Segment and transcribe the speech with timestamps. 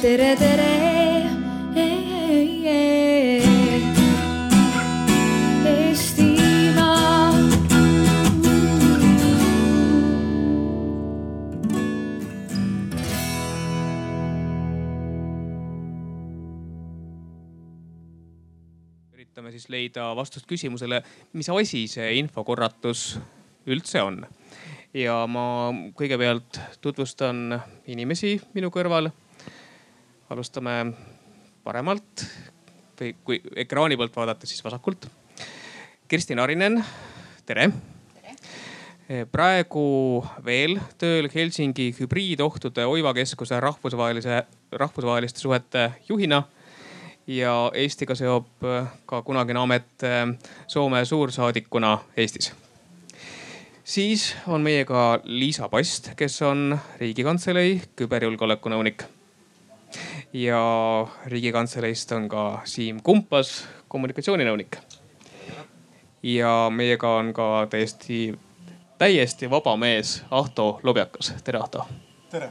[0.00, 0.68] tere, tere.
[19.12, 21.02] Üritame siis leida vastust küsimusele,
[21.36, 23.18] mis asi see infokorratus
[23.68, 24.24] üldse on.
[24.94, 29.12] ja ma kõigepealt tutvustan inimesi minu kõrval.
[30.30, 30.74] Alustame
[31.64, 32.26] paremalt
[33.00, 35.08] või kui ekraani poolt vaadata, siis vasakult.
[36.08, 36.84] Kersti Narinen,
[37.46, 37.70] tere
[39.32, 46.44] praegu veel tööl Helsingi hübriidohtude Oiva keskuse rahvusvahelise, rahvusvaheliste suhete juhina.
[47.26, 48.46] ja Eestiga seob
[49.06, 50.02] ka kunagine amet
[50.66, 52.52] Soome suursaadikuna Eestis.
[53.84, 59.19] siis on meiega Liisa Past, kes on riigikantselei küberjulgeoleku nõunik.
[60.32, 64.76] Ja riigikantseleist on ka Siim Kumpas, kommunikatsiooninõunik.
[66.22, 68.38] ja meiega on ka täiesti
[69.00, 71.86] täiesti vaba mees Ahto Lobjakas, tere Ahto.
[72.30, 72.50] tere.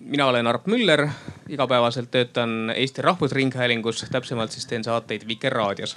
[0.00, 1.08] mina olen Arp Müller,
[1.48, 5.96] igapäevaselt töötan Eesti Rahvusringhäälingus, täpsemalt siis teen saateid Vikerraadios.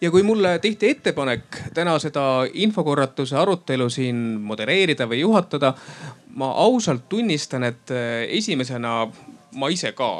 [0.00, 1.42] ja kui mulle tehti ettepanek
[1.74, 5.74] täna seda infokorratuse arutelu siin modereerida või juhatada,
[6.28, 7.90] ma ausalt tunnistan, et
[8.28, 9.08] esimesena
[9.56, 10.10] ma ise ka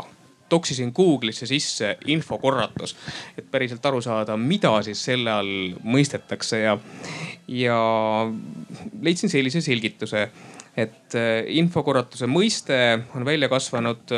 [0.48, 2.94] toksisin Google'isse sisse infokorratus,
[3.38, 6.76] et päriselt aru saada, mida siis selle all mõistetakse ja,
[7.50, 7.78] ja
[9.02, 10.28] leidsin sellise selgituse,
[10.76, 11.16] et
[11.58, 12.78] infokorratuse mõiste
[13.16, 14.14] on välja kasvanud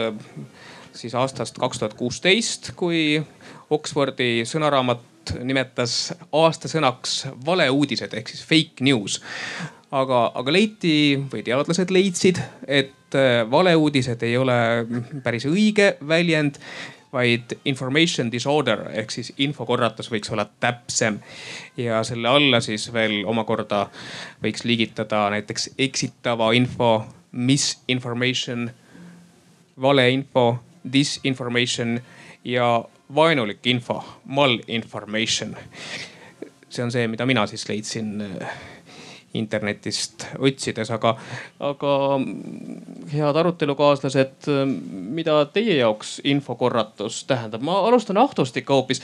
[0.99, 3.23] siis aastast kaks tuhat kuusteist, kui
[3.71, 9.21] Oxfordi sõnaraamat nimetas aastasõnaks valeuudised ehk siis fake news
[9.91, 13.17] aga, aga leiti või teadlased leidsid, et
[13.51, 14.59] valeuudised ei ole
[15.25, 16.59] päris õige väljend,
[17.13, 21.19] vaid information disorder ehk siis infokorratus võiks olla täpsem.
[21.77, 23.87] ja selle alla siis veel omakorda
[24.45, 28.71] võiks liigitada näiteks eksitava info, misinformation,
[29.81, 30.59] valeinfo,
[30.93, 32.01] disinformation
[32.45, 35.57] ja vaenulik info, malinformation.
[36.69, 38.21] see on see, mida mina siis leidsin
[39.39, 41.15] internetist otsides, aga,
[41.61, 41.95] aga
[43.13, 44.49] head arutelukaaslased,
[45.19, 47.63] mida teie jaoks infokorratus tähendab?
[47.63, 49.03] ma alustan Ahtost ikka hoopis.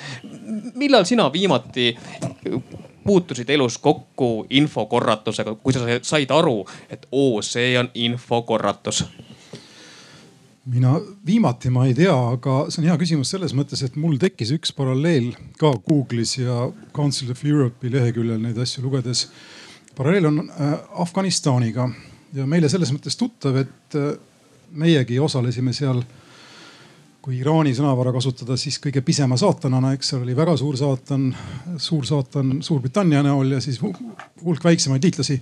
[0.74, 1.94] millal sina viimati
[3.04, 9.04] puutusid elus kokku infokorratusega, kui sa said aru, et oo, see on infokorratus?
[10.64, 10.94] mina
[11.26, 14.72] viimati ma ei tea, aga see on hea küsimus selles mõttes, et mul tekkis üks
[14.76, 19.26] paralleel ka Google'is ja Council of Europe'i leheküljel neid asju lugedes
[19.96, 20.42] paralleel on
[21.02, 21.88] Afganistaniga
[22.34, 23.96] ja meile selles mõttes tuttav, et
[24.74, 26.02] meiegi osalesime seal,
[27.24, 31.30] kui Iraani sõnavara kasutada, siis kõige pisema saatanana, eks seal oli väga suur saatan,
[31.80, 35.40] suur saatan Suurbritannia näol ja siis hulk väiksemaid liitlasi.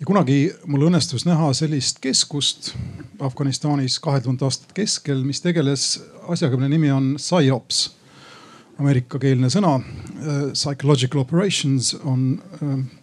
[0.00, 2.74] ja kunagi mul õnnestus näha sellist keskust
[3.20, 7.90] Afganistanis kahe tuhande aastate keskel, mis tegeles asjaga, mille nimi on PSYOPS
[8.80, 9.76] ameerikakeelne sõna.
[10.52, 12.34] Psychological operations on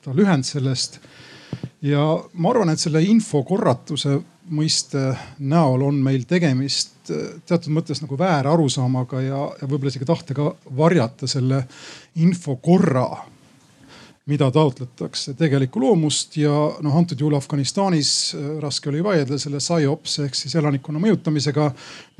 [0.04, 1.00] ta lühend sellest.
[1.82, 2.02] ja
[2.34, 4.20] ma arvan, et selle infokorratuse
[4.52, 7.12] mõiste näol on meil tegemist
[7.48, 11.64] teatud mõttes nagu väärarusaamaga ja, ja võib-olla isegi tahtega varjata selle
[12.16, 13.08] infokorra
[14.30, 16.54] mida taotletakse tegelikku loomust ja
[16.84, 21.72] noh, antud juhul Afganistanis raske oli vaielda selle PSYOPS ehk siis elanikkonna mõjutamisega.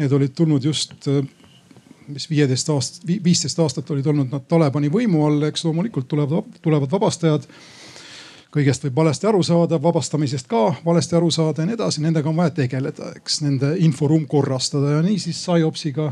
[0.02, 1.08] Need olid tulnud just
[2.14, 6.92] mis viieteist aastat, viisteist aastat olid olnud nad Talibani võimu all, eks loomulikult tulevad, tulevad
[6.92, 7.48] vabastajad.
[8.52, 12.36] kõigest võib valesti aru saada, vabastamisest ka valesti aru saada ja nii edasi, nendega on
[12.36, 16.10] vaja tegeleda, eks nende inforuum korrastada ja niisiis PSYOPSiga,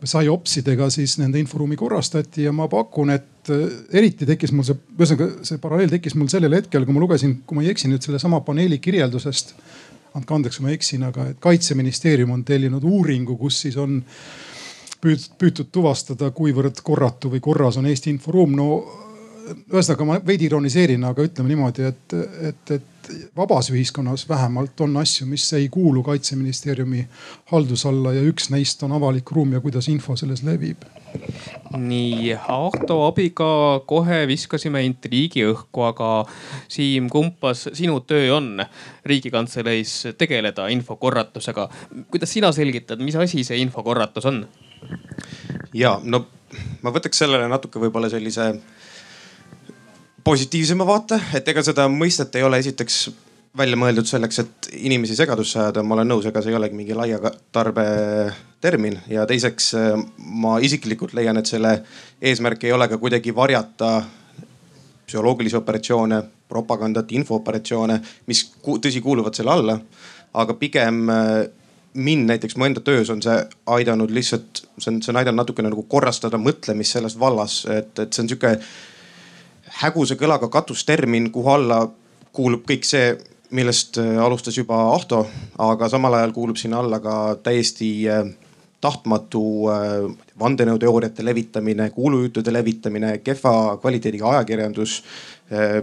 [0.00, 3.52] PSYOPSidega siis nende inforuumi korrastati ja ma pakun, et
[3.92, 7.60] eriti tekkis mul see, ühesõnaga see paralleel tekkis mul sellel hetkel, kui ma lugesin, kui
[7.60, 9.54] ma ei eksi nüüd sellesama paneeli kirjeldusest
[10.18, 14.00] andke andeks, kui ma eksin, aga et kaitseministeerium on tellinud uuringu, kus siis on
[15.00, 18.56] püütud, tuvastada, kuivõrd korratu või korras on Eesti inforuum.
[18.56, 18.68] no
[19.50, 22.14] ühesõnaga ma veidi ironiseerin, aga ütleme niimoodi, et,
[22.50, 27.06] et, et vabas ühiskonnas vähemalt on asju, mis ei kuulu kaitseministeeriumi
[27.50, 30.84] halduse alla ja üks neist on avalik ruum ja kuidas info selles levib
[31.76, 33.48] nii, Ahto abiga
[33.88, 36.10] kohe viskasime intriigi õhku, aga
[36.70, 38.64] Siim Kumpas, sinu töö on
[39.06, 41.68] riigikantseleis tegeleda infokorratusega.
[42.10, 44.44] kuidas sina selgitad, mis asi see infokorratus on?
[45.74, 46.24] Ja no
[46.82, 48.52] ma võtaks sellele natuke võib-olla sellise
[50.24, 53.08] positiivsema vaate, et ega seda mõistet ei ole esiteks
[53.56, 56.94] välja mõeldud selleks, et inimesi segadusse ajada, ma olen nõus, ega see ei olegi mingi
[56.94, 57.18] laia
[57.52, 57.84] tarbe
[58.62, 59.72] termin ja teiseks
[60.16, 61.80] ma isiklikult leian, et selle
[62.22, 63.96] eesmärk ei ole ka kuidagi varjata
[65.08, 67.98] psühholoogilisi operatsioone, propagandat, infooperatsioone,
[68.30, 69.80] mis tõsi kuuluvad selle alla.
[70.30, 71.08] aga pigem
[71.94, 75.70] mind näiteks mu enda töös on see aidanud lihtsalt, see on, see on aidanud natukene
[75.72, 78.54] nagu korrastada mõtlemist selles vallas, et, et see on sihuke
[79.80, 81.80] häguse kõlaga katustermin, kuhu alla
[82.36, 83.14] kuulub kõik see,
[83.56, 85.24] millest äh, alustas juba Ahto,
[85.58, 88.28] aga samal ajal kuulub sinna alla ka täiesti äh,
[88.80, 95.02] tahtmatu äh, vandenõuteooriate levitamine, kuulujuttude levitamine, kehva kvaliteediga ajakirjandus.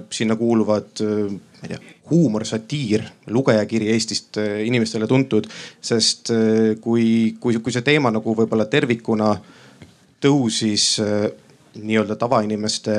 [0.10, 5.50] sinna kuuluvad, ma ei tea, huumor, satiir, lugejakiri Eestist inimestele tuntud,
[5.82, 6.32] sest
[6.82, 9.34] kui, kui, kui see teema nagu võib-olla tervikuna
[10.24, 10.86] tõusis
[11.82, 12.94] nii-öelda tavainimeste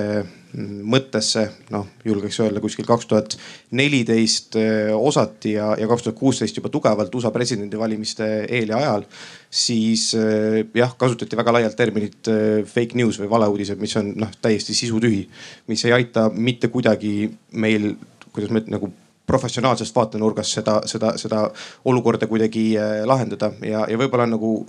[0.89, 1.45] mõttesse,
[1.75, 3.35] noh julgeks öelda kuskil kaks tuhat
[3.77, 9.05] neliteist eh, osati ja, ja kaks tuhat kuusteist juba tugevalt USA presidendivalimiste eel ja ajal.
[9.51, 14.33] siis eh, jah, kasutati väga laialt terminit eh, fake news või valeuudised, mis on noh
[14.43, 15.27] täiesti sisutühi,
[15.69, 17.93] mis ei aita mitte kuidagi meil,
[18.33, 18.93] kuidas ma ütlen nagu
[19.29, 21.43] professionaalsest vaatenurgast seda, seda, seda
[21.85, 22.71] olukorda kuidagi
[23.05, 24.63] lahendada ja, ja võib-olla nagu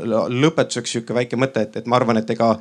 [0.00, 2.54] lõpetuseks sihuke väike mõte, et, et ma arvan, et ega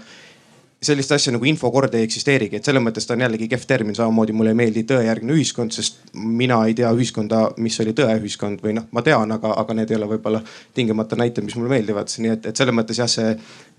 [0.81, 4.35] sellist asja nagu infokord ei eksisteerigi, et selles mõttes ta on jällegi kehv termin, samamoodi
[4.38, 8.85] mulle ei meeldi tõejärgne ühiskond, sest mina ei tea ühiskonda, mis oli tõeühiskond või noh,
[8.94, 10.44] ma tean, aga, aga need ei ole võib-olla
[10.77, 13.33] tingimata näited, mis mulle meeldivad, nii et, et selles mõttes jah, see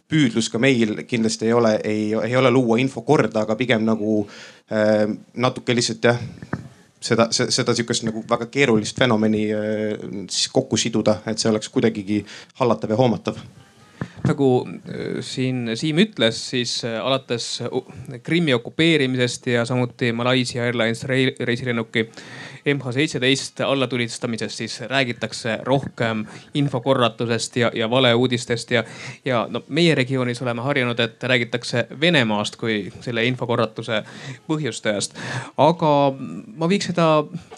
[0.09, 4.23] püüdlus ka meil kindlasti ei ole, ei, ei ole luua infokorda, aga pigem nagu
[4.73, 5.05] äh,
[5.39, 6.19] natuke lihtsalt jah
[7.01, 12.25] seda, seda sihukest nagu väga keerulist fenomeni äh, siis kokku siduda, et see oleks kuidagigi
[12.59, 13.39] hallatav ja hoomatav
[14.27, 17.63] nagu äh, siin Siim ütles, siis äh, alates
[18.23, 22.09] Krimmi okupeerimisest ja samuti Malaisia Airlines reisilennuki
[22.75, 26.25] MH17 allatulistamisest, siis räägitakse rohkem
[26.55, 28.85] infokorratusest ja, ja valeuudistest ja,
[29.25, 34.03] ja no meie regioonis oleme harjunud, et räägitakse Venemaast kui selle infokorratuse
[34.49, 35.17] põhjustajast.
[35.57, 35.93] aga
[36.57, 37.09] ma viiks seda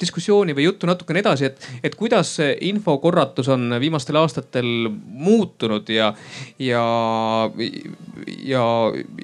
[0.00, 6.12] diskussiooni või juttu natukene edasi, et, et kuidas see infokorratus on viimastel aastatel muutunud ja,
[6.58, 6.84] ja,
[8.44, 8.64] ja,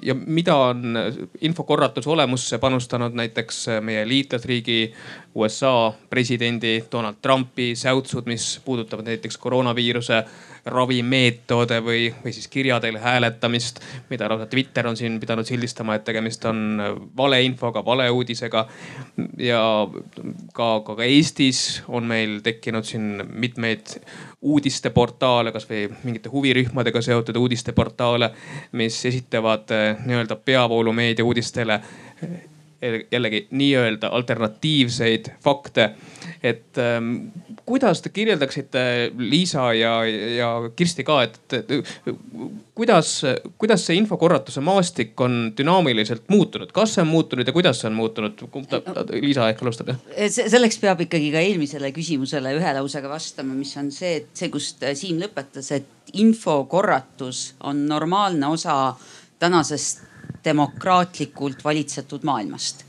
[0.02, 0.98] ja mida on
[1.40, 4.80] infokorratuse olemusse panustanud näiteks meie liitlasriigi
[5.34, 5.75] USA
[6.10, 10.24] presidendi Donald Trumpi säutsud, mis puudutavad näiteks koroonaviiruse
[10.66, 13.78] ravimeetode või, või siis kirja teel hääletamist,
[14.10, 16.80] mida lausa Twitter on siin pidanud sildistama, et tegemist on
[17.16, 18.66] valeinfoga, valeuudisega.
[19.38, 19.60] ja
[20.52, 23.94] ka, ka, ka Eestis on meil tekkinud siin mitmeid
[24.42, 28.32] uudisteportaale, kasvõi mingite huvirühmadega seotud uudisteportaale,
[28.72, 31.80] mis esitavad eh, nii-öelda peavoolumeedia uudistele
[33.12, 35.90] jällegi nii-öelda alternatiivseid fakte.
[36.42, 37.14] et ähm,
[37.66, 40.04] kuidas te kirjeldaksite, Liisa ja,
[40.36, 41.68] ja Kirsti ka, et, et
[42.74, 43.22] kuidas,
[43.58, 47.96] kuidas see infokorratuse maastik on dünaamiliselt muutunud, kas see on muutunud ja kuidas see on
[47.98, 48.44] muutunud?
[49.22, 50.02] Liisa ehk alustab jah?
[50.36, 54.84] selleks peab ikkagi ka eelmisele küsimusele ühe lausega vastama, mis on see, et see, kust
[54.96, 58.76] Siim lõpetas, et infokorratus on normaalne osa
[59.42, 60.04] tänasest
[60.46, 62.84] demokraatlikult valitsetud maailmast.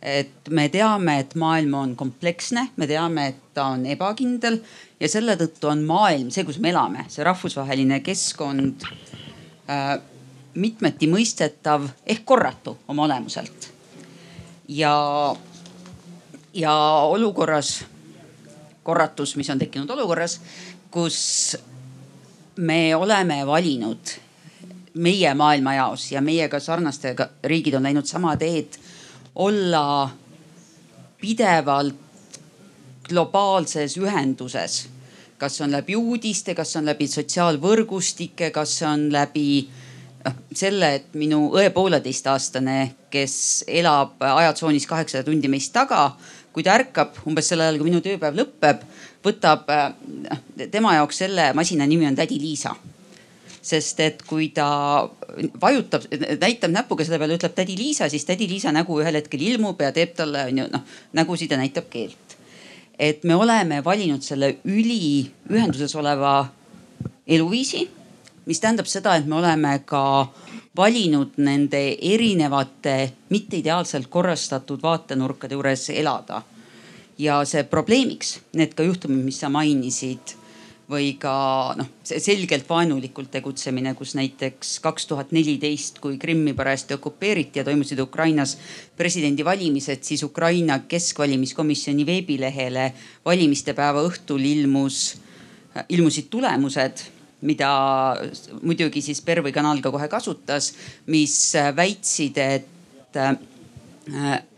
[0.00, 4.56] et me teame, et maailm on kompleksne, me teame, et ta on ebakindel
[5.00, 8.86] ja selle tõttu on maailm, see, kus me elame, see rahvusvaheline keskkond
[9.68, 9.98] äh,
[10.54, 13.68] mitmeti mõistetav ehk korratu oma olemuselt.
[14.68, 14.94] ja,
[16.54, 16.74] ja
[17.12, 17.84] olukorras,
[18.82, 20.40] korratus, mis on tekkinud olukorras,
[20.90, 21.20] kus
[22.56, 24.16] me oleme valinud
[24.94, 28.78] meie maailmajaos ja meiega sarnastega riigid on läinud sama teed,
[29.34, 30.10] olla
[31.20, 31.94] pidevalt
[33.08, 34.88] globaalses ühenduses.
[35.38, 39.70] kas on läbi uudiste, kas on läbi sotsiaalvõrgustike, kas on läbi
[40.24, 42.74] noh selle, et minu õe pooleteistaastane,
[43.10, 46.10] kes elab ajatsoonis kaheksasada tundi meist taga,
[46.52, 48.84] kui ta ärkab umbes sel ajal, kui minu tööpäev lõpeb,
[49.24, 49.72] võtab
[50.28, 52.76] noh tema jaoks selle masina nimi on tädi Liisa
[53.62, 55.08] sest et kui ta
[55.60, 56.06] vajutab,
[56.40, 59.92] näitab näpuga selle peale, ütleb tädi Liisa, siis tädi Liisa nägu ühel hetkel ilmub ja
[59.92, 62.36] teeb talle onju noh nägusid ja näitab keelt.
[62.98, 66.48] et me oleme valinud selle üliühenduses oleva
[67.26, 67.88] eluviisi,
[68.46, 70.28] mis tähendab seda, et me oleme ka
[70.76, 76.42] valinud nende erinevate mitte ideaalselt korrastatud vaatenurkade juures elada.
[77.18, 80.39] ja see probleemiks, need ka juhtumid, mis sa mainisid
[80.90, 81.32] või ka
[81.78, 88.02] noh, selgelt vaenulikult tegutsemine, kus näiteks kaks tuhat neliteist, kui Krimmi parajasti okupeeriti ja toimusid
[88.02, 88.56] Ukrainas
[88.98, 92.90] presidendivalimised, siis Ukraina keskvalimiskomisjoni veebilehele
[93.24, 95.14] valimiste päeva õhtul ilmus,
[95.88, 97.06] ilmusid tulemused
[97.40, 97.70] mida
[98.60, 100.74] muidugi siis Pervõi kanal ka kohe kasutas,
[101.08, 101.36] mis
[101.76, 103.38] väitsid, et äh,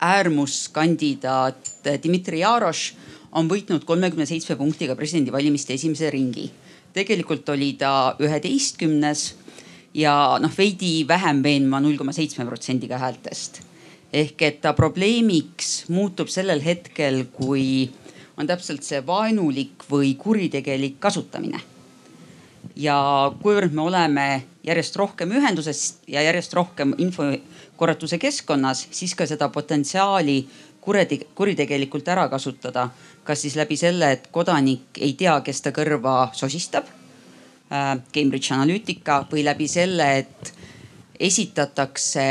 [0.00, 1.70] äärmuskandidaat
[2.02, 2.92] Dmitri Jaroš
[3.32, 6.50] on võitnud kolmekümne seitsme punktiga presidendivalimiste esimese ringi.
[6.92, 9.34] tegelikult oli ta üheteistkümnes
[9.94, 13.62] ja noh, veidi vähem veenva null koma seitsme protsendiga häältest.
[14.12, 17.90] ehk et ta probleemiks muutub sellel hetkel, kui
[18.36, 21.60] on täpselt see vaenulik või kuritegelik kasutamine.
[22.76, 29.48] ja kuivõrd me oleme järjest rohkem ühenduses ja järjest rohkem infokorratuse keskkonnas, siis ka seda
[29.48, 30.46] potentsiaali
[31.34, 32.88] kuritegelikult ära kasutada
[33.24, 36.88] kas siis läbi selle, et kodanik ei tea, kes ta kõrva sosistab.
[37.72, 40.52] Äh, Cambridge Analytica või läbi selle, et
[41.22, 42.26] esitatakse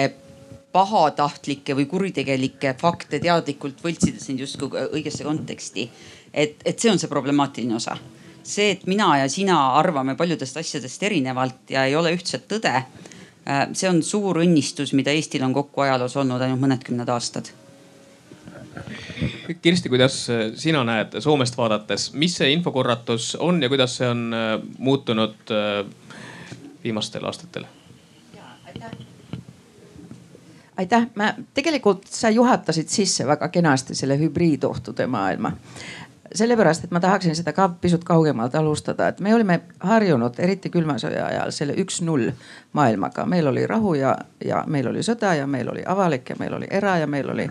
[0.72, 5.90] pahatahtlikke või kuritegelikke fakte teadlikult võltsides neid justkui õigesse konteksti.
[6.34, 7.98] et, et see on see problemaatiline osa.
[8.44, 12.76] see, et mina ja sina arvame paljudest asjadest erinevalt ja ei ole ühtset tõde.
[13.48, 17.52] Äh, see on suur õnnistus, mida Eestil on kokku ajaloos olnud ainult mõned kümned aastad
[19.62, 24.34] Kirsti, kuidas äh, sina näed Soomest vaadates, mis see infokorratus on ja kuidas see on
[24.34, 25.86] äh, muutunud äh,
[26.84, 27.66] viimastel aastatel?
[30.78, 35.52] aitäh, ma tegelikult sa juhatasid sisse väga kenasti selle hübriidohtude maailma
[36.36, 40.96] sellepärast, et ma tahaksin seda ka pisut kaugemalt alustada, et me olime harjunud, eriti külma
[41.02, 42.32] sõja ajal, selle üks-null
[42.74, 43.26] maailmaga.
[43.26, 46.68] meil oli rahu ja, ja meil oli sõda ja meil oli avalik ja meil oli
[46.72, 47.50] era ja meil oli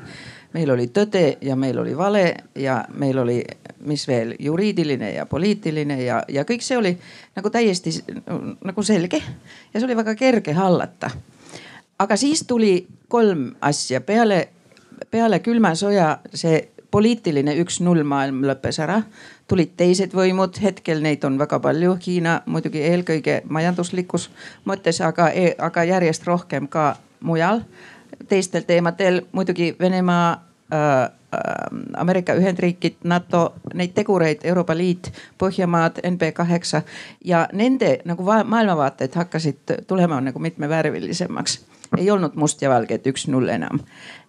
[0.52, 2.25] meil oli tõde ja meil oli vale
[2.59, 3.38] ja meil oli,
[3.87, 6.95] mis veel, juriidiline ja poliitiline ja, ja kõik see oli
[7.37, 7.92] nagu täiesti
[8.64, 11.11] nagu selge ja see oli väga kerge hallata.
[11.99, 14.00] aga siis tuli kolm asja.
[14.00, 14.49] Peale,
[15.11, 19.02] peale külma sõja see poliitiline üks-null maailm lõppes ära,
[19.50, 24.28] tulid teised võimud, hetkel neid on väga palju, Hiina muidugi eelkõige majanduslikus
[24.66, 27.62] mõttes, aga, e-, aga järjest rohkem ka mujal
[28.29, 31.11] teistel teemadel muidugi Venemaa äh, äh,,
[31.97, 36.83] Ameerika Ühendriigid, NATO, neid tegureid, Euroopa Liit, Põhjamaad, NB kaheksa
[37.25, 41.64] ja nende nagu maailmavaated hakkasid tulema nagu mitmevärvilisemaks.
[41.99, 43.81] ei olnud must ja valge, et üks-null enam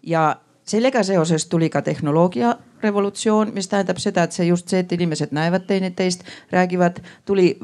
[0.04, 4.92] ja sellega seoses tuli ka tehnoloogia revolutsioon, mis tähendab seda, et see just see, et
[4.92, 7.60] inimesed näevad teineteist, räägivad, tuli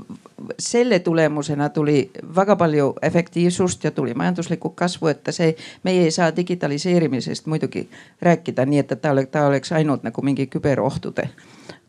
[0.59, 6.35] selle tulemusena tuli väga palju efektiivsust ja tuli majanduslikku kasvu, et see, meie ei saa
[6.35, 7.89] digitaliseerimisest muidugi
[8.21, 11.29] rääkida nii, et ta oleks, ta oleks ainult nagu mingi küberohtude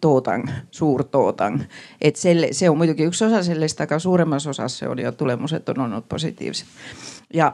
[0.00, 1.60] toodang, suurtoodang.
[2.00, 5.68] et selle, see on muidugi üks osa sellest, aga suuremas osas see oli ja tulemused
[5.68, 6.66] on olnud positiivsed.
[7.34, 7.52] ja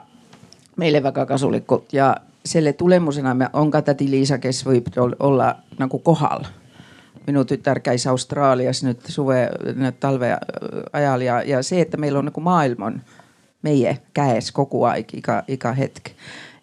[0.77, 6.45] meile väga kasulikud ja selle tulemusena on ka tädi Liisa, kes võib olla nagu kohal.
[7.27, 10.35] Minu tütar käis Austraalias nüüd suve, nüüd talve
[10.93, 12.99] ajal ja, ja see, et meil on nagu maailm on
[13.63, 16.13] meie käes kogu aeg, iga, iga hetk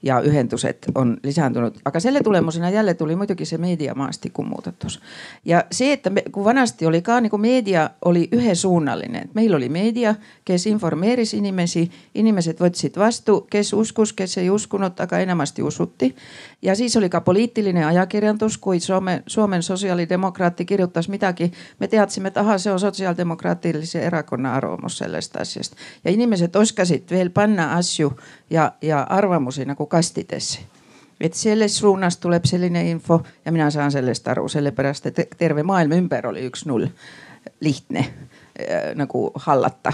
[0.04, 5.02] ja ühendused on lisandunud, aga selle tulemusena jälle tuli muidugi see meediamaastiku muudatus.
[5.46, 9.70] ja see, et me, kui vanasti oli ka nagu meedia oli ühesuunaline, et meil oli
[9.70, 10.16] meedia,
[10.46, 16.16] kes informeeris inimesi, inimesed võtsid vastu, kes uskus, kes ei uskunud, aga enamasti usuti.
[16.62, 22.38] Ja siis oli ka poliitiline ajakirjandus, kui Soome, Soomen sotsiaalidemokraati kirjutas midagi, me teadsime, et
[22.38, 28.14] ahah, see on sotsiaaldemokraatilise erakonna arvamus sellest asjast ja inimesed oskasid veel panna asju
[28.50, 30.60] ja, ja arvamusi nagu kastidesse
[31.22, 35.96] et selles suunas tuleb selline info ja mina saan sellest aru, sellepärast et terve maailma
[35.96, 36.88] ümber oli üks-null
[37.60, 39.94] lihtne äh, nagu hallata.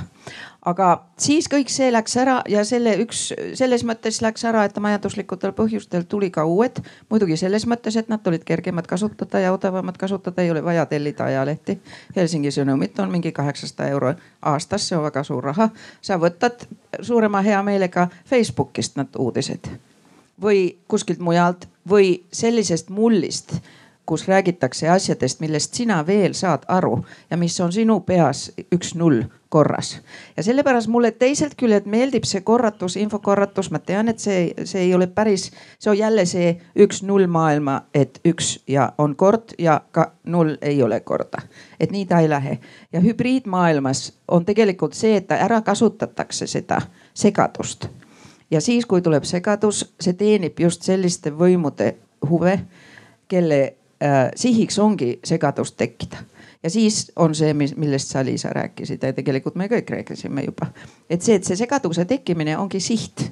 [0.68, 0.88] Aga
[1.20, 6.06] siis kõik see läks ära ja selle üks, selles mõttes läks ära, et majanduslikutel põhjustel
[6.10, 6.82] tuli ka uued.
[7.10, 11.30] muidugi selles mõttes, et nad olid kergemad kasutada ja odavamad kasutada, ei ole vaja tellida
[11.32, 11.80] ajalehti.
[12.16, 15.70] Helsingi sõnumit on mingi kaheksasada euro aastas, see on väga suur raha.
[16.02, 16.68] sa võtad
[17.02, 19.70] suurema heameelega Facebookist need uudised
[20.42, 23.56] või kuskilt mujalt või sellisest mullist,
[24.08, 30.02] kus räägitakse asjadest, millest sina veel saad aru ja mis on sinu peas üks-null korras.
[30.38, 34.96] ja sellepärast mulle teiselt küljelt meeldib see korratus, infokorratus, ma tean, et see, see ei
[34.96, 40.12] ole päris, see on jälle see üks-null maailma, et üks ja on kord ja ka
[40.24, 41.44] null ei ole korda.
[41.80, 42.60] et nii ta ei lähe
[42.94, 46.82] ja hübriidmaailmas on tegelikult see, et ära kasutatakse seda
[47.14, 47.88] segadust
[48.52, 51.96] ja siis, kui tuleb segadus, see teenib just selliste võimude
[52.30, 52.60] huve,
[53.28, 53.77] kelle
[54.36, 56.18] sihiks ongi segadust tekkida
[56.64, 60.68] ja siis on see, millest sa, Liisa, rääkisid ja tegelikult me kõik rääkisime juba.
[61.10, 63.30] et see, et see segaduse tekkimine ongi siht,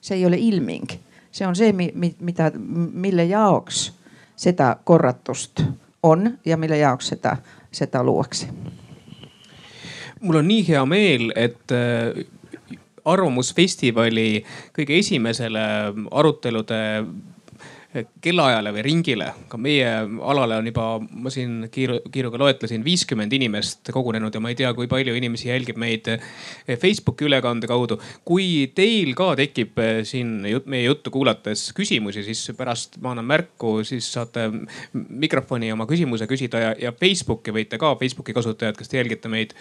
[0.00, 0.92] see ei ole ilming,
[1.30, 2.50] see on see, mida,
[2.92, 3.90] mille jaoks
[4.36, 5.64] seda korratust
[6.02, 7.36] on ja mille jaoks seda,
[7.72, 8.48] seda luuakse.
[10.20, 12.24] mul on nii hea meel, et äh,
[13.06, 14.44] Arvamusfestivali
[14.74, 15.62] kõige esimesele
[16.10, 16.78] arutelude
[17.94, 19.28] kellaajale või ringile.
[19.48, 19.88] ka meie
[20.30, 24.72] alale on juba, ma siin kiiru, kiiruga loetlesin, viiskümmend inimest kogunenud ja ma ei tea,
[24.74, 26.20] kui palju inimesi jälgib meid eh,
[26.80, 27.98] Facebooki ülekande kaudu.
[28.24, 33.28] kui teil ka tekib eh, siin jut, meie juttu kuulates küsimusi, siis pärast ma annan
[33.28, 34.48] märku, siis saate
[34.92, 39.56] mikrofoni oma küsimuse küsida ja, ja Facebooki võite ka, Facebooki kasutajad, kes te jälgite meid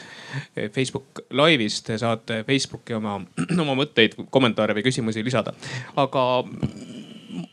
[0.55, 3.20] eh, Facebook Live'ist, saate Facebooki oma,
[3.63, 5.55] oma mõtteid, kommentaare või küsimusi lisada.
[5.96, 6.25] aga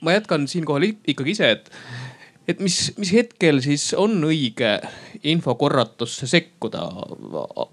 [0.00, 1.70] ma jätkan siinkohal ikkagi ise, et,
[2.48, 4.74] et mis, mis hetkel siis on õige
[5.32, 6.86] infokorratusse sekkuda?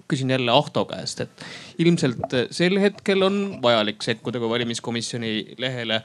[0.10, 1.46] küsin jälle Ahto käest, et
[1.82, 6.04] ilmselt sel hetkel on vajalik sekkuda, kui valimiskomisjoni lehele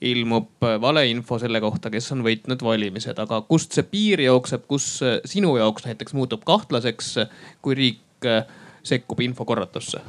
[0.00, 5.56] ilmub valeinfo selle kohta, kes on võitnud valimised, aga kust see piir jookseb, kus sinu
[5.58, 7.16] jaoks näiteks muutub kahtlaseks,
[7.62, 8.30] kui riik
[8.86, 10.02] sekkub infokorratusse?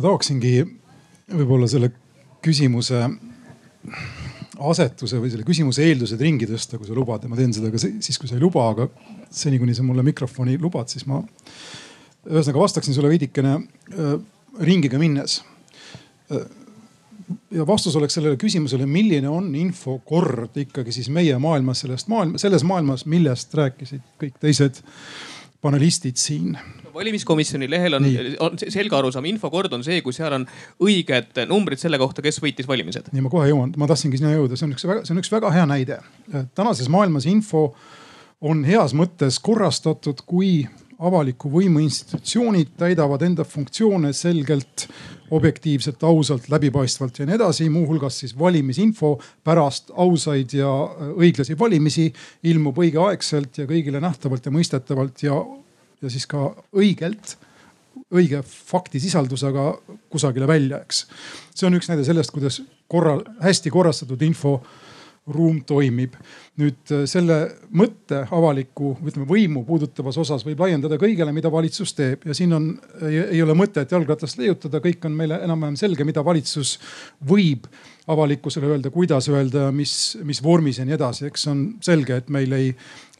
[0.00, 0.54] ma tahaksingi
[1.36, 1.90] võib-olla selle
[2.44, 3.02] küsimuse
[4.60, 7.80] asetuse või selle küsimuse eeldused ringi tõsta, kui sa lubad ja ma teen seda ka
[7.80, 8.88] siis, kui sa ei luba, aga
[9.32, 11.22] seni, kuni sa mulle mikrofoni lubad, siis ma
[12.28, 14.16] ühesõnaga vastaksin sulle veidikene äh,
[14.60, 15.40] ringiga minnes
[16.30, 16.44] äh,.
[17.56, 22.66] ja vastus oleks sellele küsimusele, milline on infokord ikkagi siis meie maailmas, sellest maailma, selles
[22.66, 24.82] maailmas, millest rääkisid kõik teised
[25.60, 26.56] panelistid siin
[26.94, 28.06] valimiskomisjoni lehel on,
[28.40, 30.46] on selge arusaam, infokord on see, kui seal on
[30.82, 33.12] õiged numbrid selle kohta, kes võitis valimised.
[33.14, 35.32] nii ma kohe jõuan, ma tahtsingi sinna jõuda, see on üks väga, see on üks
[35.32, 36.00] väga hea näide.
[36.58, 37.70] tänases maailmas info
[38.40, 40.64] on heas mõttes korrastatud, kui
[41.00, 44.88] avaliku võimu institutsioonid täidavad enda funktsioone selgelt,
[45.30, 47.68] objektiivselt, ausalt, läbipaistvalt ja nii edasi.
[47.70, 50.70] muuhulgas siis valimisinfo pärast ausaid ja
[51.16, 55.38] õiglasi valimisi ilmub õigeaegselt ja kõigile nähtavalt ja mõistetavalt ja
[56.00, 57.34] ja siis ka õigelt,
[58.14, 59.64] õige faktisisaldusega
[60.10, 61.04] kusagile välja, eks.
[61.54, 64.60] see on üks näide sellest, kuidas korra, hästi korrastatud info
[65.34, 66.16] ruum toimib.
[66.60, 67.36] nüüd äh, selle
[67.72, 72.66] mõtte avaliku, ütleme võimu puudutavas osas võib laiendada kõigele, mida valitsus teeb ja siin on,
[73.00, 76.76] ei ole mõtet jalgratast leiutada, kõik on meile enam-vähem selge, mida valitsus
[77.24, 77.68] võib
[78.10, 81.26] avalikkusele öelda, kuidas öelda, mis, mis vormis ja nii edasi.
[81.30, 82.70] eks on selge, et meil ei,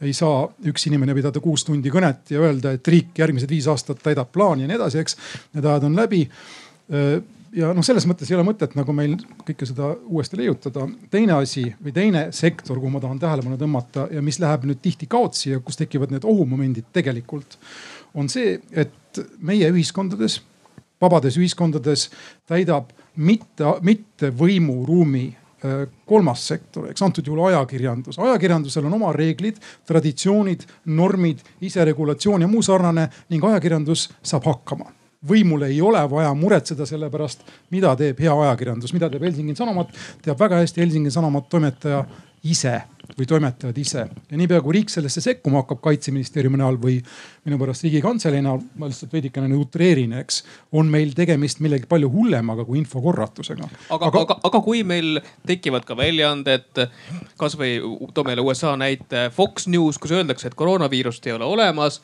[0.01, 4.01] ei saa üks inimene pidada kuus tundi kõnet ja öelda, et riik järgmised viis aastat
[4.03, 5.17] täidab plaani ja nii edasi, eks.
[5.55, 7.21] Need ajad on läbi äh,
[7.55, 10.87] ja noh, selles mõttes ei ole mõtet nagu meil kõike seda uuesti leiutada.
[11.11, 15.09] teine asi või teine sektor, kuhu ma tahan tähelepanu tõmmata ja mis läheb nüüd tihti
[15.11, 17.57] kaotsi ja kus tekivad need ohumomendid tegelikult,
[18.13, 20.39] on see, et meie ühiskondades,
[21.01, 22.09] vabades ühiskondades
[22.47, 28.19] täidab mitte, mitte võimuruumi äh, kolmas sektor, eks antud juhul ajakirjandus.
[28.19, 34.91] ajakirjandusel on oma reeglid, traditsioonid, normid, iseregulatsioon ja muu sarnane ning ajakirjandus saab hakkama
[35.29, 39.93] võimul ei ole vaja muretseda selle pärast, mida teeb hea ajakirjandus, mida teeb Helsingin Sanomat,
[40.25, 42.05] teab väga hästi Helsingin Sanomat toimetaja
[42.49, 42.79] ise
[43.17, 44.05] või toimetajad ise.
[44.31, 46.95] ja niipea kui riik sellesse sekkuma hakkab kaitseministeeriumi näol või
[47.45, 52.09] minu pärast riigikantselei näol, ma lihtsalt veidikene nüüd utreerin, eks, on meil tegemist millegi palju
[52.09, 53.67] hullemaga kui infokorratusega.
[53.89, 56.85] aga, aga, aga, aga kui meil tekivad ka väljaanded,
[57.37, 57.75] kasvõi
[58.15, 62.01] toome jälle USA näite Fox News, kus öeldakse, et koroonaviirust ei ole olemas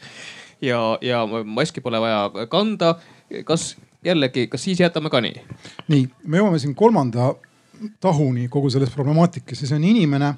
[0.62, 2.96] ja, ja maski pole vaja kanda.
[3.46, 5.44] kas jällegi, kas siis jätame ka nii?
[5.88, 7.34] nii, me jõuame siin kolmanda
[8.02, 10.34] tahuni kogu selles problemaatikas ja see on inimene.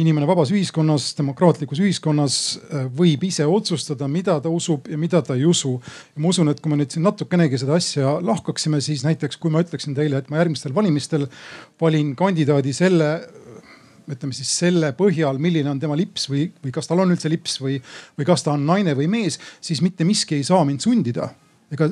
[0.00, 5.34] inimene vabas ühiskonnas, demokraatlikus ühiskonnas äh, võib ise otsustada, mida ta usub ja mida ta
[5.38, 5.76] ei usu.
[6.14, 9.52] ja ma usun, et kui me nüüd siin natukenegi seda asja lahkaksime, siis näiteks kui
[9.54, 11.26] ma ütleksin teile, et ma järgmistel valimistel
[11.80, 13.10] valin kandidaadi selle
[14.14, 17.58] ütleme siis selle põhjal, milline on tema lips või, või kas tal on üldse lips
[17.62, 17.78] või,
[18.18, 21.30] või kas ta on naine või mees, siis mitte miski ei saa mind sundida.
[21.70, 21.90] ega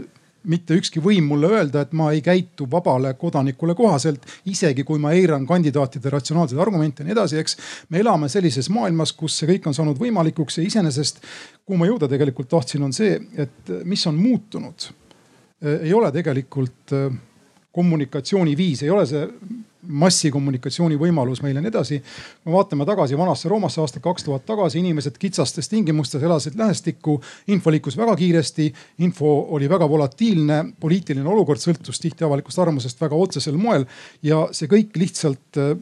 [0.49, 5.13] mitte ükski võim mulle öelda, et ma ei käitu vabale kodanikule kohaselt, isegi kui ma
[5.17, 7.57] eiran kandidaatide ratsionaalseid argumente ja nii edasi, eks.
[7.91, 11.21] me elame sellises maailmas, kus see kõik on saanud võimalikuks ja iseenesest,
[11.67, 14.91] kuhu ma jõuda tegelikult tahtsin, on see, et mis on muutunud.
[15.61, 17.09] ei ole tegelikult äh,
[17.75, 19.25] kommunikatsiooniviis, ei ole see
[19.83, 22.01] massikommunikatsiooni võimalus meil ja nii edasi.
[22.43, 27.21] kui me vaatame tagasi vanasse Roomasse aastat kaks tuhat tagasi, inimesed kitsastes tingimustes elasid lähestikku,
[27.47, 33.17] info liikus väga kiiresti, info oli väga volatiilne, poliitiline olukord sõltus tihti avalikust arvamusest väga
[33.17, 33.87] otsesel moel
[34.23, 35.77] ja see kõik lihtsalt äh,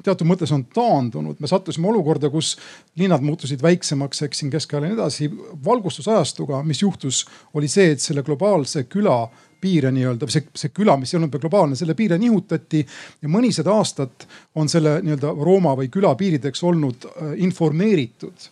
[0.00, 2.54] teatud mõttes on taandunud, me sattusime olukorda, kus
[2.98, 5.30] linnad muutusid väiksemaks, eks siin keskajal ja nii edasi.
[5.64, 9.26] valgustusajastuga, mis juhtus, oli see, et selle globaalse küla
[9.62, 12.82] piire nii-öelda, see, see küla, mis ei olnud veel globaalne, selle piire nihutati
[13.22, 14.26] ja mõnisada aastat
[14.58, 18.50] on selle nii-öelda Rooma või küla piirideks olnud äh, informeeritud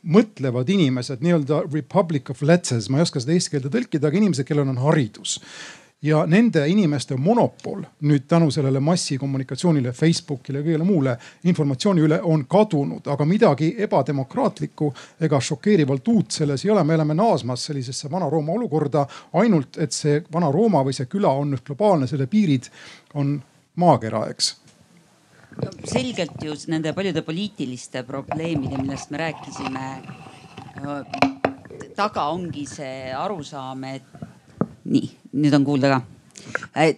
[0.00, 4.46] mõtlevad inimesed, nii-öelda republic of letses, ma ei oska seda eesti keelde tõlkida, aga inimesed,
[4.48, 5.38] kellel on haridus
[6.02, 12.46] ja nende inimeste monopol nüüd tänu sellele massikommunikatsioonile, Facebookile ja kõigele muule informatsiooni üle on
[12.48, 14.88] kadunud, aga midagi ebademokraatlikku
[15.20, 16.84] ega šokeerivalt uut selles ei ole.
[16.84, 21.64] me oleme naasmas sellisesse Vana-Rooma olukorda, ainult et see Vana-Rooma või see küla on nüüd
[21.66, 22.70] globaalne, selle piirid
[23.14, 23.36] on
[23.76, 24.54] maakera, eks.
[25.84, 29.86] Selgelt ju nende paljude poliitiliste probleemide, millest me rääkisime,
[31.96, 34.19] taga ongi see arusaam, et
[34.84, 36.00] nii, nüüd on kuulda ka.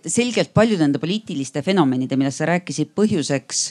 [0.06, 3.62] selgelt paljude nende poliitiliste fenomenide, millest sa rääkisid, põhjuseks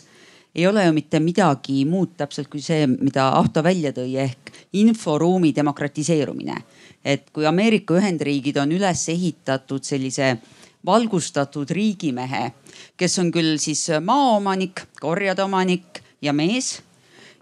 [0.56, 5.54] ei ole ju mitte midagi muud täpselt kui see, mida Ahto välja tõi ehk inforuumi
[5.56, 6.56] demokratiseerumine.
[7.04, 10.38] et kui Ameerika Ühendriigid on üles ehitatud sellise
[10.86, 12.52] valgustatud riigimehe,
[12.98, 16.82] kes on küll siis maaomanik, korjade omanik ja mees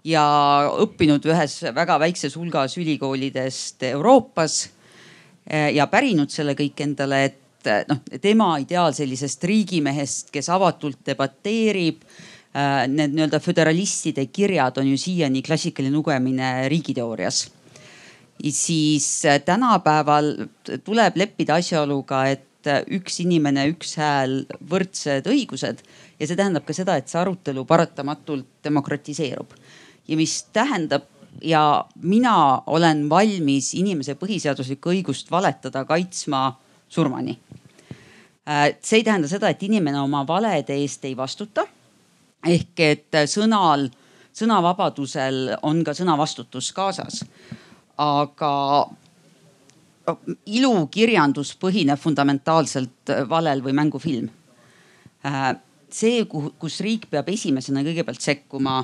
[0.04, 0.24] ja
[0.80, 4.70] õppinud ühes väga väikses hulgas ülikoolidest Euroopas
[5.50, 12.04] ja pärinud selle kõik endale, et eh, noh, tema ideaal sellisest riigimehest, kes avatult debateerib.
[12.50, 17.48] Eh, need nii-öelda föderalistide kirjad on ju siiani klassikaline lugemine riigiteoorias.
[18.40, 20.30] siis tänapäeval
[20.84, 25.82] tuleb leppida asjaoluga, et üks inimene, üks hääl, võrdsed õigused
[26.18, 29.52] ja see tähendab ka seda, et see arutelu paratamatult demokratiseerub
[30.08, 31.06] ja mis tähendab
[31.42, 37.38] ja mina olen valmis inimese põhiseaduslikku õigust valetada kaitsma surmani.
[38.48, 41.66] Äh, see ei tähenda seda, et inimene oma valede eest ei vastuta.
[42.46, 43.90] ehk et sõnal,
[44.32, 47.24] sõnavabadusel on ka sõnavastutus kaasas.
[47.98, 48.88] aga
[50.46, 54.30] ilukirjandus põhineb fundamentaalselt valel või mängufilm.
[55.26, 55.56] Äh,
[55.92, 56.24] see,
[56.58, 58.80] kus riik peab esimesena kõigepealt sekkuma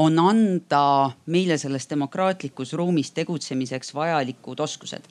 [0.00, 5.02] on anda meile selles demokraatlikus ruumis tegutsemiseks vajalikud oskused.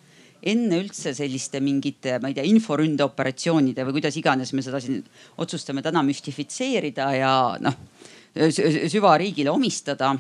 [0.42, 5.04] enne üldse selliste mingite, ma ei tea, inforündeoperatsioonide või kuidas iganes me seda siin
[5.38, 7.78] otsustame täna müstifitseerida ja noh
[8.90, 10.16] süvariigile omistada.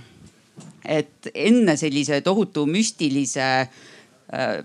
[0.85, 3.67] et enne sellise tohutu müstilise äh,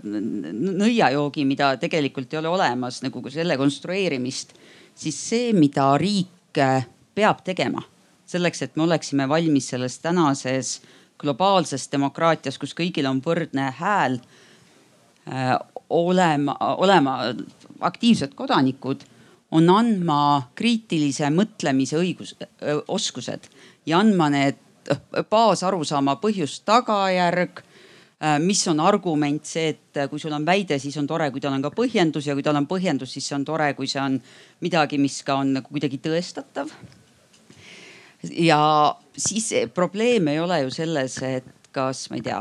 [0.03, 4.55] nõiajoogi, mida tegelikult ei ole olemas, nagu selle konstrueerimist,
[4.95, 6.57] siis see, mida riik
[7.15, 7.83] peab tegema
[8.27, 10.81] selleks, et me oleksime valmis selles tänases
[11.21, 14.19] globaalses demokraatias, kus kõigil on võrdne hääl,
[15.31, 15.55] äh,
[15.91, 17.19] olema, olema
[17.81, 19.05] aktiivsed kodanikud,
[19.55, 22.35] on andma kriitilise mõtlemise õigus,
[22.89, 23.47] oskused
[23.87, 24.59] ja andma need
[25.31, 31.31] baasarusaama põhjus-tagajärg äh, mis on argument, see, et kui sul on väide, siis on tore,
[31.31, 33.89] kui tal on ka põhjendus ja kui tal on põhjendus, siis see on tore, kui
[33.91, 34.21] see on
[34.67, 36.75] midagi, mis ka on nagu kuidagi tõestatav
[38.31, 42.41] ja siis probleem ei ole ju selles, et kas ma ei tea,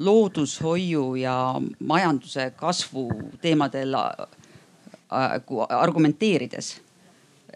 [0.00, 1.34] loodushoiu ja
[1.78, 3.08] majanduse kasvu
[3.40, 4.28] teemadel äh,
[5.68, 6.80] argumenteerides.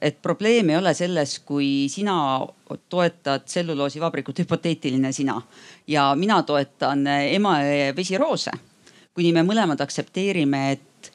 [0.00, 2.40] et probleem ei ole selles, kui sina
[2.88, 5.38] toetad tselluloosivabrikut, hüpoteetiline sina
[5.86, 8.50] ja mina toetan Emajõe vesiroose.
[9.14, 11.12] kuni me mõlemad aktsepteerime, et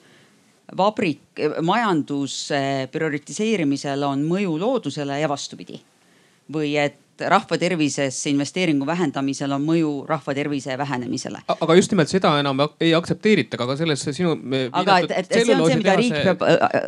[0.77, 1.21] vabrik,
[1.61, 5.81] majanduse prioritiseerimisel on mõju loodusele ja vastupidi
[6.53, 11.41] või et rahva tervisesse investeeringu vähendamisel on mõju rahva tervise vähenemisele.
[11.59, 14.35] aga just nimelt seda enam ei aktsepteerita, aga ka selles sinu.
[14.71, 16.45] aga et, et, et see on see, mida riik peab,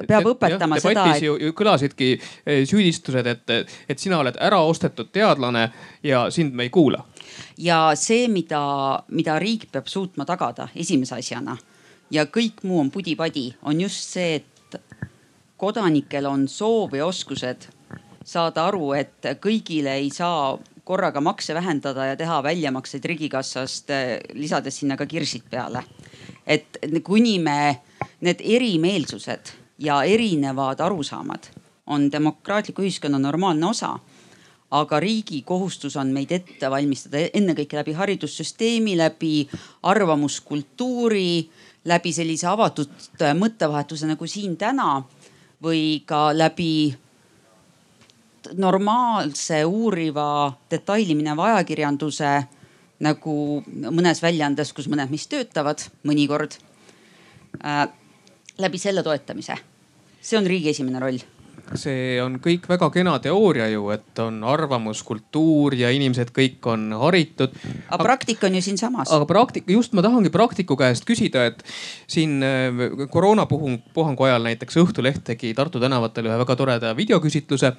[0.08, 0.94] peab õpetama jah, seda.
[0.94, 1.26] debatis et...
[1.26, 2.12] ju, ju kõlasidki
[2.46, 5.68] eh, süüdistused, et, et sina oled ära ostetud teadlane
[6.04, 7.04] ja sind me ei kuula.
[7.58, 8.64] ja see, mida,
[9.10, 11.58] mida riik peab suutma tagada esimese asjana
[12.12, 14.80] ja kõik muu on pudi-padi, on just see, et
[15.62, 17.70] kodanikel on soov ja oskused
[18.32, 20.56] saada aru, et kõigile ei saa
[20.88, 23.92] korraga makse vähendada ja teha väljamakseid riigikassast,
[24.34, 25.84] lisades sinna ka kirsid peale.
[26.48, 27.82] et kuni me
[28.22, 31.52] need erimeelsused ja erinevad arusaamad
[31.88, 34.00] on demokraatliku ühiskonna normaalne osa
[34.72, 39.34] aga riigi kohustus on meid ette valmistada ennekõike läbi haridussüsteemi, läbi
[39.84, 41.50] arvamuskultuuri,
[41.92, 45.02] läbi sellise avatud mõttevahetuse nagu siin täna
[45.64, 46.94] või ka läbi
[48.58, 52.32] normaalse uuriva detaili mineva ajakirjanduse
[53.02, 56.58] nagu mõnes väljaandes, kus mõned meist töötavad mõnikord
[57.66, 57.88] äh,.
[58.62, 59.58] läbi selle toetamise,
[60.22, 61.22] see on riigi esimene roll
[61.80, 67.54] see on kõik väga kena teooria ju, et on arvamuskultuur ja inimesed kõik on haritud.
[67.90, 69.12] aga praktika on ju siinsamas.
[69.12, 71.64] aga praktika, just ma tahangi praktiku käest küsida, et
[72.08, 77.76] siin äh, koroonapuhang, puhangu ajal näiteks Õhtuleht tegi Tartu tänavatel ühe väga toreda videoküsitluse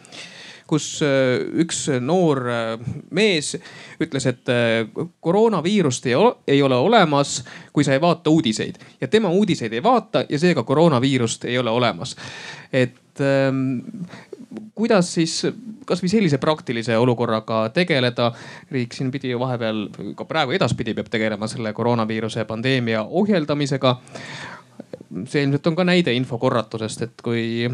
[0.66, 2.72] kus äh, üks noor äh,
[3.11, 3.55] mees
[4.03, 4.88] ütles, et äh,
[5.20, 7.40] koroonaviirust ei ole, ei ole olemas,
[7.72, 11.70] kui sa ei vaata uudiseid ja tema uudiseid ei vaata ja seega koroonaviirust ei ole
[11.70, 12.16] olemas.
[12.72, 13.81] et ähm,
[14.75, 15.42] kuidas siis
[15.87, 18.33] kasvõi sellise praktilise olukorraga tegeleda.
[18.70, 23.96] riik siin pidi ju vahepeal, ka praegu edaspidi peab tegelema selle koroonaviiruse pandeemia ohjeldamisega
[25.29, 27.68] see ilmselt on ka näide infokorratusest, et kui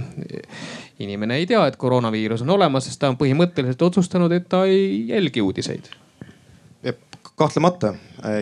[0.99, 5.07] inimene ei tea, et koroonaviirus on olemas, siis ta on põhimõtteliselt otsustanud, et ta ei
[5.09, 5.91] jälgi uudiseid.
[7.39, 7.93] Kahtlemata.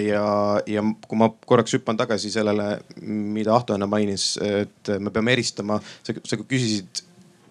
[0.00, 0.22] Ja,
[0.66, 5.76] ja kui ma korraks hüppan tagasi sellele, mida Ahto enne mainis, et me peame eristama,
[6.00, 7.02] sa, küsisid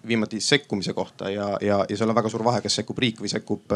[0.06, 3.30] viimati sekkumise kohta ja, ja, ja seal on väga suur vahe, kas sekkub riik või
[3.30, 3.74] sekkub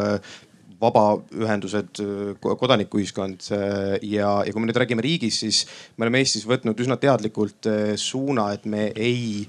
[0.81, 2.01] vabaühendused,
[2.41, 5.63] kodanikuühiskond ja, ja kui me nüüd räägime riigist, siis
[5.95, 9.45] me oleme Eestis võtnud üsna teadlikult eh, suuna, et me ei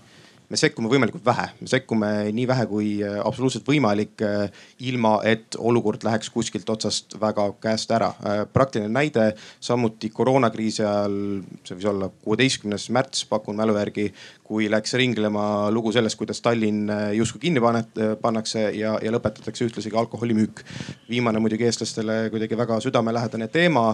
[0.53, 5.57] me sekkume võimalikult vähe, me sekkume nii vähe kui äh, absoluutselt võimalik, äh, ilma et
[5.57, 8.11] olukord läheks kuskilt otsast väga käest ära.
[8.21, 11.17] Äh, praktiline näide samuti koroonakriisi ajal,
[11.65, 14.11] see võis olla kuueteistkümnes märts, pakun mälu järgi,
[14.53, 19.93] kui läks ringlema lugu sellest, kuidas Tallinn justkui kinni panet, pannakse ja, ja lõpetatakse ühtlasi
[19.93, 20.61] ka alkoholimüük.
[21.09, 23.87] viimane muidugi eestlastele kuidagi väga südamelähedane teema.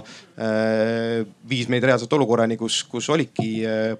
[1.49, 3.51] viis meid reaalselt olukorrani, kus, kus olidki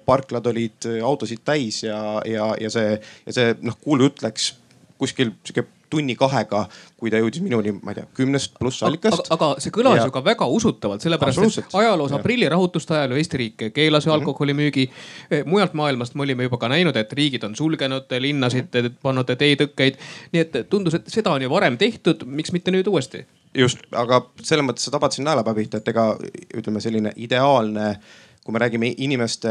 [0.05, 2.95] parklad olid autosid täis ja, ja ja see,
[3.25, 4.53] ja see noh, kuulujutt läks
[4.99, 6.63] kuskil sihuke tunni-kahega,
[6.99, 9.29] kui ta jõudis minuni, ma ei tea, kümnest pluss allikast.
[9.33, 10.07] aga see kõlas ja...
[10.07, 14.19] ju ka väga usutavalt, sellepärast et ajaloos aprillirahutuste ajal ju Eesti riik keelas ju mhm.
[14.19, 14.95] alkoholimüügi mm.
[15.31, 15.49] -hmm.
[15.49, 19.01] mujalt maailmast me olime juba ka näinud, et riigid on sulgenud linnasid mm, -hmm.
[19.01, 19.99] pannud teetõkkeid.
[20.31, 23.25] nii et tundus, et seda on ju varem tehtud, miks mitte nüüd uuesti?
[23.53, 26.17] just, aga selles mõttes sa tabad siin naelapea pihta, et ega
[26.55, 27.95] ütleme, selline ideaalne,
[28.43, 29.49] kui me räägime inimeste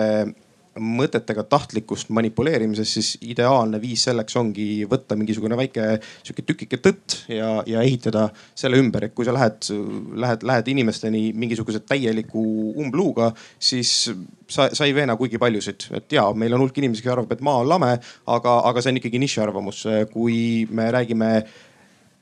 [0.78, 7.58] mõtetega tahtlikust manipuleerimisest, siis ideaalne viis selleks ongi võtta mingisugune väike sihuke tükike tõtt ja,
[7.66, 8.28] ja ehitada
[8.58, 9.70] selle ümber, et kui sa lähed,
[10.18, 12.42] lähed, lähed inimesteni mingisuguse täieliku
[12.78, 14.10] umbluuga, siis
[14.48, 15.88] sa, sa ei veena kuigi paljusid.
[15.98, 17.94] et ja meil on hulk inimesi, kes arvab, et maa on lame,
[18.26, 19.86] aga, aga see on ikkagi nišiarvamus.
[20.12, 21.32] kui me räägime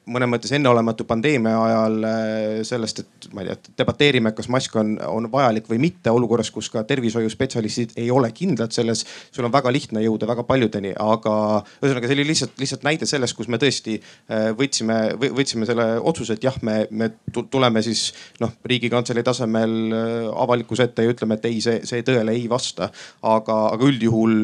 [0.06, 4.94] mõnes mõttes enneolematu pandeemia ajal äh, sellest, et ma ei tea, debateerime, kas mask on,
[5.02, 9.02] on vajalik või mitte olukorras, kus ka tervishoiuspetsialistid ei ole kindlad selles.
[9.34, 11.32] sul on väga lihtne jõuda väga paljudeni, aga
[11.80, 16.38] ühesõnaga see oli lihtsalt, lihtsalt näide sellest, kus me tõesti äh, võtsime, võtsime selle otsuse,
[16.38, 21.50] et jah, me, me tuleme siis noh, riigikantselei tasemel äh, avalikkuse ette ja ütleme, et
[21.50, 22.92] ei, see, see tõele ei vasta.
[23.26, 24.34] aga, aga üldjuhul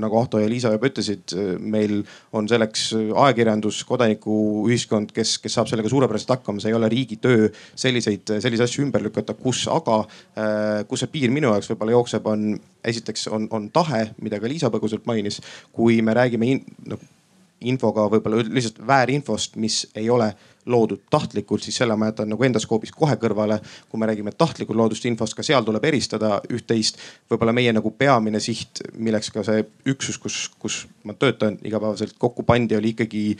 [0.00, 2.00] nagu Ahto ja Liisa juba ütlesid, meil
[2.32, 7.18] on selleks ajakirjandus, kodaniku ühiskond, kes, kes saab sellega suurepäraselt hakkama, see ei ole riigi
[7.22, 10.02] töö selliseid, selliseid asju ümber lükata, kus aga,
[10.36, 12.52] äh, kus see piir minu jaoks võib-olla jookseb, on
[12.84, 15.40] esiteks on, on tahe, mida ka Liisa põgusalt mainis.
[15.72, 16.98] kui me räägime in, no,
[17.68, 20.32] infoga võib-olla lihtsalt väärinfost, mis ei ole
[20.66, 23.58] loodud tahtlikult, siis selle ma jätan nagu enda skoobis kohe kõrvale.
[23.90, 26.98] kui me räägime tahtlikult loodust infost, ka seal tuleb eristada üht-teist.
[27.30, 32.42] võib-olla meie nagu peamine siht, milleks ka see üksus, kus, kus ma töötan igapäevaselt kokku
[32.42, 33.36] pandi, oli ikkagi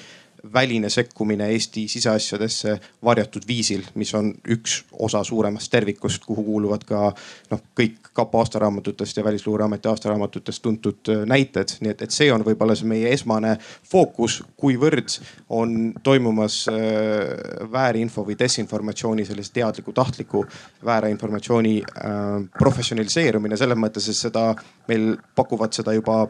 [0.52, 7.12] väline sekkumine Eesti siseasjadesse varjatud viisil, mis on üks osa suuremast tervikust, kuhu kuuluvad ka
[7.50, 11.76] noh, kõik kapo aastaraamatutest ja Välisluureameti aastaraamatutest tuntud äh, näited.
[11.80, 13.56] nii et, et see on võib-olla see meie esmane
[13.90, 15.16] fookus, kuivõrd
[15.48, 16.76] on toimumas äh,
[17.72, 20.44] väärinfo või desinformatsiooni sellise teadliku, tahtliku
[20.84, 22.14] väärinformatsiooni äh,
[22.58, 24.50] professionaliseerumine selles mõttes, et seda
[24.88, 26.26] meil pakuvad seda juba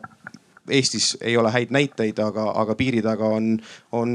[0.70, 3.56] Eestis ei ole häid näiteid, aga, aga piiri taga on,
[3.98, 4.12] on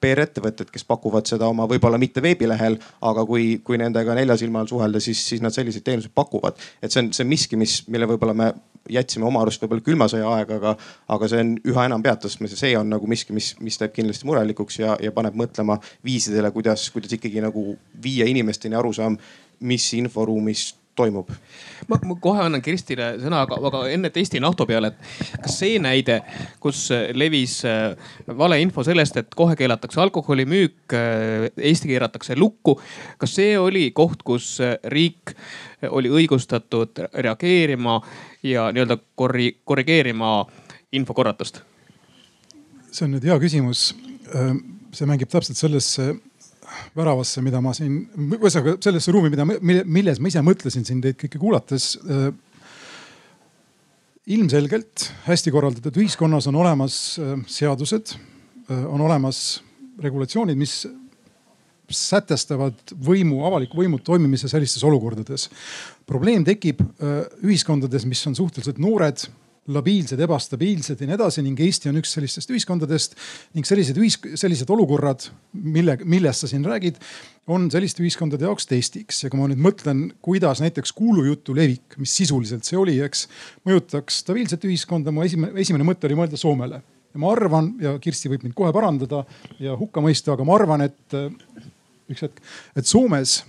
[0.00, 4.70] PR-ettevõtted, kes pakuvad seda oma võib-olla mitte veebilehel, aga kui, kui nendega nelja silma all
[4.70, 6.56] suhelda, siis, siis nad selliseid teenuseid pakuvad.
[6.80, 8.52] et see on, see on miski, mis, mille võib-olla me
[8.90, 10.74] jätsime oma arust võib-olla külma sõja aega, aga,
[11.16, 13.92] aga see on üha enam pead tõstmas ja see on nagu miski, mis, mis teeb
[13.96, 19.18] kindlasti murelikuks ja, ja paneb mõtlema viisidele, kuidas, kuidas ikkagi nagu viia inimesteni arusaam,
[19.60, 21.30] mis inforuumis toimub.
[21.88, 26.20] ma, kohe annan Kirstile sõna, aga, aga enne testin Ahto peale, et kas see näide,
[26.62, 27.94] kus levis äh,
[28.38, 32.78] valeinfo sellest, et kohe keelatakse alkoholimüük, äh, Eesti keeratakse lukku.
[33.18, 35.34] kas see oli koht, kus äh, riik
[35.90, 38.00] oli õigustatud reageerima
[38.42, 40.44] ja nii-öelda korri-, korrigeerima
[40.92, 41.62] infokorratust?
[42.90, 43.92] see on nüüd hea küsimus.
[44.92, 46.12] see mängib täpselt sellesse
[46.96, 48.02] väravasse, mida ma siin,
[48.36, 49.46] ühesõnaga sellesse ruumi, mida,
[49.84, 51.92] milles ma ise mõtlesin siin teid kõiki kuulates.
[52.04, 52.30] Äh,
[54.30, 56.94] ilmselgelt hästi korraldatud ühiskonnas on olemas
[57.50, 58.12] seadused,
[58.68, 59.58] on olemas
[59.98, 60.84] regulatsioonid, mis
[61.90, 65.48] sätestavad võimu, avaliku võimu toimimise sellistes olukordades.
[66.06, 66.84] probleem tekib
[67.42, 69.24] ühiskondades, mis on suhteliselt noored
[69.68, 73.16] labiilsed, ebastabiilsed ja nii edasi ning Eesti on üks sellistest ühiskondadest
[73.56, 76.96] ning sellised ühis-, sellised olukorrad, mille, millest sa siin räägid,
[77.50, 79.20] on selliste ühiskondade jaoks testiks.
[79.24, 83.26] ja kui ma nüüd mõtlen, kuidas näiteks kuulujutu levik, mis sisuliselt see oli, eks,
[83.68, 86.80] mõjutaks stabiilset ühiskonda, mu esimene, esimene mõte oli mõelda Soomele.
[87.12, 89.24] ja ma arvan ja Kirsti võib mind kohe parandada
[89.60, 91.20] ja hukka mõista, aga ma arvan, et
[92.10, 92.42] üks hetk,
[92.76, 93.42] et Soomes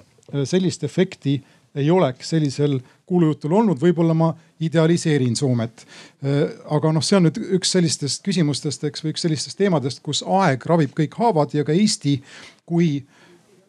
[0.48, 1.40] sellist efekti
[1.76, 4.32] ei oleks sellisel kuulujutul olnud, võib-olla ma
[4.64, 5.84] idealiseerin Soomet.
[6.24, 10.24] Äh, aga noh, see on nüüd üks sellistest küsimustest, eks, või üks sellistest teemadest, kus
[10.24, 12.22] aeg ravib kõik haavad ja ka Eesti,
[12.68, 13.02] kui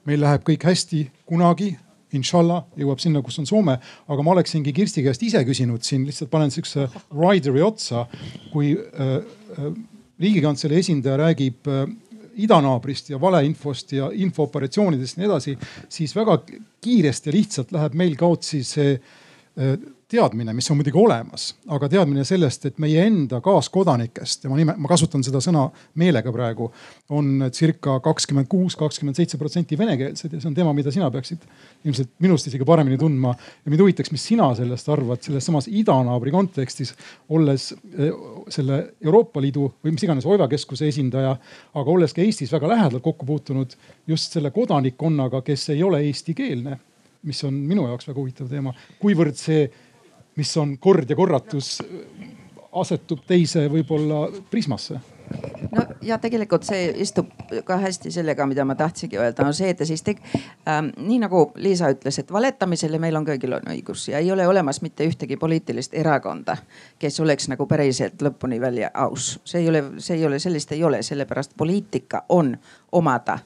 [0.07, 1.72] meil läheb kõik hästi kunagi
[2.16, 3.78] inshallah jõuab sinna, kus on Soome,
[4.11, 8.07] aga ma oleksingi Kirsti käest ise küsinud siin, lihtsalt panen sihukese rider'i otsa.
[8.52, 9.14] kui äh,
[9.57, 9.70] äh,
[10.20, 11.87] riigikantselei esindaja räägib äh,
[12.44, 15.57] idanaabrist ja valeinfost ja infooperatsioonidest ja nii edasi,
[15.88, 16.38] siis väga
[16.85, 19.18] kiiresti ja lihtsalt läheb meil kaotsi see äh,
[20.12, 24.74] teadmine, mis on muidugi olemas, aga teadmine sellest, et meie enda kaaskodanikest ja ma nime,
[24.80, 25.64] ma kasutan seda sõna
[26.00, 26.68] meelega praegu,
[27.16, 31.46] on circa kakskümmend kuus, kakskümmend seitse protsenti venekeelsed ja see on teema, mida sina peaksid
[31.88, 33.34] ilmselt minust isegi paremini tundma.
[33.64, 36.94] ja mind huvitaks, mis sina sellest arvad selles samas idanaabri kontekstis,
[37.32, 38.12] olles eh,
[38.52, 41.36] selle Euroopa Liidu või mis iganes Oiva keskuse esindaja,
[41.74, 46.78] aga olles ka Eestis väga lähedalt kokku puutunud just selle kodanikkonnaga, kes ei ole eestikeelne
[47.22, 49.66] mis on minu jaoks väga huvitav teema, kuivõrd see
[50.37, 51.76] mis on kord ja korratus,
[52.72, 55.00] asetub teise võib-olla prismasse
[55.72, 57.30] no ja tegelikult see istub
[57.64, 60.20] ka hästi sellega, mida ma tahtsingi öelda, on see, et siis teg,
[60.68, 64.46] ähm, nii nagu Liisa ütles, et valetamisele meil on kõigil on õigus ja ei ole
[64.48, 66.56] olemas mitte ühtegi poliitilist erakonda,
[66.98, 69.38] kes oleks nagu päriselt lõpuni välja aus.
[69.44, 72.56] see ei ole, see ei ole, sellist ei ole, sellepärast poliitika on
[72.92, 73.38] omada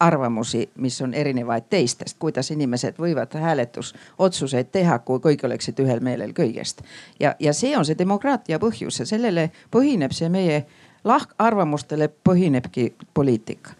[0.00, 6.32] arvamusi, mis on erinevaid teistest, kuidas inimesed võivad hääletusotsuseid teha, kui kõik oleksid ühel meelel
[6.36, 6.82] kõigest.
[7.20, 10.66] ja, ja see on see demokraatia põhjus ja sellele põhineb see meie
[11.04, 13.70] lahkarvamustele põhinebki poliitika.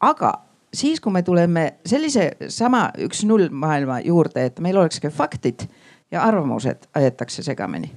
[0.00, 0.34] aga
[0.74, 5.68] siis, kui me tuleme sellise sama üks-null maailma juurde, et meil oleks ka faktid
[6.10, 7.92] ja arvamused aetakse segamini.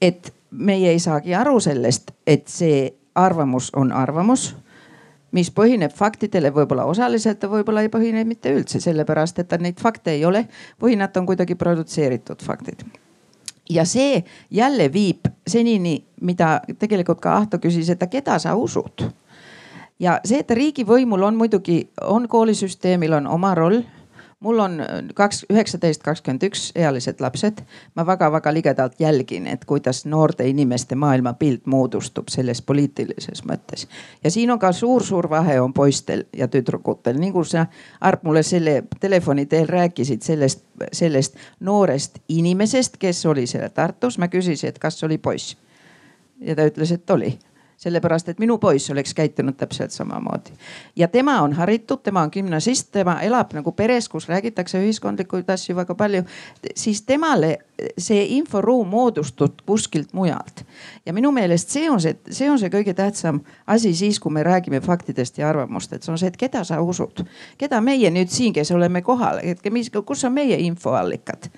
[0.00, 4.56] et meie ei saagi aru sellest, et see arvamus on arvamus
[5.34, 10.14] mis põhineb faktidele, võib-olla osaliselt ja võib-olla ei põhine mitte üldse, sellepärast et neid fakte
[10.14, 10.46] ei ole
[10.82, 12.86] või nad on kuidagi produtseeritud faktid
[13.70, 19.10] ja see jälle viib senini, mida tegelikult ka Ahto küsis, et keda sa usud.
[19.98, 23.82] ja see, et riigivõimul on muidugi, on koolisüsteemil on oma roll
[24.44, 27.62] mul on äh, kaks, üheksateist, kakskümmend üks ealised lapsed.
[27.94, 33.86] ma väga-väga ligedalt jälgin, et kuidas noorte inimeste maailmapilt moodustub selles poliitilises mõttes.
[34.24, 37.66] ja siin on ka suur-suur vahe on poistel ja tüdrukutel, nii kui sa
[38.00, 44.28] Arp mulle selle telefoni teel rääkisid sellest, sellest noorest inimesest, kes oli seal Tartus, ma
[44.28, 45.56] küsisin, et kas oli poiss.
[46.40, 47.38] ja ta ütles, et oli
[47.76, 50.50] sellepärast et minu poiss oleks käitunud täpselt samamoodi.
[50.96, 55.76] ja tema on haritud, tema on gümnasist, tema elab nagu peres, kus räägitakse ühiskondlikuid asju
[55.76, 56.22] väga palju.
[56.74, 57.58] siis temale
[57.98, 60.64] see inforuum moodustub kuskilt mujalt.
[61.06, 64.42] ja minu meelest see on see, see on see kõige tähtsam asi siis, kui me
[64.42, 67.24] räägime faktidest ja arvamust, et see on see, et keda sa usud.
[67.58, 71.50] keda meie nüüd siin, kes oleme kohal, et mis, kus on meie infoallikad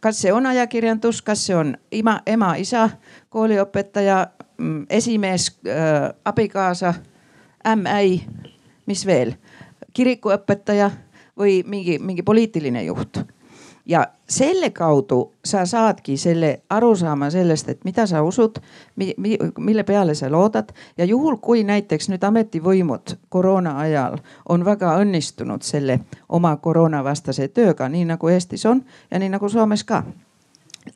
[0.00, 2.88] kas see on ajakirjandus, kas see on ima, ema, isa,
[3.34, 4.37] kooliõpetaja, Mm,
[4.90, 6.94] esimees, äh, abikaasa,
[7.66, 8.20] ämmäi,
[8.86, 9.32] mis veel,
[9.92, 10.90] kirikuõpetaja
[11.38, 13.18] või mingi, mingi poliitiline juht.
[13.88, 18.58] ja selle kaudu sa saadki selle arusaama sellest, et mida sa usud,
[19.58, 20.68] mille peale sa loodad.
[20.98, 24.18] Ja juhul, kui näiteks nüüd ametivõimud koroona ajal
[24.48, 29.84] on väga õnnistunud selle oma koroonavastase tööga, nii nagu Eestis on ja nii nagu Soomes
[29.84, 30.02] ka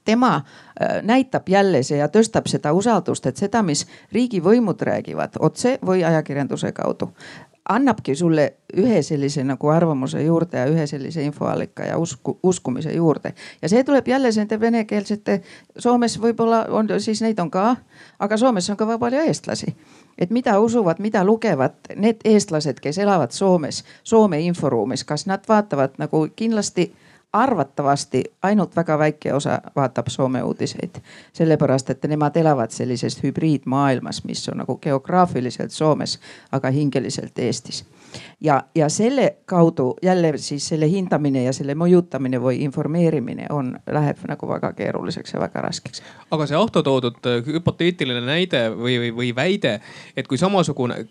[0.04, 5.78] tema äh, näitab jälle see ja tõstab seda usaldust, et seda, mis riigivõimud räägivad otse
[5.86, 7.12] või ajakirjanduse kaudu,
[7.68, 13.34] annabki sulle ühe sellise nagu arvamuse juurde ja ühe sellise infoallika ja usku, uskumise juurde.
[13.62, 15.40] ja see tuleb jälle nende venekeelsete,
[15.78, 17.76] Soomes võib-olla on siis neid on ka,
[18.18, 19.76] aga Soomes on ka väga palju eestlasi.
[20.18, 25.90] et mida usuvad, mida lugevad need eestlased, kes elavad Soomes, Soome inforuumis, kas nad vaatavad
[25.98, 26.92] nagu kindlasti
[27.32, 31.00] arvatavasti ainult väga väike osa vaatab Soome uudiseid.
[31.32, 36.20] sellepärast, et nemad elavad sellises hübriidmaailmas, mis on nagu geograafiliselt Soomes,
[36.52, 37.84] aga hingeliselt Eestis
[38.40, 44.22] ja, ja selle kaudu jälle siis selle hindamine ja selle mõjutamine või informeerimine on, läheb
[44.28, 46.02] nagu väga keeruliseks ja väga raskeks.
[46.30, 49.74] aga see Ahto toodud äh, hüpoteetiline näide või, või, või väide,
[50.16, 51.02] et kui samasugune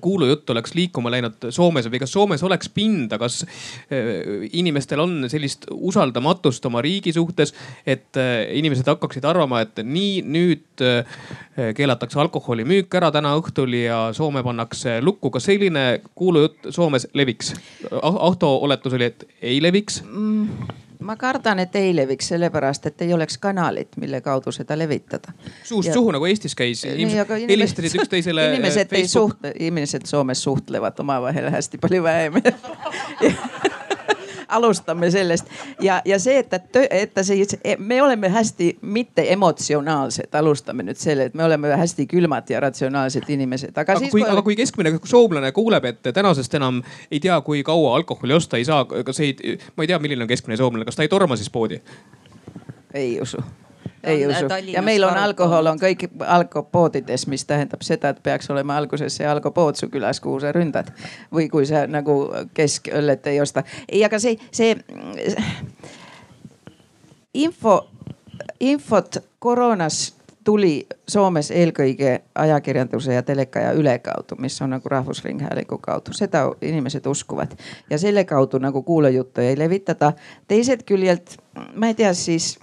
[0.00, 5.66] kuulujutt oleks liikuma läinud Soomes või kas Soomes oleks pinda, kas äh, inimestel on sellist
[5.72, 7.54] usaldamatust oma riigi suhtes,
[7.86, 10.60] et äh, inimesed hakkaksid arvama, et nii nüüd
[11.76, 15.30] keelatakse alkoholimüük ära täna õhtul ja Soome pannakse lukku.
[15.30, 16.31] kas selline kuulujutt
[16.70, 17.54] Soomes leviks?
[18.02, 23.12] Ahto oletus oli, et ei leviks mm ma kardan, et ei leviks, sellepärast et ei
[23.14, 25.32] oleks kanalit, mille kaudu seda levitada.
[25.64, 25.94] suust ja...
[25.94, 26.84] suhu nagu Eestis käis,
[27.48, 28.46] helistasid üksteisele.
[28.54, 32.32] inimesed ei suhtle, inimesed Soomes suhtlevad omavahel hästi palju vähem
[34.52, 35.48] alustame sellest
[35.82, 41.00] ja, ja see, et ta, et ta siis, me oleme hästi mitte emotsionaalsed, alustame nüüd
[41.00, 43.74] selle, et me oleme hästi külmad ja ratsionaalsed inimesed.
[43.76, 47.96] aga, aga, kui, aga kui keskmine soomlane kuuleb, et tänasest enam ei tea, kui kaua
[47.96, 51.06] alkoholi osta ei saa, kas ei, ma ei tea, milline on keskmine soomlane, kas ta
[51.06, 51.80] ei torma siis poodi?
[52.94, 53.40] ei usu
[54.04, 58.76] ei usu ja meil on alkohol on kõik alkopoodides, mis tähendab seda, et peaks olema
[58.76, 60.92] alguses see alkopood su külas, kuhu sa ründad.
[61.34, 63.62] või kui sa nagu keskõllet ei osta.
[63.88, 64.76] ei, aga see, see
[67.34, 67.88] info,
[68.60, 76.12] infot koroonas tuli Soomes eelkõige ajakirjanduse ja teleka ja ülekaudu, mis on nagu Rahvusringhäälingu kaudu,
[76.12, 77.54] seda inimesed uskuvad
[77.90, 80.12] ja selle kaudu nagu kuulajuttu ei levitada.
[80.48, 81.38] teised küljelt,
[81.74, 82.58] ma ei tea, siis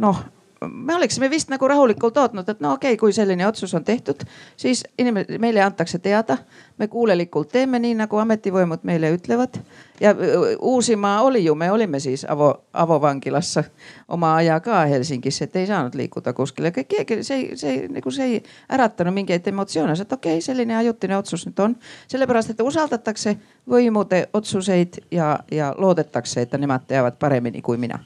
[0.00, 0.24] noh,
[0.72, 4.24] me oleksime vist nagu rahulikult ootnud, et no okei okay,, kui selline otsus on tehtud,
[4.56, 6.38] siis inimene, meile antakse teada.
[6.78, 9.58] me kuulelikult teeme nii, nagu ametivõimud meile ütlevad.
[10.00, 10.14] ja
[10.60, 13.64] Uusimaa oli ju, me olime siis Avo, Avo vangilasse
[14.08, 16.70] oma aja ka Helsingis, et ei saanud liikuda kuskile.
[16.70, 21.46] keegi, see, see nagu see ei äratanud mingeid emotsioone, et okei okay,, selline ajutine otsus
[21.46, 21.76] nüüd on.
[22.08, 23.36] sellepärast, et usaldatakse
[23.70, 28.00] võimude otsuseid ja, ja loodetakse, et nemad teavad paremini kui mina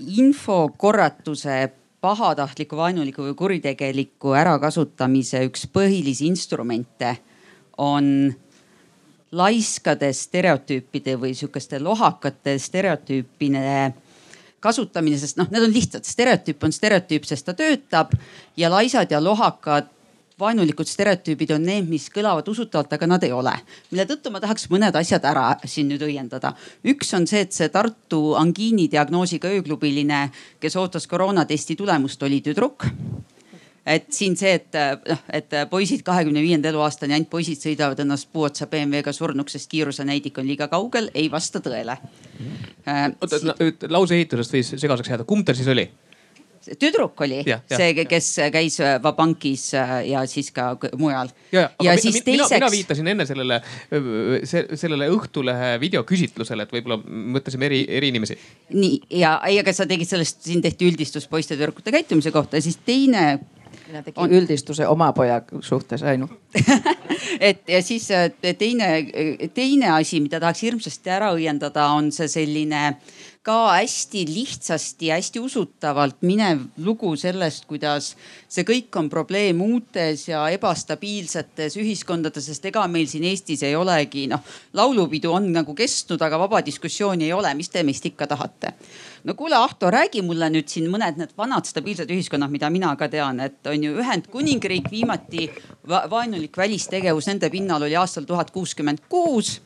[0.00, 7.16] äh infokorratuse pahatahtliku, vaenuliku või kuritegeliku ärakasutamise üks põhilisi instrumente
[7.78, 8.34] on
[9.32, 13.94] laiskade stereotüüpide või sihukeste lohakate stereotüüpide
[14.60, 18.14] kasutamine, sest noh, need on lihtsad, stereotüüp on stereotüüp, sest ta töötab
[18.56, 19.90] ja laisad ja lohakad
[20.40, 23.52] vaenulikud stereotüübid on need, mis kõlavad usutavalt, aga nad ei ole.
[23.90, 26.54] mille tõttu ma tahaks mõned asjad ära siin nüüd õiendada.
[26.84, 30.30] üks on see, et see Tartu angiini diagnoosiga ööklubiline,
[30.60, 32.86] kes ootas koroonatesti tulemust, oli tüdruk
[33.86, 34.76] et siin see, et
[35.08, 39.70] noh, et poisid kahekümne viienda eluaastani, ainult poisid sõidavad ennast puu otsa BMW-ga surnuks, sest
[39.70, 41.98] kiirusenäidik on liiga kaugel, ei vasta tõele.
[43.20, 43.54] oota,
[43.92, 45.86] lause ehitusest võis segaseks jääda, kumb tal siis oli?
[46.80, 51.30] Tüdruk oli ja, ja, see, kes käis äh, Vabankis äh, ja siis ka mujal.
[51.52, 52.54] ja, ja, ja siis teiseks.
[52.56, 53.60] mina viitasin enne sellele,
[54.74, 58.38] sellele Õhtulehe videoküsitlusele, et võib-olla mõtlesime eri, eri inimesi.
[58.74, 62.64] nii ja, ei, aga sa tegid sellest, siin tehti üldistus poiste tüdrukute käitumise kohta ja
[62.64, 63.26] siis teine
[63.86, 64.32] mina tegin on...
[64.32, 66.32] üldistuse oma poja suhtes ainult
[67.48, 68.90] et ja siis äh, teine,
[69.54, 72.84] teine asi, mida tahaks hirmsasti ära õiendada, on see selline
[73.44, 78.14] ka hästi lihtsasti, hästi usutavalt minev lugu sellest, kuidas
[78.48, 84.24] see kõik on probleem uutes ja ebastabiilsetes ühiskondades, sest ega meil siin Eestis ei olegi
[84.32, 84.40] noh,
[84.72, 88.72] laulupidu on nagu kestnud, aga vaba diskussiooni ei ole, mis te meist ikka tahate.
[89.28, 93.12] No kuule, Ahto, räägi mulle nüüd siin mõned need vanad stabiilsed ühiskonnad, mida mina ka
[93.12, 95.50] tean, et on ju Ühendkuningriik viimati
[95.88, 99.58] va vaenulik välistegevus nende pinnal oli aastal tuhat kuuskümmend kuus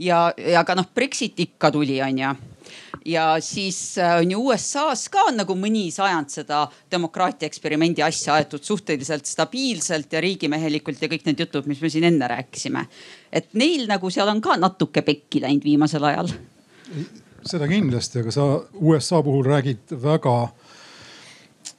[0.00, 2.55] ja, ja ka noh, Brexit ikka tuli, onju
[3.06, 8.64] ja siis äh, on ju USA-s ka nagu mõni sajand seda demokraatia eksperimendi asja aetud
[8.66, 12.86] suhteliselt stabiilselt ja riigimehelikult ja kõik need jutud, mis me siin enne rääkisime.
[13.32, 16.32] et neil nagu seal on ka natuke pekki läinud viimasel ajal.
[17.46, 20.36] seda kindlasti, aga sa USA puhul räägid väga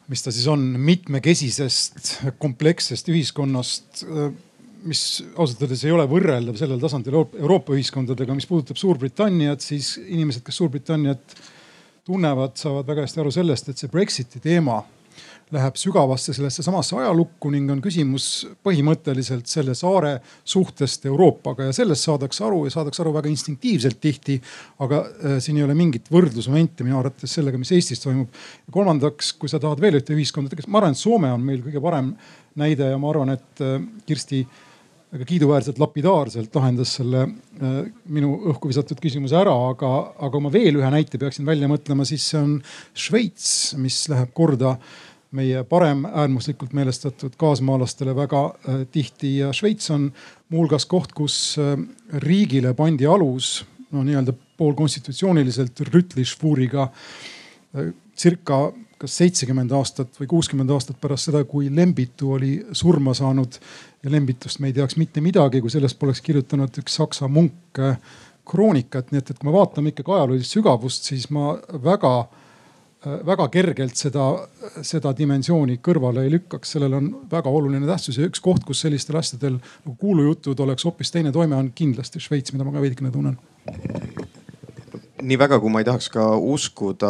[0.07, 4.05] mis ta siis on, mitmekesisest komplekssest ühiskonnast
[4.87, 5.03] mis
[5.35, 10.59] ausalt öeldes ei ole võrreldav sellel tasandil Euroopa ühiskondadega, mis puudutab Suurbritanniat, siis inimesed, kes
[10.61, 11.37] Suurbritanniat
[12.07, 14.81] tunnevad, saavad väga hästi aru sellest, et see Brexiti teema
[15.55, 18.25] läheb sügavasse sellesse samasse ajalukku ning on küsimus
[18.65, 20.17] põhimõtteliselt selle saare
[20.47, 24.41] suhtest Euroopaga ja sellest saadakse aru ja saadakse aru väga instinktiivselt tihti.
[24.83, 28.27] aga äh, siin ei ole mingit võrdlusmomenti minu arvates sellega, mis Eestis toimub.
[28.71, 32.11] kolmandaks, kui sa tahad veel ühte ühiskonda, ma arvan, et Soome on meil kõige parem
[32.59, 34.43] näide ja ma arvan, et äh, Kirsti
[35.13, 37.75] väga kiiduväärselt lapidaarselt lahendas selle äh,
[38.11, 42.05] minu õhku visatud küsimuse ära, aga, aga kui ma veel ühe näite peaksin välja mõtlema,
[42.07, 42.57] siis see on
[42.97, 44.75] Šveits, mis läheb korda
[45.37, 49.37] meie paremäärmuslikult meelestatud kaasmaalastele väga äh, tihti.
[49.43, 50.09] Ja Šveits on
[50.51, 51.77] muuhulgas koht, kus äh,
[52.23, 53.61] riigile pandi alus
[53.95, 56.89] no nii-öelda poolkonstitutsiooniliselt rütlišvuuriga
[58.17, 58.57] circa
[58.97, 63.59] kas seitsekümmend aastat või kuuskümmend aastat pärast seda, kui Lembitu oli surma saanud.
[64.03, 67.81] ja Lembitust me ei teaks mitte midagi, kui sellest poleks kirjutanud üks saksa munk
[68.47, 71.51] kroonikat, nii et, et kui me vaatame ikkagi ajaloolist sügavust, siis ma
[71.83, 72.13] väga,
[73.27, 74.29] väga kergelt seda,
[74.85, 76.71] seda dimensiooni kõrvale ei lükkaks.
[76.77, 81.11] sellel on väga oluline tähtsus ja üks koht, kus sellistel asjadel nagu kuulujutud oleks hoopis
[81.11, 83.39] teine toime, on kindlasti Šveits, mida ma ka veidikene tunnen
[85.21, 87.09] nii väga, kui ma ei tahaks ka uskuda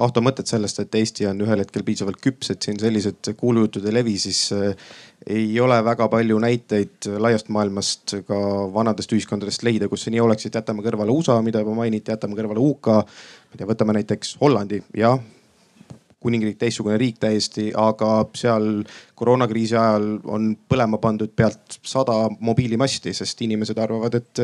[0.00, 3.96] Ahto mõtet sellest, et Eesti on ühel hetkel piisavalt küps, et siin sellised kuulujutud ei
[3.96, 4.86] levi, siis eh,
[5.30, 8.38] ei ole väga palju näiteid laiast maailmast ka
[8.74, 12.38] vanadest ühiskondadest leida, kus see nii oleks, et jätame kõrvale USA, mida juba mainiti, jätame
[12.38, 12.94] kõrvale UK.
[12.94, 15.20] ma ei tea, võtame näiteks Hollandi, jah
[16.20, 18.82] kuningriik teistsugune riik täiesti, aga seal
[19.20, 22.14] koroonakriisi ajal on põlema pandud pealt sada
[22.44, 24.40] mobiilimasti, sest inimesed arvavad, et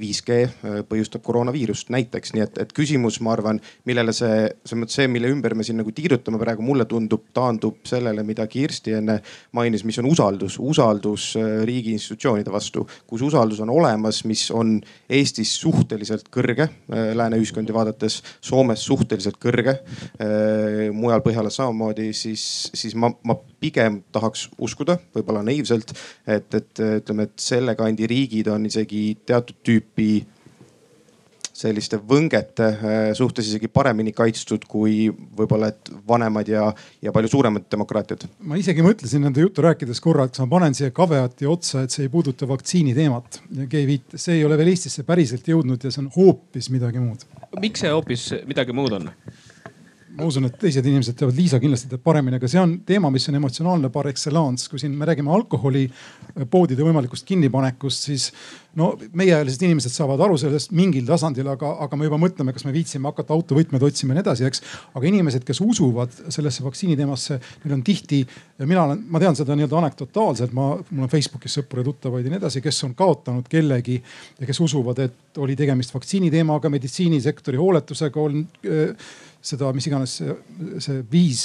[0.00, 2.34] 5G äh, äh, põhjustab koroonaviirust näiteks.
[2.36, 5.80] nii et, et küsimus, ma arvan, millele see, selles mõttes see, mille ümber me siin
[5.80, 9.18] nagu tiirutame praegu, mulle tundub, taandub sellele, mida Kirsti enne
[9.56, 14.76] mainis, mis on usaldus, usaldus äh, riigi institutsioonide vastu, kus usaldus on olemas, mis on
[15.08, 19.74] Eestis suhteliselt kõrge lääne ühiskondi vaadates, Soomes suhteliselt kõrge,
[20.94, 22.42] mujal Põhjalas samamoodi, siis,
[22.76, 25.94] siis ma, ma pigem tahaks uskuda, võib-olla naiivselt,
[26.26, 30.10] et, et ütleme, et selle kandi riigid on isegi teatud tüüpi
[31.58, 36.68] selliste võngete äh, suhtes isegi paremini kaitstud kui võib-olla, et vanemad ja,
[37.02, 38.28] ja palju suuremad demokraatiad.
[38.46, 41.94] ma isegi mõtlesin nende juttu rääkides korra, et kas ma panen siia caveat'i otsa, et
[41.94, 43.40] see ei puuduta vaktsiini teemat.
[43.70, 47.26] Kei viitas, see ei ole veel Eestisse päriselt jõudnud ja see on hoopis midagi muud.
[47.62, 49.10] miks see hoopis midagi muud on?
[50.18, 53.28] Ma usun, et teised inimesed teavad, Liisa kindlasti teab paremini, aga see on teema, mis
[53.30, 54.68] on emotsionaalne par excellence.
[54.68, 58.32] kui siin me räägime alkoholipoodide võimalikust kinnipanekust, siis
[58.78, 62.74] no meieealised inimesed saavad aru sellest mingil tasandil, aga, aga me juba mõtleme, kas me
[62.74, 64.64] viitsime hakata autovõtmed otsima ja nii edasi, eks.
[64.98, 68.24] aga inimesed, kes usuvad sellesse vaktsiini teemasse, neil on tihti
[68.66, 72.32] mina olen, ma tean seda nii-öelda anekdotaalselt, ma, mul on Facebookis sõpru ja tuttavaid ja
[72.32, 74.00] nii edasi, kes on kaotanud kellegi
[74.40, 79.10] ja kes usuvad, et oli tegemist vaktsiini teemaga, meditsiinisektori hooletusega on äh,
[79.48, 80.36] seda, mis iganes see,
[80.84, 81.44] see viis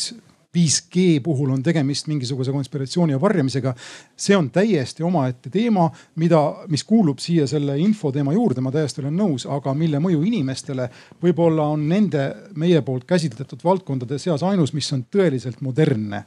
[0.54, 3.74] 5G puhul on tegemist mingisuguse konspiratsiooni ja varjamisega.
[4.18, 9.01] see on täiesti omaette teema, mida, mis kuulub siia selle info teema juurde, ma täiesti
[9.01, 10.89] olen nõus, aga mille mõju inimestele
[11.24, 16.24] võib-olla on nende meie poolt käsitletud valdkondade seas ainus, mis on tõeliselt modernne.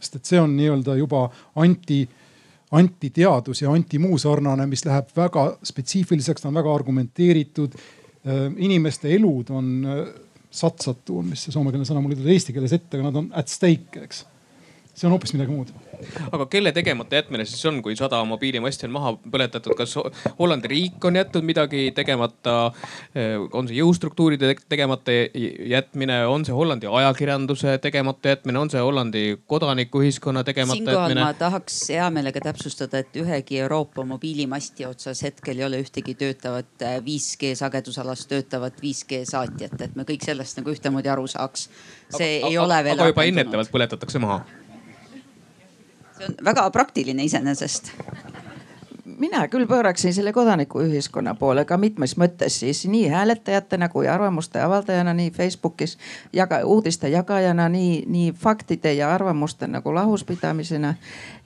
[0.00, 2.08] sest et see on nii-öelda juba anti
[2.72, 7.74] antiteadus ja antimuu sarnane, mis läheb väga spetsiifiliseks, ta on väga argumenteeritud.
[8.56, 9.84] inimeste elud on
[10.52, 13.30] satsatu on vist see soomekeelne sõna, mul ei tule eesti keeles ette, aga nad on
[13.38, 14.24] at stake, eks.
[14.94, 15.72] See on hoopis midagi muud
[16.32, 19.94] aga kelle tegemata jätmine siis on, kui sada mobiilimasti on maha põletatud, kas
[20.38, 22.72] Hollandi riik on jätnud midagi tegemata?
[23.52, 25.14] on see jõustruktuuride tegemata
[25.72, 31.24] jätmine, on see Hollandi ajakirjanduse tegemata jätmine, on see Hollandi kodanikuühiskonna tegemata Siinkohal jätmine?
[31.24, 36.86] ma tahaks hea meelega täpsustada, et ühegi Euroopa mobiilimasti otsas hetkel ei ole ühtegi töötavat
[37.06, 41.68] 5G sagedusalas töötavat 5G saatjat, et me kõik sellest nagu ühtemoodi aru saaks.
[42.12, 42.98] see aga, ei aga, ole veel.
[42.98, 44.42] aga juba ennetavalt põletatakse maha
[46.22, 47.92] see on väga praktiline iseenesest
[49.18, 55.14] mina küll pööraksin selle kodanikuühiskonna poole ka mitmes mõttes siis nii hääletajatena kui arvamuste avaldajana
[55.14, 55.98] nii Facebookis
[56.32, 60.94] jaga, uudiste jagajana, nii, nii faktide ja arvamuste nagu lahuspidamisena.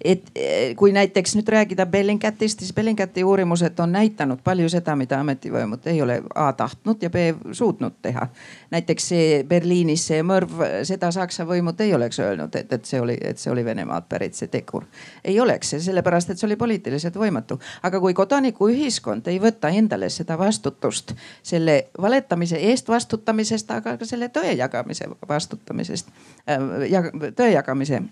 [0.05, 5.21] et eh, kui näiteks nüüd rääkida Bellingcatist, siis Bellingcati uurimused on näidanud palju seda, mida
[5.21, 7.17] ametivõimud ei ole A tahtnud ja B
[7.53, 8.29] suutnud teha.
[8.71, 13.19] näiteks see Berliinis see mõrv, seda Saksa võimud ei oleks öelnud, et, et see oli,
[13.21, 14.85] et see oli Venemaalt pärit see tegur.
[15.25, 20.39] ei oleks, sellepärast et see oli poliitiliselt võimatu aga kui kodanikuühiskond ei võta endale seda
[20.39, 26.13] vastutust selle valetamise eest vastutamisest, aga ka selle tõe jagamise vastutamisest
[26.49, 27.03] äh, ja
[27.37, 28.03] tõe jagamise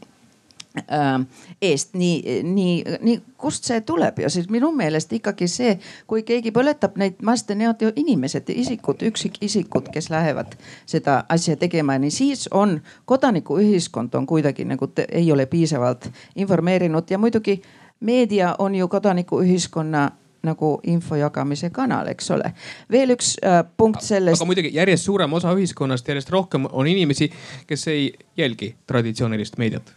[0.93, 1.27] äh,
[1.63, 4.19] eest, nii, nii, nii kust see tuleb?
[4.19, 5.77] Ja siis minu meelest ikkagi see,
[6.11, 10.57] kui keegi põletab neid maste, need ju inimesed, isikud, üksikisikud, kes lähevad
[10.91, 12.81] seda asja tegema, nii siis on
[13.11, 17.61] kodanikuühiskond on kuidagi nagu ei ole piisavalt informeerinud ja muidugi
[18.01, 20.11] meedia on ju kodanikuühiskonna
[20.45, 22.53] nagu info jagamise kanal, eks ole.
[22.93, 24.41] veel üks äh, punkt sellest.
[24.41, 27.31] aga muidugi järjest suurem osa ühiskonnast, järjest rohkem on inimesi,
[27.67, 29.95] kes ei jälgi traditsioonilist meediat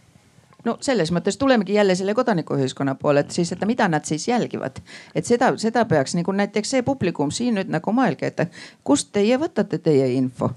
[0.64, 4.80] no selles mõttes tulemegi jälle selle kodanikuühiskonna poole, et siis, et mida nad siis jälgivad.
[5.14, 8.48] et seda, seda peaks nagu näiteks see publikum siin nüüd nagu mõelge, et
[8.84, 10.50] kust teie võtate teie info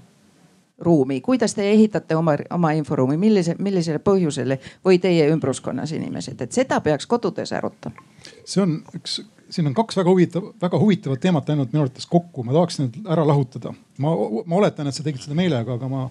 [0.82, 6.52] ruumi, kuidas te ehitate oma, oma inforuumi, millise, millisele põhjusele või teie ümbruskonnas inimesed, et
[6.52, 8.02] seda peaks kodudes arutama.
[8.44, 9.20] see on üks,
[9.50, 13.00] siin on kaks väga huvitav, väga huvitavat teemat läinud minu arvates kokku, ma tahaks need
[13.06, 13.74] ära lahutada.
[13.98, 14.14] ma,
[14.46, 16.06] ma oletan, et sa tegid seda meelega, aga ma,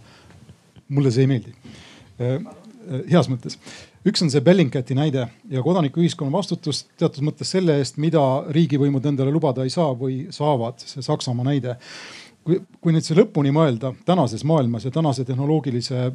[0.89, 1.55] mulle see ei meeldi.
[2.21, 3.59] Äh, äh, heas mõttes
[4.07, 9.33] üks on see Bellingcati näide ja kodanikuühiskonna vastutus teatud mõttes selle eest, mida riigivõimud endale
[9.33, 11.77] lubada ei saa või saavad, see Saksamaa näide.
[12.45, 16.09] Kui, kui nüüd see lõpuni mõelda tänases maailmas ja tänase tehnoloogilise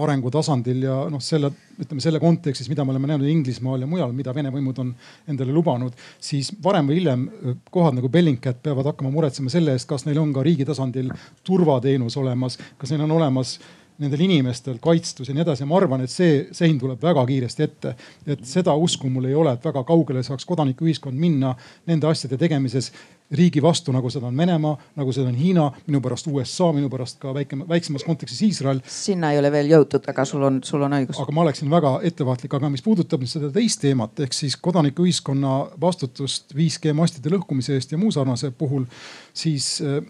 [0.00, 1.50] arengu tasandil ja noh, selle
[1.80, 4.92] ütleme selle kontekstis, mida me oleme näinud Inglismaal ja mujal, mida Vene võimud on
[5.28, 7.26] endale lubanud, siis varem või hiljem
[7.74, 11.10] kohad nagu Bellingcat peavad hakkama muretsema selle eest, kas neil on ka riigi tasandil
[11.46, 13.58] turvateenus olemas, kas neil on olemas
[14.00, 17.94] nendel inimestel kaitstus ja nii edasi ma arvan, et see sein tuleb väga kiiresti ette.
[18.26, 21.52] et seda usku mul ei ole, et väga kaugele saaks kodanikuühiskond minna
[21.90, 22.92] nende asjade tegemises
[23.36, 27.20] riigi vastu, nagu seda on Venemaa, nagu seda on Hiina, minu pärast USA, minu pärast
[27.22, 28.82] ka väike, väiksemas kontekstis Iisrael.
[28.86, 31.20] sinna ei ole veel jõutud, aga sul on, sul on õigus.
[31.22, 35.56] aga ma oleksin väga ettevaatlik, aga mis puudutab nüüd seda teist teemat ehk siis kodanikuühiskonna
[35.80, 38.88] vastutust 5G mastide lõhkumise eest ja muu sarnase puhul,
[39.34, 40.02] siis äh,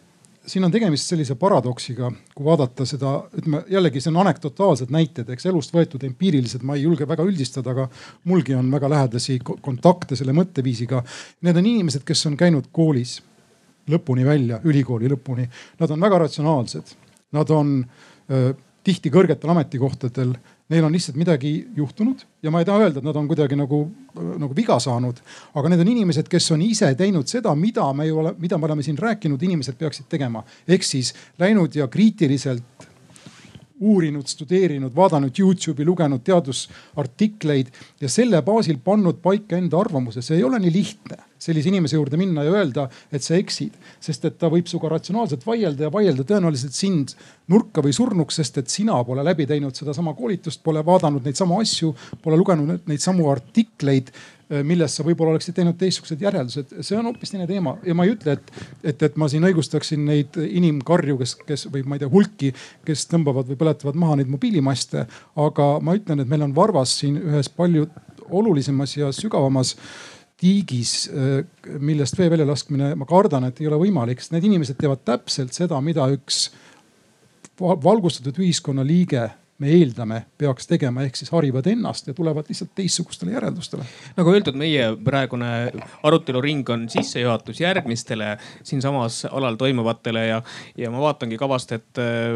[0.51, 5.47] siin on tegemist sellise paradoksiga, kui vaadata seda, ütleme jällegi see on anekdotaalsed näited, eks
[5.51, 7.87] elust võetud empiirilised, ma ei julge väga üldistada, aga
[8.31, 11.03] mulgi on väga lähedasi kontakte selle mõtteviisiga.
[11.47, 13.19] Need on inimesed, kes on käinud koolis
[13.91, 15.47] lõpuni välja, ülikooli lõpuni.
[15.81, 16.95] Nad on väga ratsionaalsed,
[17.37, 17.77] nad on
[18.31, 18.53] öö,
[18.87, 20.35] tihti kõrgetel ametikohtadel
[20.71, 23.81] neil on lihtsalt midagi juhtunud ja ma ei taha öelda, et nad on kuidagi nagu,
[24.15, 25.19] nagu viga saanud.
[25.55, 28.71] aga need on inimesed, kes on ise teinud seda, mida me ju ole, mida me
[28.71, 30.45] oleme siin rääkinud, inimesed peaksid tegema.
[30.69, 32.87] ehk siis läinud ja kriitiliselt
[33.81, 40.23] uurinud, studeerinud, vaadanud Youtube'i, lugenud teadusartikleid ja selle baasil pannud paika enda arvamuse.
[40.23, 44.27] see ei ole nii lihtne sellise inimese juurde minna ja öelda, et sa eksid, sest
[44.29, 47.15] et ta võib sinuga ratsionaalselt vaielda ja vaielda tõenäoliselt sind
[47.51, 51.61] nurka või surnuks, sest et sina pole läbi teinud sedasama koolitust, pole vaadanud neid samu
[51.61, 54.13] asju, pole lugenud neid samu artikleid
[54.51, 56.73] Äh, millest sa võib-olla oleksid teinud teistsugused järeldused.
[56.83, 58.49] see on hoopis teine teema ja ma ei ütle, et,
[58.83, 62.51] et, et ma siin õigustaksin neid inimkarju, kes, kes või ma ei tea, hulki,
[62.89, 65.05] kes tõmbavad või põletavad maha neid mobiilimaste.
[65.47, 67.87] aga ma ütlen, et meil on varvas siin ühes palju
[68.27, 69.77] olulisemas ja sügavamas
[70.41, 71.43] tiigis, äh,
[71.83, 75.81] millest vee väljalaskmine, ma kardan, et ei ole võimalik, sest need inimesed teevad täpselt seda,
[75.85, 76.49] mida üks
[77.61, 79.27] valgustatud ühiskonnaliige
[79.61, 83.85] me eeldame, peaks tegema, ehk siis harivad ennast ja tulevad lihtsalt teistsugustele järeldustele.
[84.17, 85.51] nagu öeldud, meie praegune
[86.07, 90.41] aruteluring on sissejuhatus järgmistele siinsamas alal toimuvatele ja,
[90.81, 92.33] ja ma vaatangi kavast, et äh,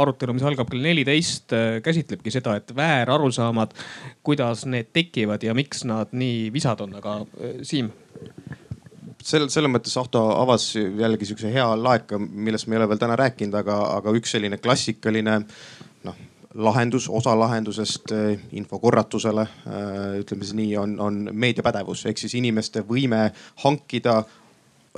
[0.00, 3.74] arutelu, mis algab kell neliteist, äh, käsitlebki seda, et väärarusaammad,
[4.22, 7.90] kuidas need tekivad ja miks nad nii visad on, aga äh, Siim
[9.18, 13.18] sel, selles mõttes Ahto avas jällegi sihukese hea laeka, millest me ei ole veel täna
[13.18, 15.40] rääkinud, aga, aga üks selline klassikaline
[16.06, 22.38] noh lahendus, osa lahendusest eh, infokorratusele, eh, ütleme siis nii, on, on meediapädevus ehk siis
[22.38, 23.28] inimeste võime
[23.64, 24.22] hankida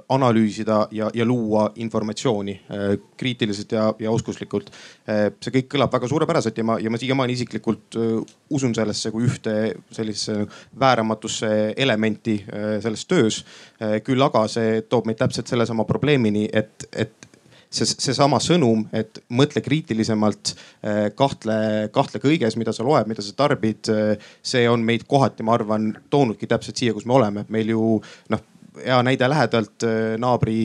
[0.09, 4.71] analüüsida ja, ja luua informatsiooni äh, kriitiliselt ja, ja oskuslikult
[5.05, 7.99] see kõik kõlab väga suurepäraselt ja ma, ja ma siiamaani isiklikult
[8.55, 9.57] usun sellesse kui ühte
[9.91, 10.47] sellisesse
[10.81, 12.39] vääramatusse elementi
[12.81, 13.43] selles töös.
[14.07, 17.30] küll aga see toob meid täpselt sellesama probleemini, et, et
[17.71, 20.55] see, seesama sõnum, et mõtle kriitilisemalt,
[20.85, 23.91] äh, kahtle, kahtle kõiges, mida sa loed, mida sa tarbid.
[23.91, 27.99] Äh, see on meid kohati, ma arvan, toonudki täpselt siia, kus me oleme, meil ju
[28.33, 28.47] noh
[28.81, 30.57] hea näide lähedalt äh, naabri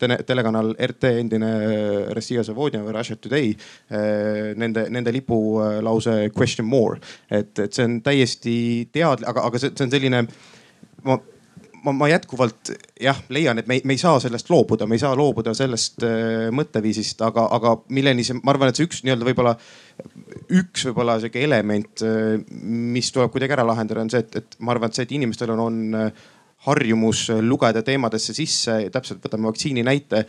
[0.00, 1.50] tele, telekanal RT endine
[2.16, 3.52] Rossija Zavodina või Russia Today.
[4.56, 6.98] Nende, nende lipulause question more,
[7.30, 8.56] et, et see on täiesti
[8.92, 10.24] teadlik, aga, aga see, see on selline
[11.06, 11.18] ma
[11.86, 12.72] ma, ma jätkuvalt
[13.02, 16.48] jah leian, et me me ei saa sellest loobuda, me ei saa loobuda sellest äh,
[16.54, 19.56] mõtteviisist, aga, aga milleni see, ma arvan, et see üks nii-öelda võib-olla,
[20.60, 22.36] üks võib-olla sihuke element, äh,
[22.96, 25.54] mis tuleb kuidagi ära lahendada, on see, et, et ma arvan, et see, et inimestel
[25.54, 26.24] on, on äh,
[26.66, 30.26] harjumus lugeda teemadesse sisse, täpselt võtame vaktsiini näite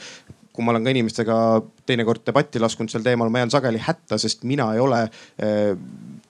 [0.58, 1.36] kui ma olen ka inimestega
[1.86, 5.04] teinekord debatti laskunud sel teemal, ma jään sageli hätta, sest mina ei ole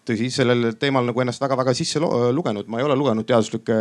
[0.07, 3.77] tõsi, sellel teemal nagu ennast väga-väga sisse lugenud, ma ei ole lugenud teaduslikke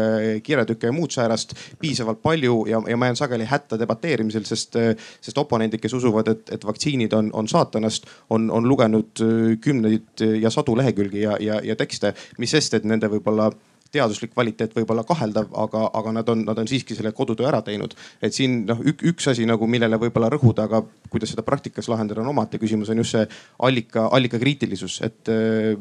[0.47, 4.79] kirjatükke ja muud säärast piisavalt palju ja, ja ma jään sageli hätta debateerimisel, sest,
[5.21, 9.25] sest oponendid, kes usuvad, et, et vaktsiinid on, on saatanast, on, on lugenud
[9.63, 13.51] kümneid ja sadu lehekülgi ja, ja, ja tekste, mis sest, et nende võib-olla
[13.97, 17.63] teaduslik kvaliteet võib olla kaheldav, aga, aga nad on, nad on siiski selle kodutöö ära
[17.67, 17.97] teinud.
[18.23, 22.31] et siin noh, üks asi nagu, millele võib-olla rõhuda, aga kuidas seda praktikas lahendada on
[22.33, 23.27] omaette küsimus, on just see
[23.67, 25.75] allika, allikakriitilisus, et äh,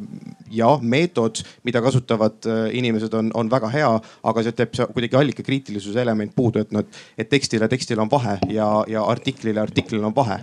[0.51, 3.91] ja meetod, mida kasutavad äh, inimesed, on, on väga hea,
[4.31, 6.85] aga see teeb kuidagi allikakriitilisuse element puudu, et noh,
[7.17, 10.39] et tekstile tekstile on vahe ja, ja artiklile artiklile on vahe.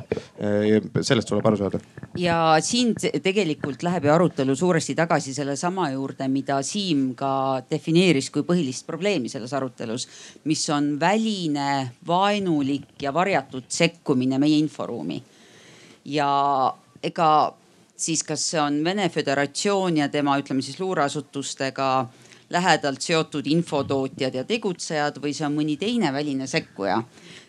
[1.00, 1.80] sellest tuleb aru saada.
[2.18, 8.44] ja siin tegelikult läheb ju arutelu suuresti tagasi sellesama juurde, mida Siim ka defineeris kui
[8.46, 10.08] põhilist probleemi selles arutelus,
[10.44, 15.22] mis on väline, vaenulik ja varjatud sekkumine meie inforuumi.
[16.04, 17.54] ja ega
[17.96, 21.88] siis kas see on Vene Föderatsioon ja tema, ütleme siis luureasutustega
[22.52, 26.98] lähedalt seotud infotootjad ja tegutsejad või see on mõni teine väline sekkuja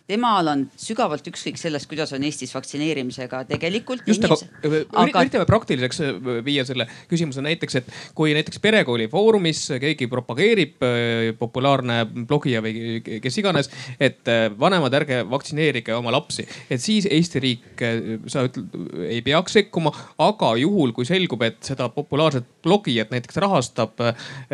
[0.08, 4.04] temal on sügavalt ükskõik sellest, kuidas on Eestis vaktsineerimisega tegelikult.
[4.08, 9.62] just, aga, aga üritame praktiliseks äh, viia selle küsimuse näiteks, et kui näiteks perekooli foorumis
[9.80, 16.46] keegi propageerib, äh, populaarne blogija või kes iganes, et äh, vanemad, ärge vaktsineerige oma lapsi,
[16.68, 17.86] et siis Eesti riik,
[18.28, 18.76] sa ütled,
[19.08, 19.94] ei peaks sekkuma,
[20.24, 24.02] aga juhul kui selgub, et seda populaarset blogijat näiteks rahastab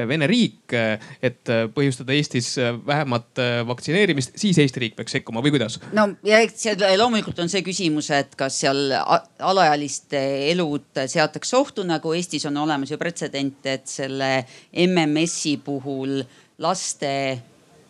[0.10, 0.74] Vene riik,
[1.24, 2.52] et põhjustada Eestis
[2.86, 3.40] vähemat
[3.70, 5.80] vaktsineerimist, siis Eesti riik peaks sekkuma või kuidas?
[5.96, 6.68] no ja eks
[7.00, 10.22] loomulikult on see küsimus, et kas seal alaealiste
[10.52, 14.32] elud seatakse ohtu, nagu Eestis on olemas ju pretsedent, et selle
[14.74, 16.20] MMS-i puhul
[16.60, 17.14] laste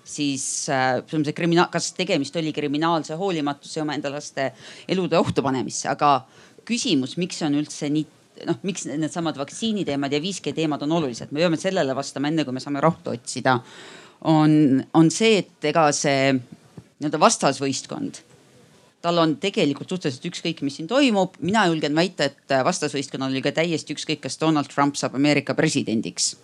[0.10, 0.44] siis
[0.74, 4.52] äh, see kriminaal, kas tegemist oli kriminaalse hoolimatuse omaenda laste
[4.90, 6.24] elude ohtu panemisse, aga
[6.66, 8.08] küsimus, miks on üldse nii
[8.48, 12.56] noh, miks needsamad vaktsiiniteemad ja 5G teemad on olulised, me peame sellele vastama, enne kui
[12.56, 13.60] me saame rohtu otsida.
[14.30, 16.34] on, on see, et ega see
[17.00, 18.22] nii-öelda vastasvõistkond
[19.02, 21.38] tal on tegelikult suhteliselt ükskõik, mis siin toimub.
[21.40, 26.36] mina julgen väita, et vastasvõistkonnal oli ka täiesti ükskõik, kas Donald Trump saab Ameerika presidendiks.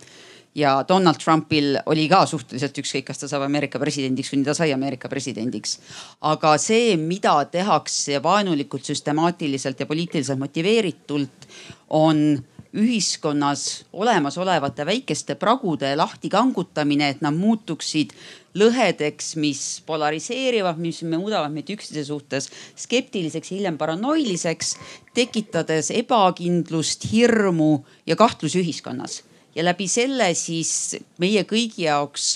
[0.56, 4.72] Ja Donald Trumpil oli ka suhteliselt ükskõik, kas ta saab Ameerika presidendiks, kuni ta sai
[4.74, 5.80] Ameerika presidendiks.
[6.22, 11.50] aga see, mida tehakse vaenulikult, süstemaatiliselt ja poliitiliselt motiveeritult,
[11.90, 12.44] on
[12.76, 18.12] ühiskonnas olemasolevate väikeste pragude lahti kangutamine, et nad muutuksid
[18.56, 22.50] lõhedeks, mis polariseerivad, mis muudavad meid üksteise suhtes
[22.80, 24.76] skeptiliseks, hiljem paranoiliseks,
[25.16, 27.72] tekitades ebakindlust, hirmu
[28.08, 29.22] ja kahtlusi ühiskonnas.
[29.56, 32.36] Ja läbi selle siis meie kõigi jaoks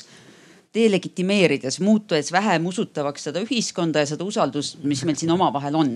[0.76, 5.96] delegitimeerides, muutudes vähem usutavaks seda ühiskonda ja seda usaldust, mis meil siin omavahel on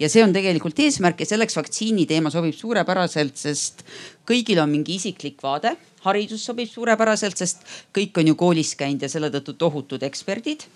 [0.00, 3.84] ja see on tegelikult eesmärk ja selleks vaktsiini teema sobib suurepäraselt, sest
[4.28, 5.76] kõigil on mingi isiklik vaade.
[6.04, 7.62] haridus sobib suurepäraselt, sest
[7.96, 10.66] kõik on ju koolis käinud ja selle tõttu tohutud eksperdid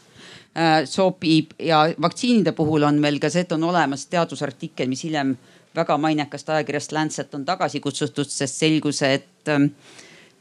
[0.56, 5.36] äh, sobib ja vaktsiinide puhul on veel ka see, et on olemas teadusartikkel, mis hiljem
[5.76, 9.70] väga mainekast ajakirjast Lancet on tagasi kutsutud, sest selgus, et ähm,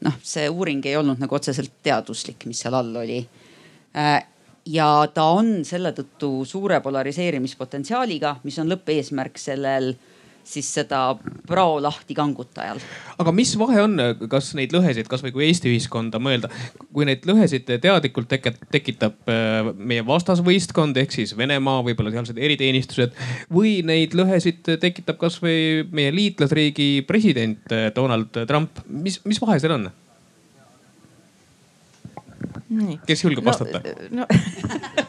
[0.04, 3.20] noh, see uuring ei olnud nagu otseselt teaduslik, mis seal all oli.
[3.96, 4.18] Äh,
[4.68, 9.94] ja ta on selle tõttu suure polariseerimispotentsiaaliga, mis on lõppeesmärk sellel
[10.48, 11.00] siis seda
[11.48, 12.80] prao lahti kangutajal.
[13.20, 13.96] aga mis vahe on,
[14.30, 16.50] kas neid lõhesid, kasvõi kui Eesti ühiskonda mõelda,
[16.94, 18.32] kui neid lõhesid teadlikult
[18.72, 23.16] tekitab äh, meie vastasvõistkond ehk siis Venemaa, võib-olla sealsed eriteenistused
[23.52, 29.78] või neid lõhesid tekitab kasvõi meie liitlasriigi president äh, Donald Trump, mis, mis vahe seal
[29.78, 29.90] on?
[33.08, 33.80] kes julgeb no, vastata
[34.12, 34.26] no,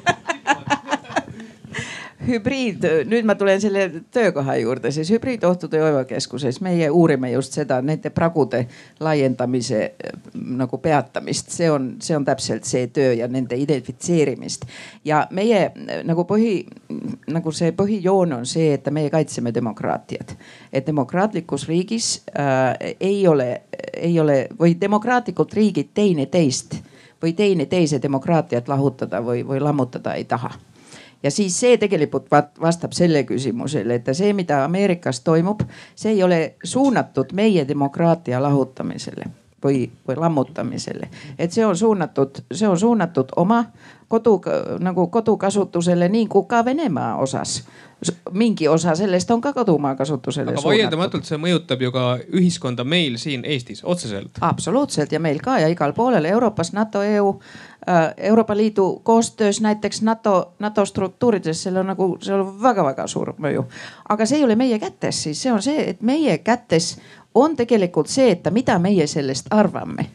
[2.30, 8.11] hübriid, nüüd ma tulen selle töökoha juurde, siis hübriidohtude hoivakeskuses meie uurime just seda nende
[8.13, 8.65] pragude
[9.03, 9.82] laiendamise
[10.34, 14.65] nagu peatamist, see on, see on täpselt see töö ja nende identifitseerimist.
[15.05, 15.71] ja meie
[16.07, 16.53] nagu põhi,
[17.27, 20.36] nagu see põhijoon on see, et meie kaitseme demokraatiat.
[20.73, 23.61] et demokraatlikus riigis äh, ei ole,
[23.93, 26.80] ei ole või demokraatlikult riigid teineteist
[27.21, 30.53] või teineteise demokraatiat lahutada või, või lammutada ei taha
[31.24, 32.30] ja siis see tegelikult
[32.61, 35.61] vastab selle küsimusele, et see, mida Ameerikas toimub,
[35.95, 39.28] see ei ole suunatud meie demokraatia lahutamisele
[39.63, 41.09] või, või lammutamisele.
[41.38, 43.65] et see on suunatud, see on suunatud oma
[44.10, 44.41] kodu
[44.80, 47.62] nagu kodukasutusele, nii kui ka Venemaa osas
[48.32, 50.51] mingi osa sellest on ka kodumaa kasutusele.
[50.51, 54.39] aga vaieldamatult see mõjutab ju ka ühiskonda meil siin Eestis otseselt.
[54.41, 57.34] absoluutselt ja meil ka ja igal poolel Euroopas, NATO, EU,
[57.89, 63.34] äh, Euroopa Liidu koostöös näiteks NATO, NATO struktuurides, seal on nagu, seal on väga-väga suur
[63.38, 63.66] mõju.
[64.10, 66.97] aga see ei ole meie kätes siis, see on see, et meie kätes
[67.36, 70.10] on tegelikult see, et mida meie sellest arvame.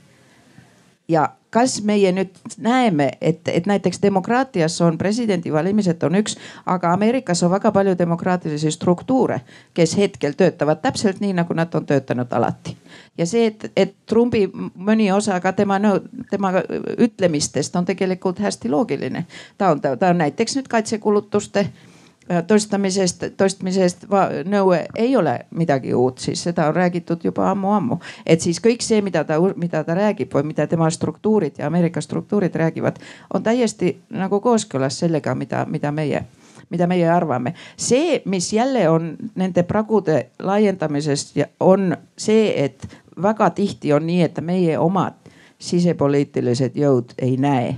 [1.09, 6.35] Ja kas meie nüüd näeme, et, et näiteks demokraatias on presidendivalimised on üks,
[6.67, 9.41] aga Ameerikas on väga palju demokraatilisi struktuure,
[9.75, 12.77] kes hetkel töötavad täpselt nii, nagu nad on töötanud alati.
[13.19, 15.79] ja see, et, et Trumpi mõni osa ka tema,
[16.31, 16.53] tema
[16.99, 19.27] ütlemistest on tegelikult hästi loogiline.
[19.59, 21.69] ta on, ta on näiteks nüüd kaitsekulutuste
[22.47, 24.07] toistamisest, toistmisest
[24.49, 27.99] nõue ei ole midagi uut, siis seda on räägitud juba ammu-ammu.
[28.27, 32.01] et siis kõik see, mida ta, mida ta räägib või mida tema struktuurid ja Ameerika
[32.01, 32.97] struktuurid räägivad,
[33.35, 36.25] on täiesti nagu kooskõlas sellega, mida, mida meie
[36.71, 37.55] mida meie arvame.
[37.77, 42.87] see, mis jälle on nende pragude laiendamisest, on see, et
[43.23, 45.15] väga tihti on nii, et meie omad
[45.59, 47.77] sisepoliitilised jõud ei näe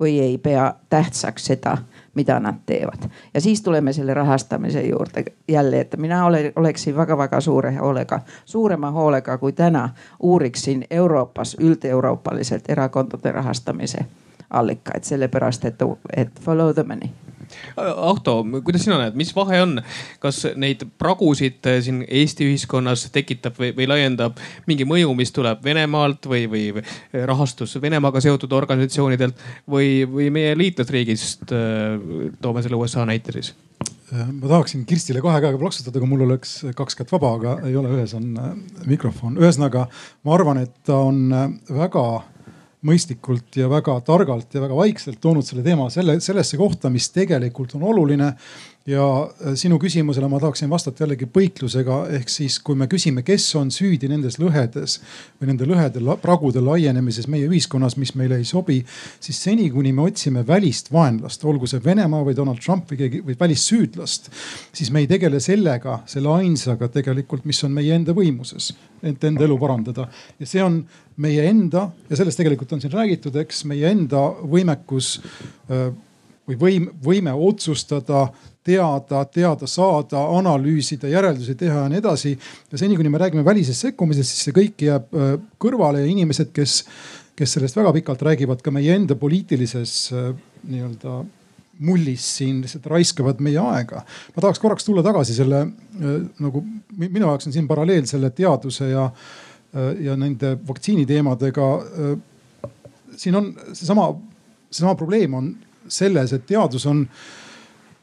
[0.00, 1.76] või ei pea tähtsaks seda
[2.14, 3.10] mida nad teevad.
[3.34, 8.90] ja siis tuleme selle rahastamise juurde jälle, et mina ole, oleksin väga-väga suure hoolega, suurema
[8.90, 9.90] hoolega kui täna
[10.20, 13.98] uuriksin Euroopas üld-euroopaliselt erakondade rahastamise
[14.50, 15.78] allikaid, sellepärast et,
[16.16, 17.08] et follow the money
[17.76, 19.78] Ahto, kuidas sina näed, mis vahe on,
[20.22, 24.38] kas neid pragusid eh, siin Eesti ühiskonnas tekitab või, või laiendab
[24.70, 26.84] mingi mõju, mis tuleb Venemaalt või, või
[27.26, 29.40] rahastus Venemaaga seotud organisatsioonidelt
[29.70, 31.46] või, või meie liitlasriigist?
[31.50, 33.54] Eh, toome selle USA näite siis
[34.12, 37.76] eh, ma tahaksin Kirstile kahe käega plaksutada, kui mul oleks kaks kätt vaba, aga ei
[37.80, 38.30] ole, ühes on
[38.86, 39.40] mikrofon.
[39.40, 39.88] ühesõnaga,
[40.24, 41.26] ma arvan, et ta on
[41.70, 42.06] väga
[42.84, 47.76] mõistlikult ja väga targalt ja väga vaikselt toonud selle teema selle, sellesse kohta, mis tegelikult
[47.78, 48.34] on oluline
[48.86, 53.46] ja äh, sinu küsimusele ma tahaksin vastata jällegi põiklusega, ehk siis kui me küsime, kes
[53.56, 54.98] on süüdi nendes lõhedes
[55.40, 58.82] või nende lõhede pragude laienemises meie ühiskonnas, mis meile ei sobi,
[59.24, 63.24] siis seni, kuni me otsime välist vaenlast, olgu see Venemaa või Donald Trump või keegi
[63.24, 64.30] või välissüüdlast,
[64.76, 69.48] siis me ei tegele sellega, selle ainsaga tegelikult, mis on meie enda võimuses, et enda
[69.48, 70.10] elu parandada.
[70.38, 70.82] ja see on
[71.16, 75.20] meie enda ja sellest tegelikult on siin räägitud, eks meie enda võimekus
[75.70, 75.88] äh,
[76.44, 78.28] või võim, võime otsustada
[78.64, 82.32] teada, teada saada, analüüsida, järeldusi teha ja nii edasi.
[82.72, 86.52] ja seni, kuni me räägime välisest sekkumisest, siis see kõik jääb äh, kõrvale ja inimesed,
[86.56, 86.80] kes,
[87.36, 90.30] kes sellest väga pikalt räägivad ka meie enda poliitilises äh,
[90.70, 91.22] nii-öelda
[91.84, 94.04] mullis siin lihtsalt raiskavad meie aega.
[94.34, 96.64] ma tahaks korraks tulla tagasi selle äh, nagu
[96.96, 99.08] minu jaoks on siin paralleel selle teaduse ja,
[100.00, 101.64] ja nende vaktsiiniteemadega.
[103.16, 104.12] siin on seesama,
[104.70, 105.48] seesama probleem on
[105.88, 107.02] selles, et teadus on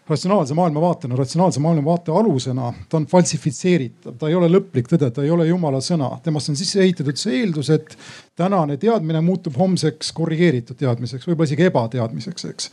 [0.09, 5.31] ratsionaalse maailmavaatena, ratsionaalse maailmavaate alusena, ta on falsifitseeritav, ta ei ole lõplik tõde, ta ei
[5.31, 6.09] ole jumala sõna.
[6.23, 7.95] temast on sisse ehitatud see eeldus, et
[8.35, 12.71] tänane teadmine muutub homseks korrigeeritud teadmiseks, võib-olla isegi ebateadmiseks, eks.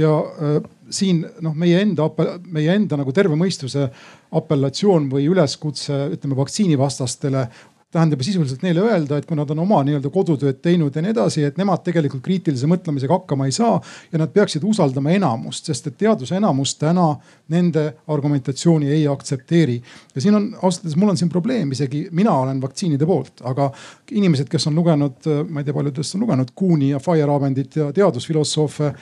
[0.00, 0.60] ja äh,
[0.90, 2.08] siin noh, meie enda,
[2.50, 3.86] meie enda nagu terve mõistuse
[4.34, 7.46] apellatsioon või üleskutse, ütleme vaktsiinivastastele
[7.90, 11.42] tähendab sisuliselt neile öelda, et kui nad on oma nii-öelda kodutööd teinud ja nii edasi,
[11.46, 13.80] et nemad tegelikult kriitilise mõtlemisega hakkama ei saa
[14.12, 17.08] ja nad peaksid usaldama enamust, sest et teaduse enamus täna
[17.50, 19.80] nende argumentatsiooni ei aktsepteeri.
[20.14, 23.72] ja siin on ausalt öeldes, mul on siin probleem, isegi mina olen vaktsiinide poolt, aga
[24.10, 27.92] inimesed, kes on lugenud, ma ei tea, paljud teist on lugenud Kuuni ja Feyerabendit ja
[27.92, 28.92] teadusfilosoofe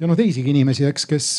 [0.00, 1.32] ja no teisigi inimesi, eks, kes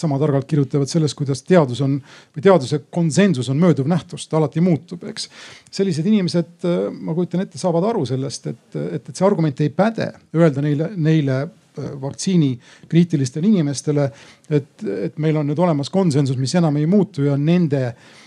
[0.00, 4.62] sama targalt kirjutavad sellest, kuidas teadus on või teaduse konsensus on mööduv nähtus, ta alati
[4.64, 5.28] muutub, eks.
[5.70, 9.72] sellised inimesed, äh, ma kujutan ette, saavad aru sellest, et, et, et see argument ei
[9.74, 12.54] päde öelda neile, neile äh, vaktsiini
[12.88, 14.08] kriitilistele inimestele,
[14.50, 14.72] et,
[15.10, 18.18] et meil on nüüd olemas konsensus, mis enam ei muutu ja nende äh,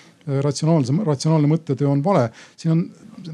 [0.42, 2.30] ratsionaalse, ratsionaalne mõttetöö on vale.
[2.58, 2.86] siin on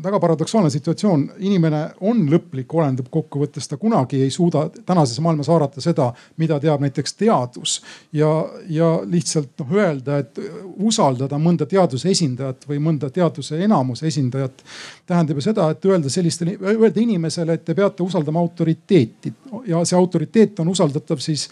[0.03, 5.81] väga paradoksaalne situatsioon, inimene on lõplik olend lõppkokkuvõttes, ta kunagi ei suuda tänases maailmas haarata
[5.83, 7.81] seda, mida teab näiteks teadus.
[8.13, 8.29] ja,
[8.69, 10.39] ja lihtsalt noh öelda, et
[10.77, 14.63] usaldada mõnda teaduse esindajat või mõnda teaduse enamuse esindajat
[15.05, 19.33] tähendab ju seda, et öelda sellistele, öelda inimesele, et te peate usaldama autoriteeti
[19.67, 21.49] ja see autoriteet on usaldatav siis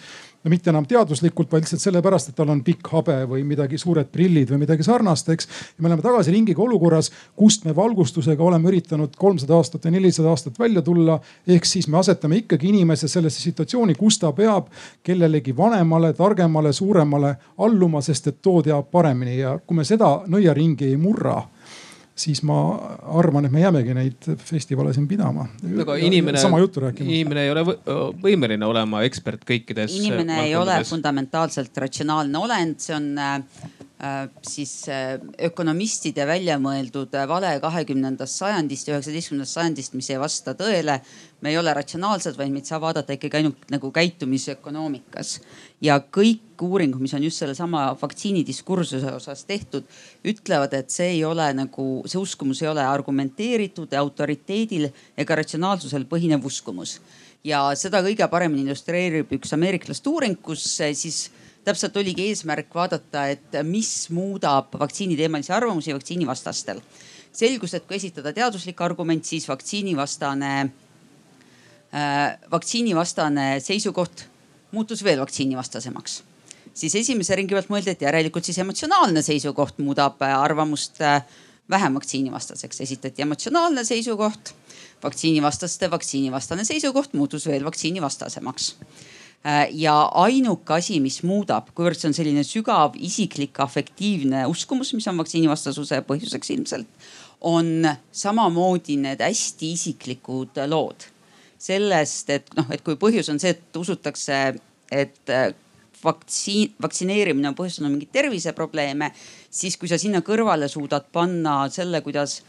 [0.47, 4.07] no mitte enam teaduslikult, vaid lihtsalt sellepärast, et tal on pikk habe või midagi, suured
[4.13, 5.49] prillid või midagi sarnast, eks.
[5.75, 10.31] ja me oleme tagasi ringiga olukorras, kust me valgustusega oleme üritanud kolmsada aastat või nelisada
[10.31, 11.19] aastat välja tulla.
[11.47, 14.71] ehk siis me asetame ikkagi inimese sellesse situatsiooni, kus ta peab
[15.03, 20.87] kellelegi vanemale, targemale, suuremale alluma, sest et too teab paremini ja kui me seda nõiaringi
[20.87, 21.41] ei murra
[22.17, 22.57] siis ma
[23.19, 25.47] arvan, et me jäämegi neid festivale siin pidama.
[25.83, 26.41] aga inimene,
[27.05, 27.63] inimene ei ole
[28.23, 29.97] võimeline olema ekspert kõikides.
[30.01, 33.41] inimene ei ole fundamentaalselt ratsionaalne olend, see on äh,
[34.03, 40.19] Äh, siis äh, ökonomistide välja mõeldud äh, vale kahekümnendast sajandist ja üheksateistkümnendast sajandist, mis ei
[40.21, 40.99] vasta tõele.
[41.41, 45.39] me ei ole ratsionaalsed, vaid meid saab vaadata ikkagi ainult nagu käitumisökonoomikas.
[45.81, 49.85] Ja kõik uuringud, mis on just sellesama vaktsiinidiskursuse osas tehtud,
[50.25, 56.45] ütlevad, et see ei ole nagu, see uskumus ei ole argumenteeritud autoriteedil ega ratsionaalsusel põhinev
[56.45, 56.99] uskumus.
[57.43, 61.29] ja seda kõige paremini illustreerib üks ameeriklaste uuring, kus siis
[61.63, 66.81] täpselt oligi eesmärk vaadata, et mis muudab vaktsiiniteemalisi arvamusi vaktsiinivastastel.
[67.31, 70.71] selgus, et kui esitada teaduslik argument, siis vaktsiinivastane
[71.93, 74.25] äh,, vaktsiinivastane seisukoht
[74.71, 76.21] muutus veel vaktsiinivastasemaks
[76.77, 81.01] siis esimese ringi pealt mõeldi, et järelikult siis emotsionaalne seisukoht muudab arvamust
[81.69, 82.81] vähem vaktsiinivastaseks.
[82.81, 84.53] esitati emotsionaalne seisukoht,
[85.03, 88.75] vaktsiinivastaste vaktsiinivastane seisukoht muutus veel vaktsiinivastasemaks
[89.45, 95.07] Äh, ja ainuke asi, mis muudab, kuivõrd see on selline sügav isiklik afektiivne uskumus, mis
[95.07, 97.11] on vaktsiinivastasuse põhjuseks ilmselt,
[97.45, 101.05] on samamoodi need hästi isiklikud lood.
[101.57, 104.41] Sellest, et noh, et kui põhjus on see, et usutakse,
[104.91, 105.49] et äh,
[106.03, 109.11] vaktsiin, vaktsineerimine on põhjustanud mingeid terviseprobleeme,
[109.49, 112.41] siis kui sa sinna kõrvale suudad panna selle, kuidas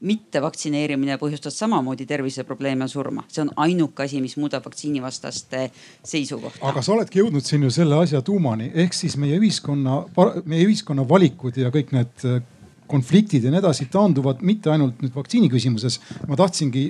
[0.00, 3.24] mittevaktsineerimine põhjustas samamoodi terviseprobleeme ja surma.
[3.28, 5.70] see on ainuke asi, mis muudab vaktsiinivastaste
[6.04, 6.62] seisukohta.
[6.68, 10.04] aga sa oledki jõudnud siin ju selle asja tuumani, ehk siis meie ühiskonna,
[10.44, 12.24] meie ühiskonna valikud ja kõik need
[12.90, 16.00] konfliktid ja nii edasi taanduvad mitte ainult nüüd vaktsiini küsimuses.
[16.28, 16.84] ma tahtsingi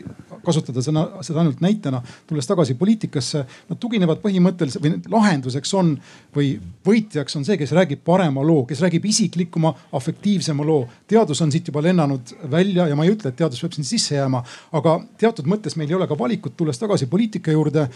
[0.44, 3.42] kasutada sõna, seda ainult näitena, tulles tagasi poliitikasse.
[3.68, 5.92] Nad tuginevad põhimõtteliselt või lahenduseks on
[6.36, 6.55] või
[6.86, 10.86] võitjaks on see, kes räägib parema loo, kes räägib isiklikuma, afektiivsema loo.
[11.11, 14.16] teadus on siit juba lennanud välja ja ma ei ütle, et teadus peab siin sisse
[14.16, 14.42] jääma,
[14.72, 17.88] aga teatud mõttes meil ei ole ka valikut, tulles tagasi poliitika juurde.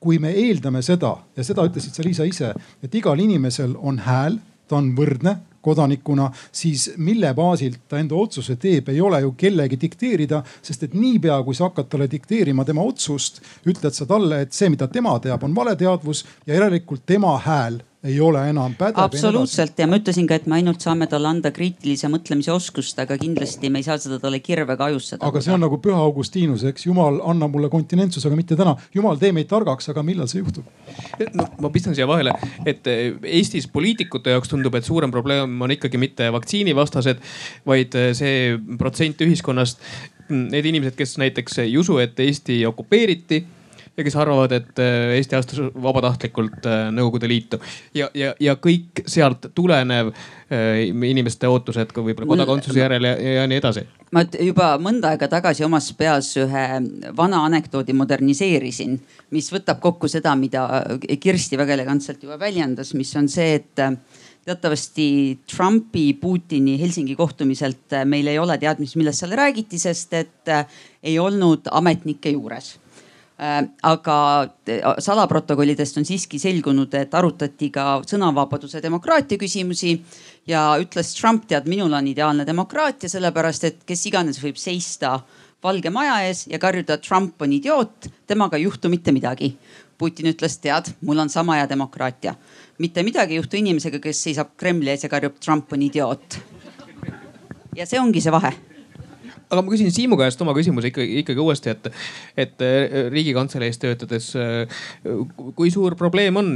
[0.00, 4.38] kui me eeldame seda ja seda ütlesid sa Liisa ise, et igal inimesel on hääl,
[4.68, 9.80] ta on võrdne kodanikuna, siis mille baasilt ta enda otsuse teeb, ei ole ju kellegi
[9.80, 10.42] dikteerida.
[10.62, 14.68] sest et niipea, kui sa hakkad talle dikteerima tema otsust, ütled sa talle, et see,
[14.68, 18.96] mida tema teab, on valeteadvus ja järelikult tema hääl ei ole enam pädev.
[19.02, 23.18] absoluutselt ja ma ütlesin ka, et me ainult saame talle anda kriitilise mõtlemise oskust, aga
[23.20, 25.26] kindlasti me ei saa seda talle kirvega ajustada.
[25.26, 28.74] aga see on nagu püha Augustinus, eks jumal, anna mulle kontinentsus, aga mitte täna.
[28.96, 30.64] jumal, tee meid targaks, aga millal see juhtub?
[31.36, 32.32] no ma pistan siia vahele,
[32.64, 37.20] et eh, Eestis poliitikute jaoks tundub, et suurem probleem on ikkagi mitte vaktsiinivastased,
[37.68, 39.84] vaid eh, see protsent ühiskonnast.
[40.30, 43.42] Need inimesed, kes näiteks ei usu, et Eesti okupeeriti
[44.00, 47.60] ja kes arvavad, et äh, Eesti astus vabatahtlikult äh, Nõukogude Liitu
[47.96, 53.46] ja, ja, ja kõik sealt tulenev äh, inimeste ootused ka võib-olla kodakondsuse järele ja, ja
[53.50, 53.84] nii edasi.
[54.16, 56.64] ma juba mõnda aega tagasi omas peas ühe
[57.16, 58.96] vana anekdoodi moderniseerisin,
[59.36, 60.66] mis võtab kokku seda, mida
[61.20, 63.84] Kirsti väga elegantselt juba väljendas, mis on see, et
[64.48, 65.06] teatavasti
[65.50, 70.54] Trumpi, Putini Helsingi kohtumiselt meil ei ole teadmist, millest seal räägiti, sest et
[71.04, 72.78] ei olnud ametnikke juures
[73.40, 74.16] aga
[74.68, 79.94] äh, salaprotokollidest on siiski selgunud, et arutati ka sõnavabaduse demokraatia küsimusi
[80.50, 85.16] ja ütles Trump, tead, minul on ideaalne demokraatia, sellepärast et kes iganes võib seista
[85.64, 89.54] Valge Maja ees ja karjuda, Trump on idioot, temaga ei juhtu mitte midagi.
[90.00, 92.34] Putin ütles, tead, mul on sama hea demokraatia.
[92.78, 96.40] mitte midagi ei juhtu inimesega, kes seisab Kremli ees ja karjub, Trump on idioot.
[97.76, 98.52] ja see ongi see vahe
[99.50, 101.88] aga ma küsin Siimu käest oma küsimuse ikkagi, ikkagi uuesti, et,
[102.38, 104.82] et äh, riigikantseleis töötades, äh,
[105.58, 106.52] kui suur probleem on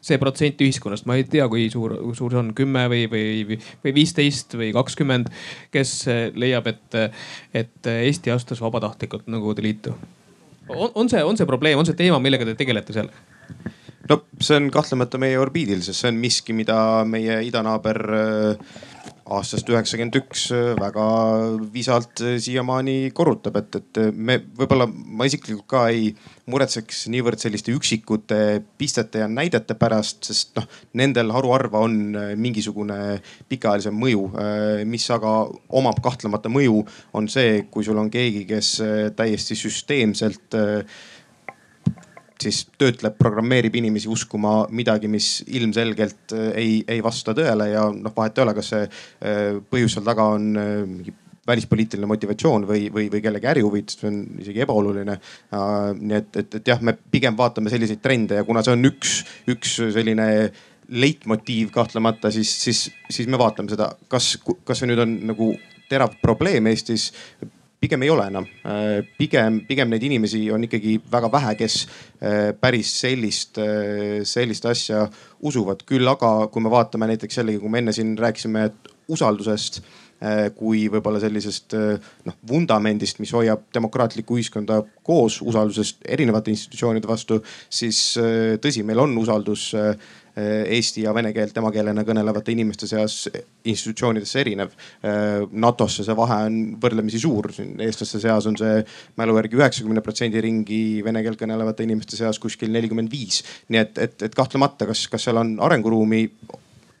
[0.00, 3.96] see protsent ühiskonnast, ma ei tea, kui suur, suur see on, kümme või, või, või
[3.96, 5.32] viisteist või kakskümmend,
[5.74, 5.98] kes
[6.36, 7.00] leiab, et,
[7.56, 9.96] et Eesti astus vabatahtlikult Nõukogude Liitu?
[10.68, 13.10] on, on see, on see probleem, on see teema, millega te tegelete seal?
[14.10, 16.78] no see on kahtlemata meie orbiidil, sest see on miski, mida
[17.08, 18.76] meie idanaaber äh,
[19.26, 21.04] aastast üheksakümmend üks äh, väga
[21.74, 26.12] visalt äh, siiamaani korrutab, et, et äh, me võib-olla ma isiklikult ka ei
[26.50, 28.38] muretseks niivõrd selliste üksikute
[28.78, 30.68] pistete ja näidete pärast, sest noh,
[30.98, 31.98] nendel haruharva on
[32.38, 33.18] mingisugune
[33.50, 34.28] pikaajalisem mõju.
[34.86, 35.32] mis aga
[35.74, 36.84] omab kahtlemata mõju,
[37.18, 38.76] on see, kui sul on keegi, kes
[39.18, 40.54] täiesti süsteemselt
[42.42, 48.14] siis töötleb, programmeerib inimesi uskuma midagi, mis ilmselgelt äh, ei, ei vasta tõele ja noh,
[48.16, 51.14] vahet ei ole, kas see äh, põhjus seal taga on äh, mingi
[51.46, 55.14] välispoliitiline motivatsioon või, või, või kellegi ärihuvid, see on isegi ebaoluline.
[56.00, 59.20] nii et, et, et jah, me pigem vaatame selliseid trende ja kuna see on üks,
[59.54, 60.26] üks selline
[60.90, 62.80] leitmotiiv kahtlemata, siis, siis,
[63.10, 65.52] siis me vaatame seda, kas, kas see nüüd on nagu
[65.90, 67.12] terav probleem Eestis
[67.80, 68.46] pigem ei ole enam.
[68.64, 74.66] Äh, pigem, pigem neid inimesi on ikkagi väga vähe, kes äh, päris sellist, äh, sellist
[74.66, 75.06] asja
[75.42, 75.84] usuvad.
[75.86, 78.70] küll aga kui me vaatame näiteks jällegi, kui me enne siin rääkisime
[79.08, 79.82] usaldusest
[80.56, 87.36] kui võib-olla sellisest noh vundamendist, mis hoiab demokraatlikku ühiskonda koos usaldusest erinevate institutsioonide vastu,
[87.68, 87.98] siis
[88.64, 89.66] tõsi, meil on usaldus
[90.36, 93.28] eesti ja vene keelt emakeelena kõnelevate inimeste seas
[93.64, 94.74] institutsioonidesse erinev.
[95.00, 98.82] Eh, NATO-sse see vahe on võrdlemisi suur, siin eestlaste seas on see
[99.20, 103.42] mälu järgi üheksakümne protsendi ringi, vene keelt kõnelevate inimeste seas kuskil nelikümmend viis.
[103.68, 106.28] nii et, et, et kahtlemata, kas, kas seal on arenguruumi?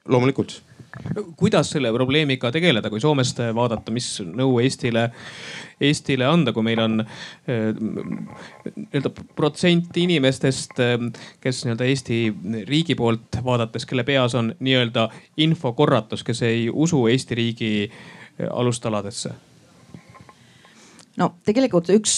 [0.06, 0.60] loomulikult
[1.36, 5.10] kuidas selle probleemiga tegeleda, kui Soomest vaadata, mis nõu Eestile,
[5.80, 10.94] Eestile anda, kui meil on eh, nii-öelda protsent inimestest, eh,
[11.40, 12.20] kes nii-öelda Eesti
[12.68, 15.08] riigi poolt vaadates, kelle peas on nii-öelda
[15.44, 19.34] infokorratus, kes ei usu Eesti riigi eh, alustaladesse
[21.16, 22.14] no tegelikult üks,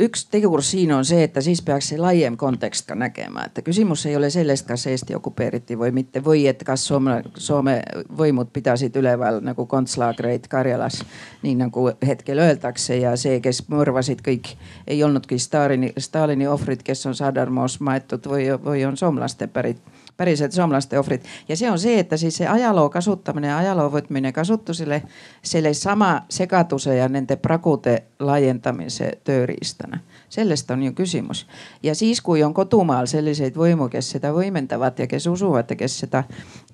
[0.00, 3.60] üks tegur siin on see, et ta siis peaks see laiem kontekst ka nägema, et
[3.66, 7.76] küsimus ei ole sellest, kas Eesti okupeeriti või mitte või et kas Soome, Soome
[8.18, 11.02] võimud pidasid üleval nagu kontslaagreid Karjalas,
[11.42, 14.54] nii nagu hetkel öeldakse ja see, kes mõrvasid kõik,
[14.86, 19.80] ei olnudki Stalini, Stalini ohvrid, kes on Sadarmoos maetud või, või on soomlaste pärit
[20.20, 21.22] päriselt soomlaste ohvrid.
[21.48, 25.02] ja see on see, et ta siis see ajaloo kasutamine, ajaloo võtmine kasutusele
[25.42, 30.00] sellesama segaduse ja nende pragude laiendamise tööriistana.
[30.28, 31.46] sellest on ju küsimus.
[31.82, 35.98] ja siis, kui on kodumaal selliseid võimu, kes seda võimendavad ja kes usuvad ja kes
[36.04, 36.24] seda,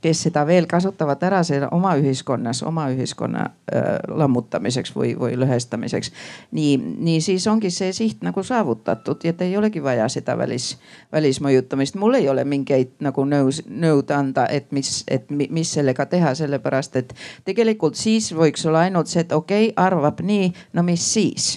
[0.01, 6.11] kes seda veel kasutavad ära selle oma ühiskonnas, oma ühiskonna äh, lammutamiseks või, või lõhestamiseks.
[6.51, 10.79] nii, nii siis ongi see siht nagu saavutatud ja et ei olegi vaja seda välis,
[11.13, 11.95] välismõjutamist.
[11.95, 16.99] mul ei ole mingeid nagu nõus, nõud anda, et mis, et mis sellega teha, sellepärast
[17.03, 17.15] et
[17.45, 21.57] tegelikult siis võiks olla ainult see, et okei okay,, arvab nii, no mis siis?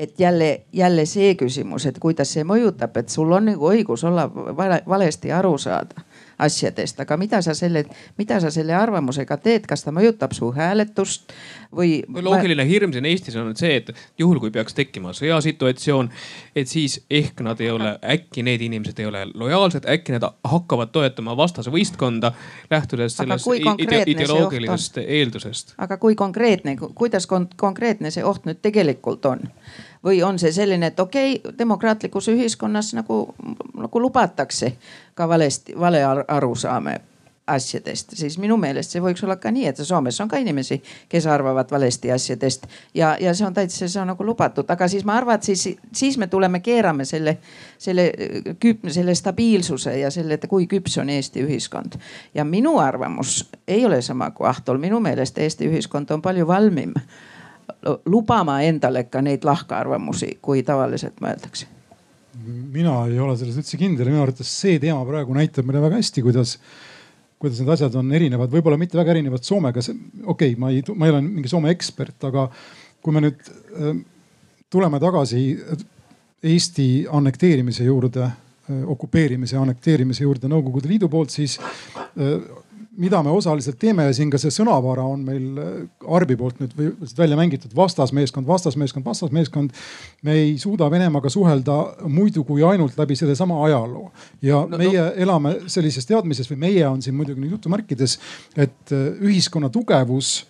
[0.00, 4.28] Et jälle, jälle see küsimus, et kuidas see mõjutab, et sul on nagu õigus olla
[4.32, 6.06] vale, valesti aru saada
[6.40, 7.84] asjadest, aga mida sa selle,
[8.18, 11.34] mida sa selle arvamusega teed, kas ta mõjutab su hääletust
[11.76, 12.00] või?
[12.22, 16.10] loogiline hirm siin Eestis on see, et juhul kui peaks tekkima sõjasituatsioon,
[16.56, 20.92] et siis ehk nad ei ole, äkki need inimesed ei ole lojaalsed, äkki nad hakkavad
[20.94, 22.32] toetama vastase võistkonda,
[22.70, 25.76] lähtudes sellest ide ideoloogilisest eeldusest.
[25.78, 29.48] aga kui konkreetne, kuidas kon konkreetne see oht nüüd tegelikult on?
[30.04, 33.22] Või on see selline, et okei okay,, demokraatlikus ühiskonnas nagu,
[33.76, 34.74] nagu lubatakse
[35.14, 37.00] ka valesti, vale arusaame
[37.50, 40.80] asjadest, siis minu meelest see võiks olla ka nii, et Soomes on ka inimesi,
[41.10, 45.04] kes arvavad valesti asjadest ja, ja see on täitsa, see on nagu lubatud, aga siis
[45.08, 47.38] ma arvan, et siis, siis me tuleme, keerame selle,
[47.78, 48.06] selle
[48.62, 51.98] küp-, selle stabiilsuse ja selle, et kui küps on Eesti ühiskond.
[52.34, 56.94] ja minu arvamus ei ole sama kui Ahtol, minu meelest Eesti ühiskond on palju valmim
[58.06, 61.68] lubama endale ka neid lahkarvamusi, kui tavaliselt mõeldakse?
[62.72, 66.22] mina ei ole selles üldse kindel minu arvates see teema praegu näitab meile väga hästi,
[66.24, 66.54] kuidas,
[67.42, 69.82] kuidas need asjad on erinevad, võib-olla mitte väga erinevad Soomega.
[69.82, 72.46] okei okay,, ma ei, ma ei ole mingi Soome ekspert, aga
[73.02, 73.98] kui me nüüd äh,
[74.70, 75.42] tuleme tagasi
[76.40, 82.38] Eesti annekteerimise juurde, äh, okupeerimise ja annekteerimise juurde Nõukogude Liidu poolt, siis äh,
[82.98, 85.74] mida me osaliselt teeme ja siin ka see sõnavara on meil äh,
[86.16, 86.74] Arbi poolt nüüd
[87.18, 89.74] välja mängitud vastasmeeskond, vastasmeeskond, vastasmeeskond.
[90.26, 91.76] me ei suuda Venemaaga suhelda
[92.08, 94.10] muidu kui ainult läbi sellesama ajaloo
[94.42, 95.12] ja no, meie no.
[95.16, 98.18] elame sellises teadmises või meie on siin muidugi nüüd jutumärkides,
[98.56, 100.40] et äh, ühiskonna tugevus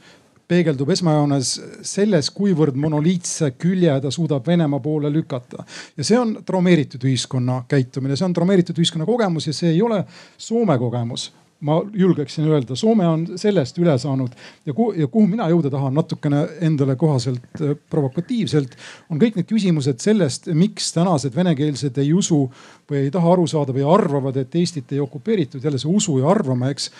[0.51, 1.53] peegeldub esmajoones
[1.87, 5.65] selles, kuivõrd monoliitse külje ta suudab Venemaa poole lükata.
[5.97, 10.03] ja see on traumeeritud ühiskonna käitumine, see on traumeeritud ühiskonna kogemus ja see ei ole
[10.41, 11.31] Soome kogemus
[11.61, 14.33] ma julgeksin öelda, Soome on sellest üle saanud
[14.67, 18.77] ja kuhu, ja kuhu mina jõuda tahan natukene endale kohaselt äh, provokatiivselt,
[19.13, 22.47] on kõik need küsimused sellest, miks tänased venekeelsed ei usu
[22.91, 25.65] või ei taha aru saada või arvavad, et Eestit ei okupeeritud.
[25.65, 26.91] jälle see usu ja arvama, eks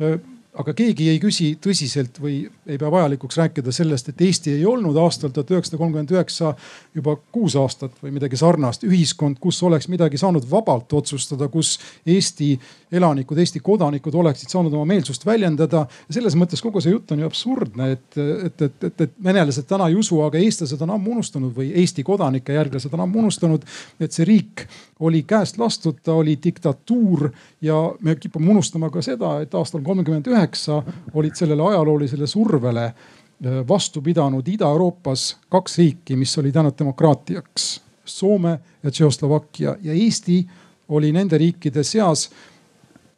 [0.00, 0.20] äh,
[0.58, 4.96] aga keegi ei küsi tõsiselt või ei pea vajalikuks rääkida sellest, et Eesti ei olnud
[4.98, 6.54] aastal tuhat üheksasada kolmkümmend üheksa
[6.96, 12.50] juba kuus aastat või midagi sarnast ühiskond, kus oleks midagi saanud vabalt otsustada, kus Eesti
[12.98, 15.86] elanikud, Eesti kodanikud oleksid saanud oma meelsust väljendada.
[16.10, 19.86] selles mõttes kogu see jutt on ju absurdne, et, et, et, et, et venelased täna
[19.88, 23.66] ei usu, aga eestlased on ammu unustanud või Eesti kodanike järglased on ammu unustanud,
[24.00, 24.66] et see riik
[25.00, 27.30] oli käest lastud, ta oli diktatuur
[27.60, 30.82] ja me kipume unustama ka seda, et aastal kolmkümmend üheksa
[31.14, 37.80] olid sellele ajaloolisele survele äh, vastu pidanud Ida-Euroopas kaks riiki, mis olid jäänud demokraatiaks.
[38.04, 40.46] Soome ja Tšehhoslovakkia ja Eesti
[40.88, 42.30] oli nende riikide seas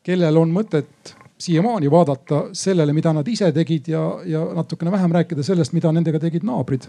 [0.04, 5.42] kellel on mõtet siiamaani vaadata sellele, mida nad ise tegid ja, ja natukene vähem rääkida
[5.46, 6.86] sellest, mida nendega tegid naabrid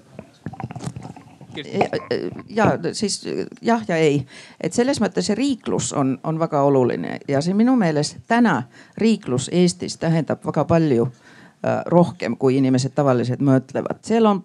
[2.49, 3.21] ja siis
[3.61, 4.25] jah ja ei,
[4.61, 7.19] et selles mõttes see riiklus on, on väga oluline.
[7.27, 8.63] Ja see minu meelest täna
[8.97, 11.09] riiklus Eestis tähendab väga palju
[11.65, 14.01] Äh, rohkem, kui inimesed tavaliselt mõtlevad.
[14.03, 14.41] seal on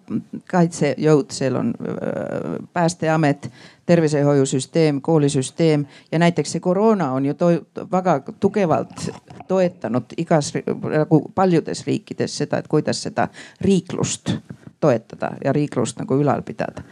[0.47, 3.49] kaitsejõud, seal on äh, päästeamet,
[3.85, 5.83] tervishoiusüsteem, koolisüsteem.
[6.11, 7.49] Ja näiteks see koroona on ju to
[7.91, 9.09] väga tugevalt
[9.47, 10.53] toetanud igas
[10.95, 13.27] nagu paljudes riikides seda, et kuidas seda
[13.61, 14.37] riiklust
[14.79, 16.83] toetada ja riiklust nagu ülal pidada.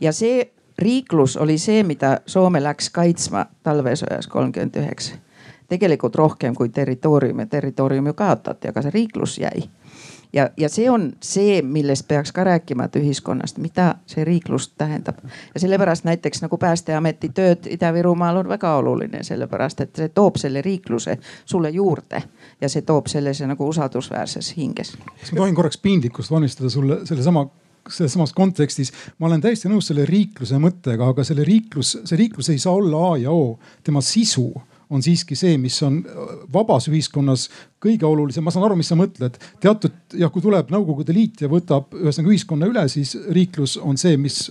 [0.00, 5.16] ja see riiklus oli see, mida Soome läks kaitsma talvesõjas kolmkümmend üheksa
[5.68, 9.68] tegelikult rohkem kui territoorium ja territoorium ju kaotati, aga see riiklus jäi
[10.32, 15.18] ja, ja see on see, millest peaks ka rääkima, et ühiskonnast, mida see riiklus tähendab.
[15.54, 20.62] ja sellepärast näiteks nagu päästeameti tööd Ida-Virumaal on väga oluline, sellepärast et see toob selle
[20.62, 22.22] riikluse sulle juurde
[22.60, 24.96] ja see toob sellise nagu usaldusväärses hinges.
[25.20, 27.46] kas ma tohin korraks piinlikkust valmistada sulle sellesama
[27.88, 32.50] selles samas kontekstis ma olen täiesti nõus selle riikluse mõttega, aga selle riiklus, see riiklus
[32.52, 34.52] ei saa olla A ja O, tema sisu
[34.90, 36.00] on siiski see, mis on
[36.52, 37.48] vabas ühiskonnas
[37.82, 38.44] kõige olulisem.
[38.44, 39.38] ma saan aru, mis sa mõtled.
[39.60, 44.16] teatud jah, kui tuleb Nõukogude Liit ja võtab ühesõnaga ühiskonna üle, siis riiklus on see,
[44.16, 44.48] mis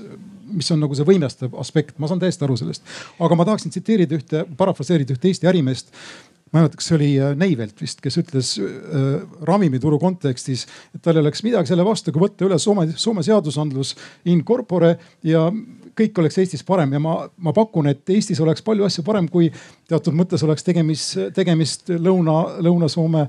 [0.50, 2.82] mis on nagu see võimestav aspekt, ma saan täiesti aru sellest.
[3.20, 5.94] aga ma tahaksin tsiteerida ühte, parafraseerida ühte Eesti ärimeest
[6.50, 9.10] ma ei mäleta, kas see oli äh, Neivelt vist, kes ütles äh,
[9.46, 13.94] ravimiturу kontekstis, et tal ei oleks midagi selle vastu, kui võtta üle Soome, Soome seadusandlus
[14.30, 14.96] in corpore
[15.26, 15.46] ja
[16.00, 19.52] kõik oleks Eestis parem ja ma, ma pakun, et Eestis oleks palju asju parem, kui
[19.90, 23.28] teatud mõttes oleks tegemist, tegemist Lõuna, Lõuna-Soome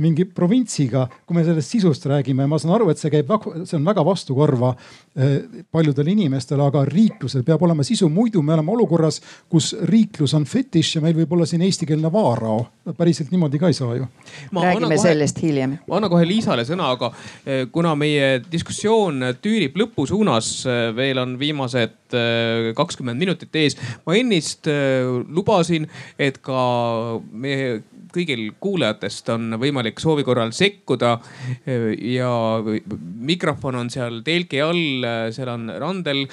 [0.00, 3.28] mingi provintsiga, kui me sellest sisust räägime, ma saan aru, et see käib,
[3.68, 5.34] see on väga vastukarva eh,
[5.72, 9.20] paljudele inimestele, aga riiklusel peab olema sisu, muidu me oleme olukorras,
[9.52, 12.64] kus riiklus on fetiš ja meil võib olla siin eestikeelne vaarao.
[12.96, 14.06] päriselt niimoodi ka ei saa ju.
[14.52, 15.76] räägime kohe, sellest hiljem.
[15.88, 17.12] ma annan kohe Liisale sõna, aga
[17.44, 22.01] eh, kuna meie diskussioon tüürib lõpu suunas, eh, veel on viimased
[22.76, 23.78] kakskümmend minutit ees.
[24.06, 24.68] ma ennist
[25.32, 26.62] lubasin, et ka
[27.32, 27.80] meie
[28.12, 31.18] kõigil kuulajatest on võimalik soovi korral sekkuda.
[31.66, 32.30] ja
[33.32, 36.26] mikrofon on seal telgi all, seal on Randel,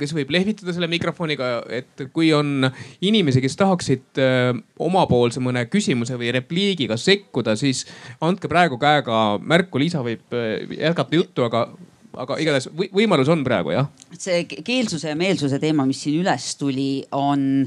[0.00, 2.68] kes võib lehvitada selle mikrofoniga, et kui on
[3.04, 4.52] inimesi, kes tahaksid äh,
[4.82, 7.84] omapoolse mõne küsimuse või repliigiga sekkuda, siis
[8.24, 9.82] andke praegu käega märku.
[9.82, 11.66] Liisa võib äh, jätkata juttu, aga
[12.16, 13.90] aga igatahes võimalus on praegu jah.
[14.16, 17.66] see keelsuse ja meelsuse teema, mis siin üles tuli, on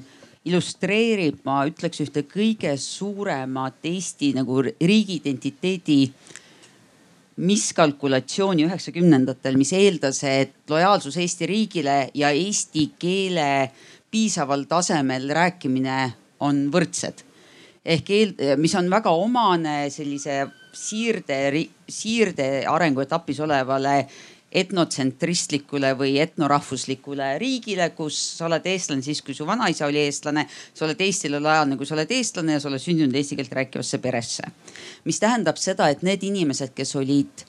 [0.50, 6.00] illustreerib, ma ütleks ühte kõige suuremat Eesti nagu riigiidentiteedi
[7.40, 13.70] miskalkulatsiooni üheksakümnendatel, mis eeldas, et lojaalsus Eesti riigile ja eesti keele
[14.12, 16.00] piisaval tasemel rääkimine
[16.44, 17.26] on võrdsed.
[17.86, 20.42] ehk eel-, mis on väga omane sellise
[20.76, 21.38] siirde,
[21.90, 24.04] siirde arenguetapis olevale
[24.52, 30.48] etnotsentristlikule või etnorahvuslikule riigile, kus sa oled eestlane siis, kui su vanaisa oli eestlane.
[30.74, 33.98] sa oled Eestile lojaalne, kui sa oled eestlane ja sa oled sündinud eesti keelt rääkivasse
[33.98, 34.44] peresse.
[35.06, 37.46] mis tähendab seda, et need inimesed, kes olid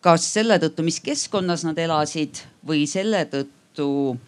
[0.00, 4.18] kas selle tõttu, mis keskkonnas nad elasid või selle tõttu,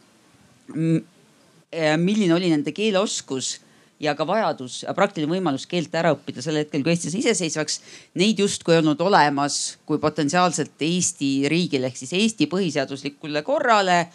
[1.99, 3.59] milline oli nende keeleoskus
[4.01, 7.81] ja ka vajadus ja praktiline võimalus keelt ära õppida sel hetkel, kui Eesti sai iseseisvaks.
[8.21, 14.07] Neid justkui ei olnud olemas kui potentsiaalselt Eesti riigile ehk siis Eesti põhiseaduslikule korrale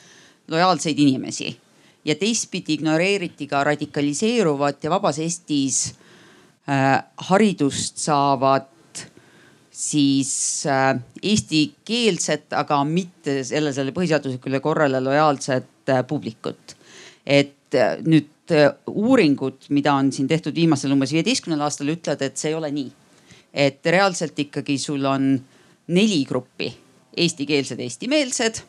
[0.52, 1.56] lojaalseid inimesi.
[2.06, 5.96] ja teistpidi ignoreeriti ka radikaliseeruvat ja vabas Eestis
[6.70, 8.70] äh, haridust saavat
[9.76, 16.78] siis äh, eestikeelset, aga mitte jälle selle põhiseaduslikule korrale lojaalset äh, publikut.
[17.26, 18.35] et äh, nüüd
[18.88, 22.92] uuringud, mida on siin tehtud viimasel umbes viieteistkümnel aastal, ütlevad, et see ei ole nii.
[23.56, 25.30] et reaalselt ikkagi sul on
[25.88, 26.68] neli gruppi,
[27.16, 28.60] eestikeelsed, eestimeelsed,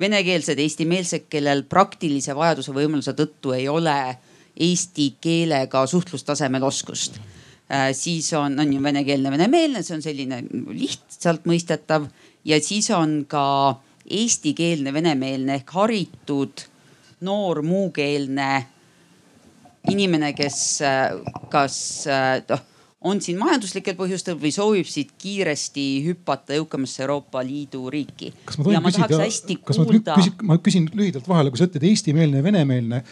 [0.00, 4.16] venekeelsed, eestimeelsed, kellel praktilise vajaduse võimaluse tõttu ei ole
[4.56, 7.20] eesti keelega suhtlustasemel oskust.
[7.70, 10.40] Äh, siis on, on ju venekeelne, venemeelne, see on selline
[10.72, 12.08] lihtsalt mõistetav.
[12.44, 13.44] Ja siis on ka
[14.08, 16.64] eestikeelne, venemeelne ehk haritud
[17.28, 18.50] noor muukeelne
[19.88, 20.58] inimene, kes
[21.50, 21.78] kas
[22.50, 22.66] noh
[23.00, 28.32] on siin majanduslikel põhjustel või soovib siit kiiresti hüpata jõukamasse Euroopa Liidu riiki.
[28.44, 30.16] kas ma tohin küsida, kas ma kuulda...
[30.20, 33.02] küsin, ma küsin lühidalt vahele, kui sa ütled eestimeelne ja venemeelne,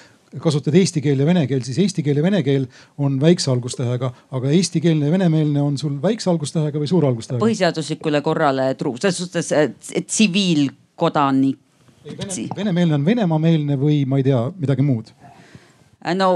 [0.45, 2.67] kasutad eesti keel ja vene keel, siis eesti keel ja vene keel
[3.01, 7.41] on väikse algustähega, aga eestikeelne ja venemeelne on sul väikse algustähega või suure algustähega?
[7.47, 9.55] põhiseaduslikule korrale truu, selles suhtes
[10.05, 11.65] tsiviilkodanik.
[12.09, 15.28] Vene, venemeelne on Venemaa-meelne või ma ei tea, midagi muud Äh,
[16.15, 16.29] no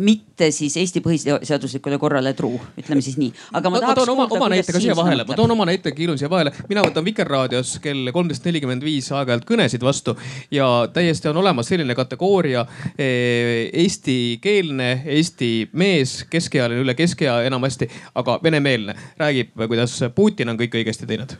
[0.00, 3.32] mitte siis Eesti põhiseaduslikule korrale truu, ütleme siis nii.
[3.52, 5.92] aga ma, ma, ma toon oma, oma näite ka siia vahele, ma toon oma näite
[5.92, 6.54] kiirun siia vahele.
[6.70, 10.16] mina võtan Vikerraadios kell kolmteist nelikümmend viis aeg-ajalt kõnesid vastu
[10.54, 12.64] ja täiesti on olemas selline kategooria
[12.96, 18.96] eh, eestikeelne, eesti mees, keskealine, üle keskea enamasti, aga venemeelne.
[19.20, 21.36] räägib, kuidas Putin on kõik õigesti teinud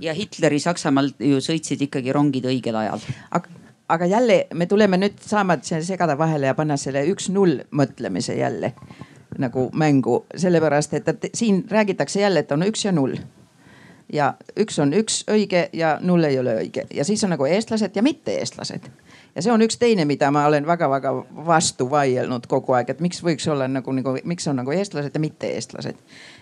[0.00, 3.00] ja Hitleri Saksamaal ju sõitsid ikkagi rongid õigel ajal
[3.30, 3.64] aga
[4.08, 8.72] jälle me tuleme nüüd saama segada vahele ja panna selle üks-null mõtlemise jälle
[9.38, 13.16] nagu mängu, sellepärast et, et siin räägitakse jälle, et on üks ja null.
[14.12, 16.86] ja üks on üks õige ja null ei ole õige.
[16.94, 18.86] Ja siis on nagu eestlased ja mitte-eestlased
[19.34, 21.12] ja see on üks teine, mida ma olen väga-väga
[21.46, 25.20] vastu vaielnud kogu aeg, et miks võiks olla nagu, nagu, miks on nagu eestlased ja
[25.20, 25.98] mitte-eestlased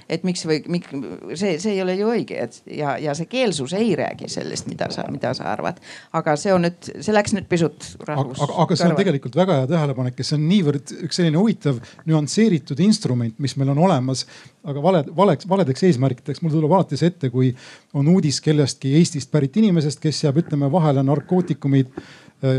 [0.09, 0.91] et miks või miks,
[1.39, 4.91] see, see ei ole ju õige, et ja, ja see keelsus ei räägi sellest, mida
[4.95, 5.81] sa, mida sa arvad.
[6.13, 8.43] aga see on nüüd, see läks nüüd pisut rahvus.
[8.45, 11.81] aga, aga see on tegelikult väga hea tähelepanek ja see on niivõrd üks selline huvitav
[12.11, 14.27] nüansseeritud instrument, mis meil on olemas.
[14.65, 17.53] aga vale, valeks, valedeks eesmärkideks mul tuleb alati see ette, kui
[17.95, 21.93] on uudis kellestki Eestist pärit inimesest, kes jääb, ütleme vahele narkootikumid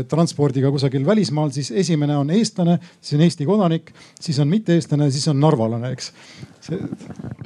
[0.08, 5.28] transpordiga kusagil välismaal, siis esimene on eestlane, siis on Eesti kodanik, siis on mitte-eestlane, siis
[5.28, 6.12] on narvalane, eks.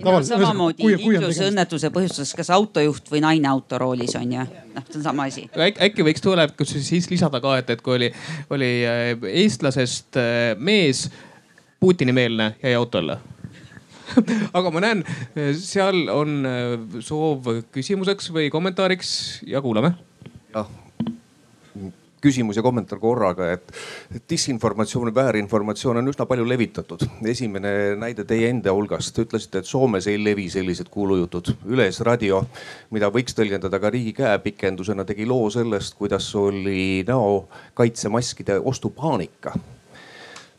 [0.05, 4.47] No, samamoodi liiklusõnnetuse põhjustas kas autojuht või naine autoroolis on ju,
[4.77, 5.45] noh see on sama asi.
[5.61, 8.09] äkki võiks tulevikus siis lisada ka, et, et kui oli,
[8.57, 9.13] oli äh,
[9.43, 11.11] eestlasest äh, mees
[11.81, 13.19] Putini-meelne jäi auto alla
[14.59, 15.05] aga ma näen,
[15.61, 16.41] seal on
[17.05, 19.13] soov küsimuseks või kommentaariks
[19.47, 19.93] ja kuulame.
[20.55, 20.67] jah,
[22.21, 27.07] küsimus ja kommentaar korraga, et disinformatsioon väärinformatsioon on üsna palju levitatud.
[27.25, 31.55] esimene näide teie enda hulgast, te ütlesite, et Soomes ei levi sellised kuulujutud.
[31.71, 32.45] Üles raadio,
[32.91, 39.55] mida võiks tõlgendada ka riigi käepikendusena, tegi loo sellest, kuidas oli näokaitsemaskide ostupaanika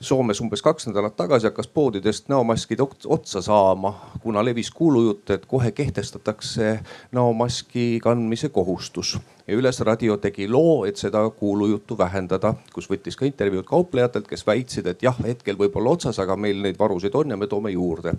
[0.02, 3.92] Soomes umbes kaks nädalat tagasi hakkas poodidest näomaskid otsa saama,
[4.24, 6.80] kuna levis kuulujutt, et kohe kehtestatakse
[7.12, 13.26] näomaski kandmise kohustus ja Üles raadio tegi loo, et seda kuulujuttu vähendada, kus võttis ka
[13.28, 17.34] intervjuud kauplejatelt, kes väitsid, et jah, hetkel võib olla otsas, aga meil neid varusid on
[17.34, 18.14] ja me toome juurde.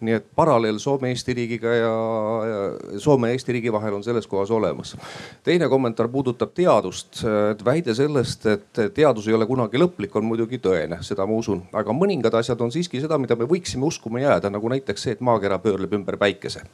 [0.00, 1.92] nii et paralleel Soome-Eesti riigiga ja,
[2.50, 4.96] ja Soome ja Eesti riigi vahel on selles kohas olemas.
[5.44, 7.22] teine kommentaar puudutab teadust.
[7.64, 11.92] väide sellest, et teadus ei ole kunagi lõplik, on muidugi tõene, seda ma usun, aga
[11.92, 15.58] mõningad asjad on siiski seda, mida me võiksime uskuma jääda, nagu näiteks see, et maakera
[15.62, 16.64] pöörleb ümber päikese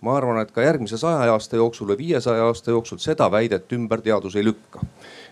[0.00, 4.00] ma arvan, et ka järgmise saja aasta jooksul või viiesaja aasta jooksul seda väidet ümber
[4.00, 4.80] teadus ei lükka.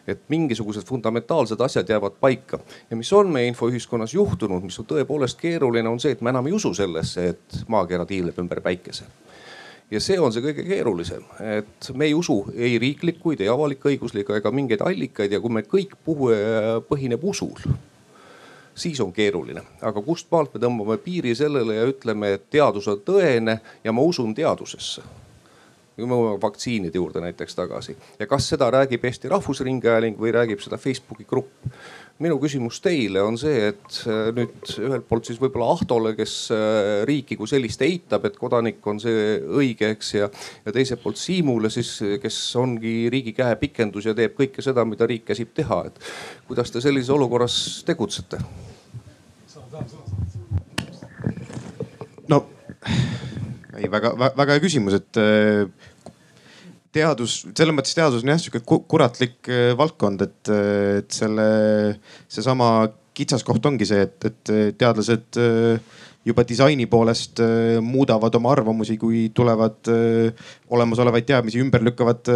[0.09, 2.59] et mingisugused fundamentaalsed asjad jäävad paika
[2.91, 6.47] ja mis on meie infoühiskonnas juhtunud, mis on tõepoolest keeruline, on see, et me enam
[6.47, 9.05] ei usu sellesse, et maakera tiirleb ümber päikese
[9.91, 14.53] ja see on see kõige keerulisem, et me ei usu ei riiklikuid, ei avalik-õiguslikke ega
[14.53, 16.33] mingeid allikaid ja kui me kõik puhu,
[16.89, 17.57] põhineb usul
[18.79, 19.63] siis on keeruline.
[19.83, 24.03] aga kust maalt me tõmbame piiri sellele ja ütleme, et teadus on tõene ja ma
[24.03, 25.03] usun teadusesse
[25.99, 30.63] kui me jõuame vaktsiinide juurde näiteks tagasi ja kas seda räägib Eesti Rahvusringhääling või räägib
[30.63, 31.67] seda Facebooki grupp.
[32.23, 37.03] Minu küsimus teile on see, et äh, nüüd ühelt poolt siis võib-olla Ahtole, kes äh,
[37.09, 40.31] riiki kui sellist eitab, et kodanik on see õige, eks ja,
[40.67, 41.93] ja teiselt poolt Siimule siis,
[42.23, 46.03] kes ongi riigi käepikendus ja teeb kõike seda, mida riik käsib teha, et
[46.51, 48.43] kuidas te sellises olukorras tegutsete?
[52.29, 52.43] no
[53.79, 55.69] ei väga, väga hea küsimus, et äh,
[56.95, 61.49] teadus, selles mõttes teadus on jah sihuke kuratlik äh, valdkond, et, äh, et selle,
[62.33, 62.89] seesama
[63.19, 65.39] kitsaskoht ongi see, et, et teadlased
[66.29, 67.41] juba disaini poolest
[67.83, 69.91] muudavad oma arvamusi, kui tulevad
[70.71, 72.31] olemasolevaid teadmisi ümber lükkavad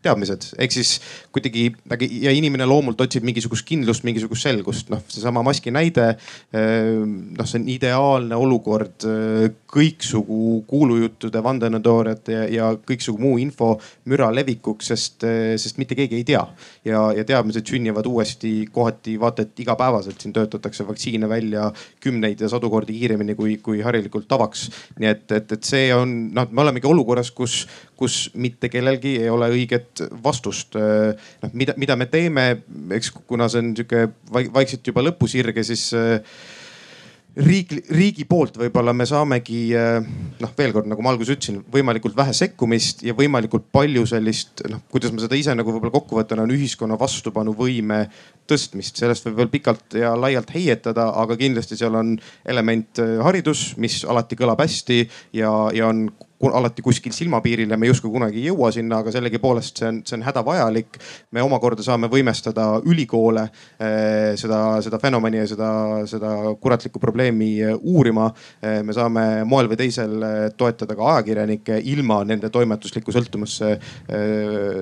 [0.00, 0.94] teadmised, ehk siis
[1.34, 1.66] kuidagi
[2.22, 6.14] ja inimene loomult otsib mingisugust kindlust, mingisugust selgust, noh seesama maski näide.
[6.56, 9.04] noh, see on ideaalne olukord
[9.76, 13.74] kõiksugu kuulujuttude, vandenõuteooriate ja, ja kõiksugu muu info
[14.10, 15.26] müra levikuks, sest,
[15.60, 16.42] sest mitte keegi ei tea.
[16.84, 21.68] ja, ja teadmised sünnivad uuesti kohati vaata et igapäevaselt, siin töötatakse vaktsiine välja
[22.00, 24.68] kümneid ja sadu kordi kiiremini kui, kui harilikult tavaks.
[24.98, 27.62] nii et, et, et see on noh, me olemegi olukorras, kus,
[27.96, 30.74] kus mitte kellelgi ei ole õige õiget vastust.
[30.76, 32.62] noh, mida, mida me teeme,
[32.94, 35.90] eks kuna see on sihuke vaikselt juba lõpusirge, siis
[37.36, 42.34] riik, riigi poolt võib-olla me saamegi noh, veel kord, nagu ma alguses ütlesin, võimalikult vähe
[42.36, 46.54] sekkumist ja võimalikult palju sellist noh, kuidas ma seda ise nagu võib-olla kokku võtan, on
[46.56, 48.04] ühiskonna vastupanuvõime
[48.48, 52.14] tõstmist, sellest võib veel pikalt ja laialt heietada, aga kindlasti seal on
[52.48, 55.02] element haridus, mis alati kõlab hästi
[55.36, 56.06] ja, ja on
[56.44, 60.16] alati kuskil silmapiiril ja me justkui kunagi ei jõua sinna, aga sellegipoolest see on, see
[60.18, 60.98] on hädavajalik.
[61.32, 65.70] me omakorda saame võimestada ülikoole eh, seda, seda fenomeni ja seda,
[66.08, 68.28] seda kuratlikku probleemi eh, uurima.
[68.60, 73.76] Eh, me saame moel või teisel toetada ka ajakirjanikke ilma nende toimetuslikku sõltumasse,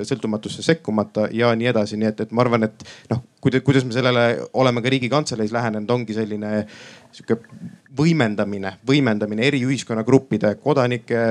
[0.08, 4.26] sõltumatusse sekkumata ja nii edasi, nii et, et ma arvan, et noh, kuidas me sellele
[4.52, 6.64] oleme ka riigikantseleis lähenenud, ongi selline
[7.14, 7.38] sihuke
[7.96, 11.24] võimendamine, võimendamine eri ühiskonnagruppide, kodanike,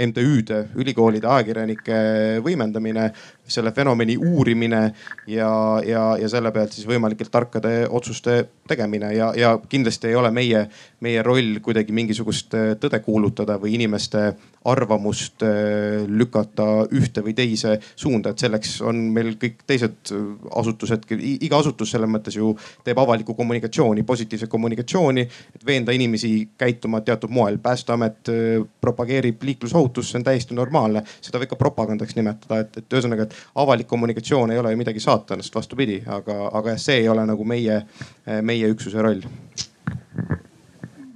[0.00, 1.96] MTÜ-de, ülikoolide, ajakirjanike
[2.44, 3.10] võimendamine
[3.50, 4.82] selle fenomeni uurimine
[5.26, 5.50] ja,
[5.86, 9.12] ja, ja selle pealt siis võimalikult tarkade otsuste tegemine.
[9.16, 10.66] Ja, ja kindlasti ei ole meie,
[11.00, 14.30] meie roll kuidagi mingisugust tõde kuulutada või inimeste
[14.64, 20.12] arvamust äh, lükata ühte või teise suunda, et selleks on meil kõik teised
[20.60, 22.52] asutused, iga asutus selles mõttes ju
[22.84, 25.24] teeb avalikku kommunikatsiooni, positiivset kommunikatsiooni,
[25.56, 27.58] et veenda inimesi käituma teatud moel.
[27.58, 32.98] päästeamet äh, propageerib liiklusohutust, see on täiesti normaalne, seda võib ka propagandaks nimetada, et, et
[32.98, 37.26] ühesõnaga, et avalik kommunikatsioon ei ole ju midagi saatanast, vastupidi, aga, aga see ei ole
[37.26, 37.82] nagu meie,
[38.42, 39.24] meie üksuse roll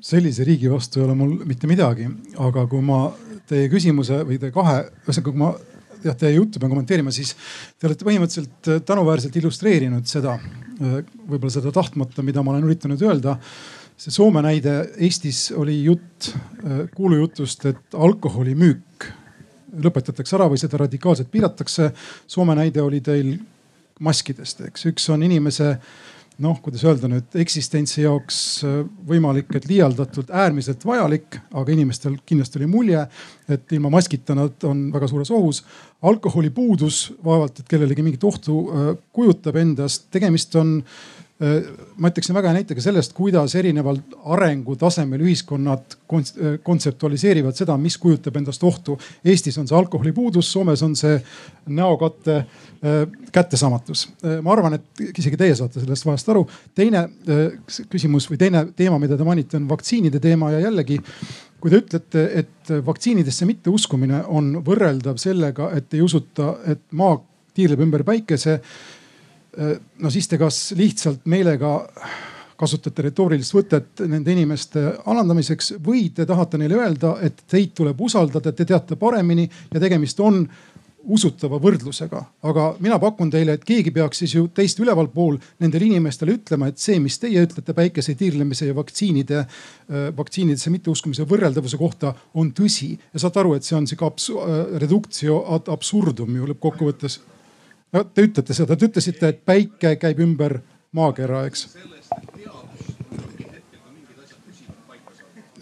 [0.05, 2.09] sellise riigi vastu ei ole mul mitte midagi,
[2.45, 3.07] aga kui ma
[3.49, 5.53] teie küsimuse või teie kahe, ühesõnaga kui ma
[6.05, 7.33] jah, teie juttu pean kommenteerima, siis
[7.79, 13.03] te olete põhimõtteliselt äh, tänuväärselt illustreerinud seda, äh, võib-olla seda tahtmata, mida ma olen üritanud
[13.05, 13.39] öelda.
[13.97, 16.33] see Soome näide, Eestis oli jutt,
[16.65, 19.09] äh, kuulujutust, et alkoholimüük
[19.83, 21.91] lõpetatakse ära või seda radikaalselt piiratakse.
[22.27, 23.37] Soome näide oli teil
[24.03, 25.77] maskidest, eks, üks on inimese
[26.43, 32.59] noh, kuidas öelda nüüd eksistentsi jaoks äh, võimalik, et liialdatult äärmiselt vajalik, aga inimestel kindlasti
[32.59, 33.05] oli mulje,
[33.49, 35.63] et ilma maskita nad on väga suures ohus.
[36.03, 40.81] alkoholi puudus vaevalt, et kellelegi mingit ohtu äh, kujutab endast, tegemist on
[41.99, 43.97] ma ütleksin väga hea näitega sellest, kuidas erineval
[44.37, 45.97] arengutasemel ühiskonnad
[46.63, 48.95] kontseptualiseerivad seda, mis kujutab endast ohtu.
[49.27, 51.17] Eestis on see alkoholipuudus, Soomes on see
[51.75, 53.01] näokatte äh,
[53.35, 54.07] kättesaamatus.
[54.23, 56.47] Äh, ma arvan, et isegi teie saate sellest vahest aru.
[56.75, 57.09] teine
[57.91, 61.01] küsimus või teine teema, mida te mainite, on vaktsiinide teema ja jällegi
[61.61, 67.17] kui te ütlete, et vaktsiinidesse mitteuskumine on võrreldav sellega, et ei usuta, et maa
[67.55, 68.94] tiirleb ümber päikese Äh,
[69.99, 71.75] no siis te kas lihtsalt meelega
[72.57, 78.53] kasutate retoorilist võtet nende inimeste alandamiseks või te tahate neile öelda, et teid tuleb usaldada,
[78.53, 80.45] te teate paremini ja tegemist on
[81.05, 82.23] usutava võrdlusega.
[82.49, 86.81] aga mina pakun teile, et keegi peaks siis ju teist ülevalpool nendele inimestele ütlema, et
[86.81, 92.97] see, mis teie ütlete päikese tiirlemise ja vaktsiinide, äh, vaktsiinidesse mitteuskуmise võrreldavuse kohta on tõsi.
[93.13, 97.21] ja saate aru, et see on sihuke abs äh, reductio ad absurdum ju lõppkokkuvõttes
[97.95, 100.61] no te ütlete seda, te ütlesite, et päike käib ümber
[100.95, 101.69] maakera, eks.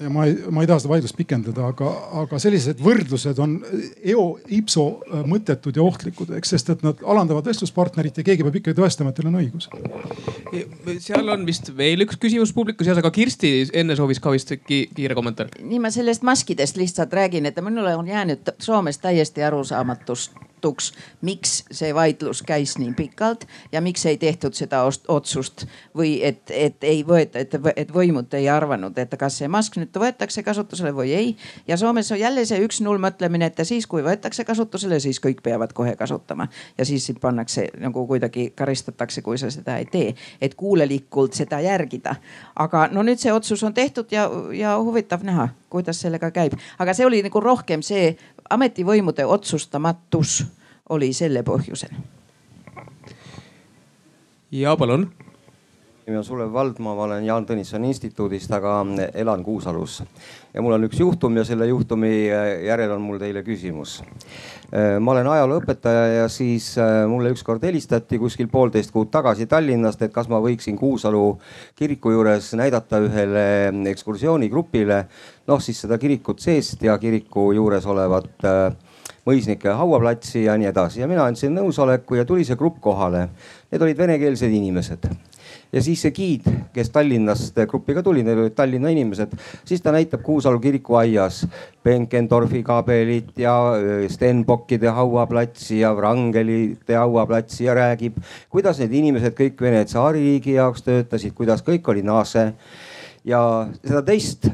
[0.03, 1.89] ja ma ei, ma ei taha seda vaidlust pikendada, aga,
[2.25, 3.55] aga sellised võrdlused on
[4.03, 4.25] eo
[4.57, 4.87] ipso
[5.31, 9.21] mõttetud ja ohtlikud, eks, sest et nad alandavad vestluspartnerit ja keegi peab ikkagi tõestama, et
[9.21, 9.69] teil on õigus.
[11.05, 14.85] seal on vist veel üks küsimus publiku seas, aga Kirsti enne soovis ka vist ki
[14.97, 15.53] kiire kommentaar.
[15.61, 21.65] nii ma sellest maskidest lihtsalt räägin, et minule on jäänud Soomes täiesti arusaamatust jutuks, miks
[21.71, 25.67] see vaidlus käis nii pikalt ja miks ei tehtud seda otsust
[25.97, 29.97] või et, et ei võeta, et, et võimud ei arvanud, et kas see mask nüüd
[29.99, 31.37] võetakse kasutusele või ei.
[31.67, 35.73] ja Soomes on jälle see üks-null mõtlemine, et siis kui võetakse kasutusele, siis kõik peavad
[35.73, 36.49] kohe kasutama
[36.79, 41.61] ja siis sind pannakse nagu kuidagi karistatakse, kui sa seda ei tee, et kuulelikult seda
[41.61, 42.17] järgida.
[42.57, 46.95] aga no nüüd see otsus on tehtud ja, ja huvitav näha, kuidas sellega käib, aga
[46.95, 48.15] see oli nagu rohkem see
[48.51, 50.45] ametivõimude otsustamatus
[50.89, 51.95] oli selle põhjusel.
[54.53, 55.11] ja palun
[56.07, 58.81] nimi on Sulev Valdmaa, ma olen Jaan Tõnissoni instituudist, aga
[59.15, 60.01] elan Kuusalus.
[60.53, 62.27] ja mul on üks juhtum ja selle juhtumi
[62.67, 64.03] järel on mul teile küsimus.
[65.01, 70.13] ma olen ajalooõpetaja ja siis äh, mulle ükskord helistati kuskil poolteist kuud tagasi Tallinnast, et
[70.13, 71.39] kas ma võiksin Kuusalu
[71.77, 75.05] kiriku juures näidata ühele ekskursioonigrupile
[75.47, 78.73] noh, siis seda kirikut seest ja kiriku juures olevat äh,
[79.27, 83.29] mõisnike hauaplatsi ja nii edasi ja mina andsin nõusoleku ja tuli see grupp kohale.
[83.71, 85.07] Need olid venekeelsed inimesed
[85.73, 89.33] ja siis see giid, kes Tallinnast grupiga tuli, need olid Tallinna inimesed,
[89.65, 91.43] siis ta näitab Kuusalu kiriku aias
[91.85, 98.21] Benkendorfi kabelit ja äh, Stenbockide hauaplatsi ja Wrangelite hauaplatsi ja räägib,
[98.53, 102.51] kuidas need inimesed kõik Vene tsaaririigi jaoks töötasid, kuidas kõik oli nase
[103.25, 103.43] ja
[103.85, 104.51] seda teist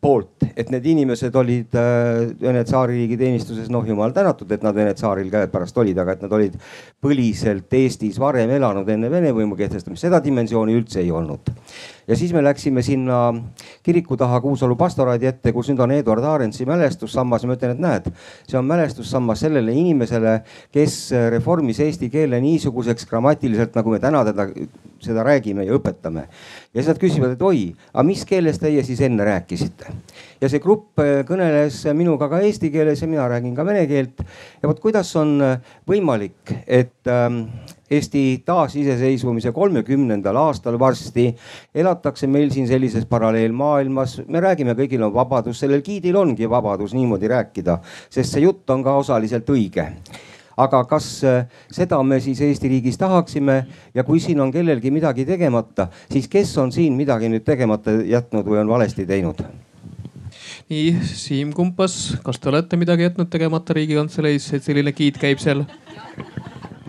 [0.00, 4.94] poolt, et need inimesed olid äh, Vene tsaaririigi teenistuses, noh jumal tänatud, et nad Vene
[4.94, 6.58] tsaaril käepärast olid, aga et nad olid
[7.02, 11.50] põliselt Eestis varem elanud enne Vene võimu kehtestamist, seda dimensiooni üldse ei olnud.
[12.08, 13.34] Ja siis me läksime sinna
[13.82, 17.82] kiriku taha Kuusalu pastoraadi ette, kus nüüd on Eduard Arentsi mälestussammas ja ma ütlen, et
[17.84, 18.08] näed,
[18.48, 20.38] see on mälestussammas sellele inimesele,
[20.74, 20.98] kes
[21.34, 24.48] reformis eesti keele niisuguseks grammatiliselt, nagu me täna teda,
[25.04, 27.62] seda räägime ja õpetame ja siis nad küsivad, et oi,
[27.92, 29.92] aga mis keeles teie siis enne rääkisite?
[30.40, 34.24] ja see grupp äh, kõneles minuga ka eesti keeles ja mina räägin ka vene keelt.
[34.62, 35.36] ja vot kuidas on
[35.88, 37.44] võimalik, et ähm,
[37.90, 41.30] Eesti taasiseseisvumise kolmekümnendal aastal varsti
[41.74, 47.30] elatakse meil siin sellises paralleelmaailmas, me räägime, kõigil on vabadus, sellel giidil ongi vabadus niimoodi
[47.32, 47.78] rääkida,
[48.10, 49.88] sest see jutt on ka osaliselt õige
[50.58, 51.06] aga kas
[51.70, 53.60] seda me siis Eesti riigis tahaksime
[53.94, 58.48] ja kui siin on kellelgi midagi tegemata, siis kes on siin midagi nüüd tegemata jätnud
[58.48, 59.44] või on valesti teinud?
[60.68, 65.64] nii, Siim Kumpas, kas te olete midagi jätnud tegemata riigikantseleis, et selline giid käib seal?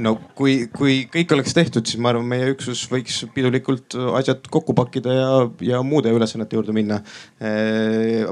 [0.04, 4.76] No kui, kui kõik oleks tehtud, siis ma arvan, meie üksus võiks pidulikult asjad kokku
[4.78, 5.30] pakkida ja,
[5.74, 7.02] ja muude ülesannete juurde minna.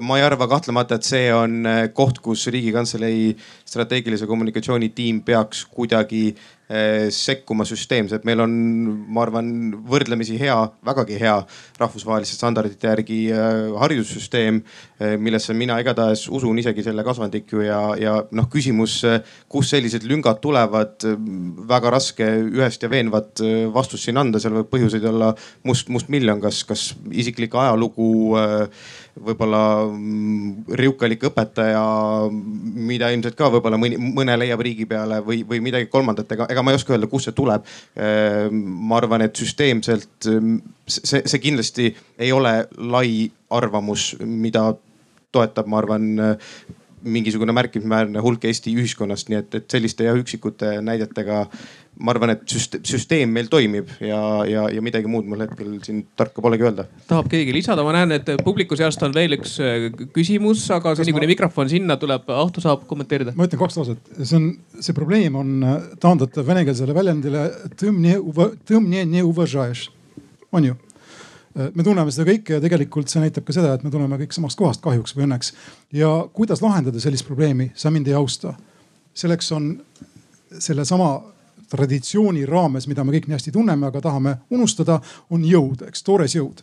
[0.01, 1.67] ma ei arva kahtlemata, et see on
[1.97, 3.33] koht, kus riigikantselei
[3.67, 6.31] strateegilise kommunikatsiooni tiim peaks kuidagi
[7.13, 8.25] sekkuma süsteemselt.
[8.27, 8.51] meil on,
[9.07, 9.49] ma arvan,
[9.87, 11.37] võrdlemisi hea, vägagi hea
[11.79, 14.59] rahvusvaheliste standardite järgi eh, haridussüsteem,
[14.99, 18.99] eh, millesse mina igatahes usun isegi selle kasvandikku ja, ja noh, küsimus,
[19.47, 21.07] kust sellised lüngad tulevad,
[21.71, 23.39] väga raske ühest ja veenvat
[23.73, 25.31] vastust siin anda, seal võib põhjuseid olla
[25.67, 28.33] must, mustmiljon, kas, kas isiklik ajalugu
[29.25, 31.83] võib-olla mm, riukalik õpetaja,
[32.31, 36.63] mida ilmselt ka võib-olla mõni, mõne leiab riigi peale või, või midagi kolmandat, ega, ega
[36.63, 37.67] ma ei oska öelda, kust see tuleb.
[37.97, 42.59] Ehm, ma arvan, et süsteemselt mm, see, see kindlasti ei ole
[42.93, 44.69] lai arvamus, mida
[45.33, 46.11] toetab, ma arvan
[47.07, 51.45] mingisugune märkimisväärne hulk Eesti ühiskonnast, nii et, et selliste ja üksikute näidetega
[52.03, 52.43] ma arvan, et
[52.85, 56.85] süsteem meil toimib ja, ja, ja midagi muud mul hetkel siin tarka polegi öelda.
[57.09, 61.15] tahab keegi lisada, ma näen, et publiku seast on veel üks äh, küsimus, aga seni
[61.15, 61.33] kuni ma...
[61.33, 63.33] mikrofon sinna tuleb, Ahto saab kommenteerida.
[63.37, 67.47] ma ütlen kaks lauset, see on, see probleem on äh, taandatav venekeelsele väljendile.
[70.51, 70.77] on ju?
[71.57, 74.35] Äh, me tunneme seda kõike ja tegelikult see näitab ka seda, et me tuleme kõik
[74.35, 75.53] samast kohast kahjuks või õnneks.
[75.93, 78.53] ja kuidas lahendada sellist probleemi, sa mind ei austa.
[79.13, 79.81] selleks on
[80.59, 81.23] sellesama
[81.69, 86.35] traditsiooni raames, mida me kõik nii hästi tunneme, aga tahame unustada, on jõud, eks, toores
[86.35, 86.61] jõud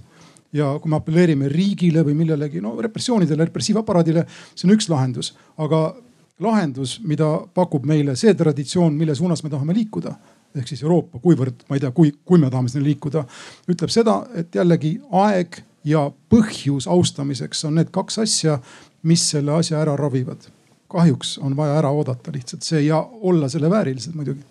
[0.52, 5.96] ja kui me apelleerime riigile või millelegi, no repressioonidele, repressiivaparaadile, see on üks lahendus, aga
[6.38, 10.14] lahendus, mida pakub meile see traditsioon, mille suunas me tahame liikuda
[10.54, 13.24] ehk siis Euroopa, kuivõrd, ma ei tea, kui, kui me tahame sinna liikuda,
[13.70, 18.58] ütleb seda, et jällegi aeg ja põhjus austamiseks on need kaks asja,
[19.02, 20.50] mis selle asja ära ravivad.
[20.94, 24.44] kahjuks on vaja ära oodata lihtsalt see ja olla selle väärilised muidugi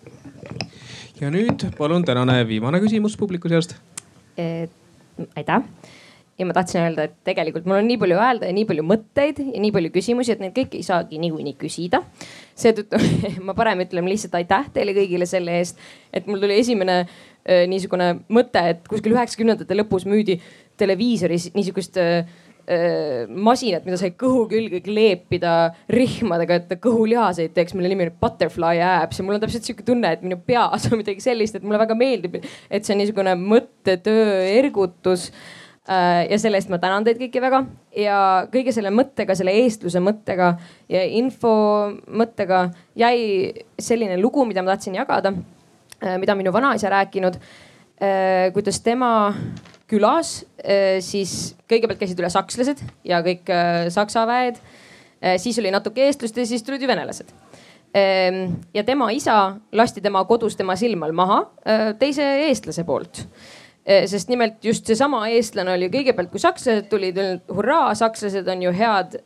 [1.20, 3.76] ja nüüd palun tänane viimane küsimus publiku seast.
[5.36, 5.62] aitäh
[6.38, 9.42] ja ma tahtsin öelda, et tegelikult mul on nii palju öelda ja nii palju mõtteid
[9.44, 12.02] ja nii palju küsimusi, et neid kõiki ei saagi niikuinii küsida.
[12.58, 13.00] seetõttu
[13.46, 15.78] ma parem ütlen lihtsalt aitäh teile kõigile selle eest,
[16.12, 20.40] et mul tuli esimene äh, niisugune mõte, et kuskil üheksakümnendate lõpus müüdi
[20.80, 22.26] televiisoris niisugust äh,
[22.64, 28.14] Äh, masinat, mida sai kõhu külge kleepida rihmadega, et ta kõhulihaseid teeks, mille nimi on
[28.22, 31.66] butterfly abs ja mul on täpselt sihuke tunne, et minu peas on midagi sellist, et
[31.66, 35.26] mulle väga meeldib, et see on niisugune mõttetöö ergutus
[36.30, 37.60] ja selle eest ma tänan teid kõiki väga
[38.00, 38.18] ja
[38.52, 40.54] kõige selle mõttega, selle eestluse mõttega
[40.88, 41.52] ja info
[42.08, 45.34] mõttega jäi selline lugu, mida ma tahtsin jagada,
[46.00, 47.40] äh, mida minu vanaisa rääkinud.
[48.52, 49.32] kuidas tema
[49.86, 50.44] külas,
[51.00, 53.46] siis kõigepealt käisid üle sakslased ja kõik
[53.94, 54.58] saksa väed.
[55.38, 57.30] Siis oli natuke eestlust ja siis tulid ju venelased.
[57.94, 61.38] Ehm, ja tema isa lasti tema kodus tema silma all maha
[62.00, 63.22] teise eestlase poolt
[63.84, 67.18] sest nimelt just seesama eestlane oli kõigepealt, kui sakslased tulid,
[67.52, 69.18] hurraa, sakslased on ju head.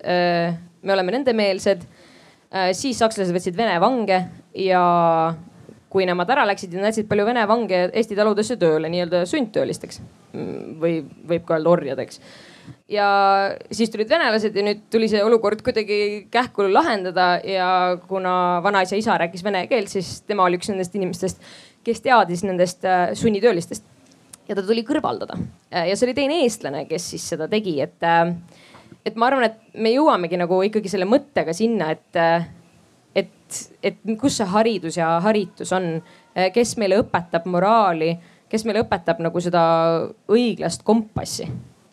[0.83, 1.85] me oleme nendemeelsed.
[2.73, 4.25] siis sakslased võtsid Vene vange
[4.55, 4.83] ja
[5.89, 10.03] kui nemad ära läksid ja näitasid palju Vene vange Eesti taludesse tööle, nii-öelda sundtöölisteks
[10.81, 12.21] või võib ka öelda orjadeks.
[12.89, 13.09] ja
[13.73, 19.17] siis tulid venelased ja nüüd tuli see olukord kuidagi kähku lahendada ja kuna vanaisa isa
[19.19, 21.41] rääkis vene keelt, siis tema oli üks nendest inimestest,
[21.85, 23.85] kes teadis nendest sunnitöölistest.
[24.49, 25.37] Ja ta tuli kõrvaldada.
[25.71, 28.33] Ja see oli teine eestlane, kes siis seda tegi, et, äh,
[29.07, 32.49] et ma arvan, et me jõuamegi nagu ikkagi selle mõttega sinna, et äh,
[33.19, 35.97] et, et kus see haridus ja haritus on,
[36.55, 38.13] kes meile õpetab moraali,
[38.49, 39.63] kes meile õpetab nagu seda
[40.31, 41.49] õiglast kompassi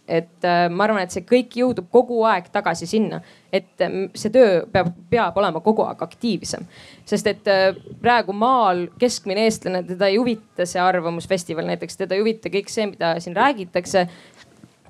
[0.07, 3.21] et äh, ma arvan, et see kõik jõudub kogu aeg tagasi sinna,
[3.53, 6.67] et äh, see töö peab, peab olema kogu aeg aktiivsem.
[7.05, 12.25] sest et äh, praegu maal keskmine eestlane, teda ei huvita see arvamusfestival näiteks, teda ei
[12.25, 14.07] huvita kõik see, mida siin räägitakse.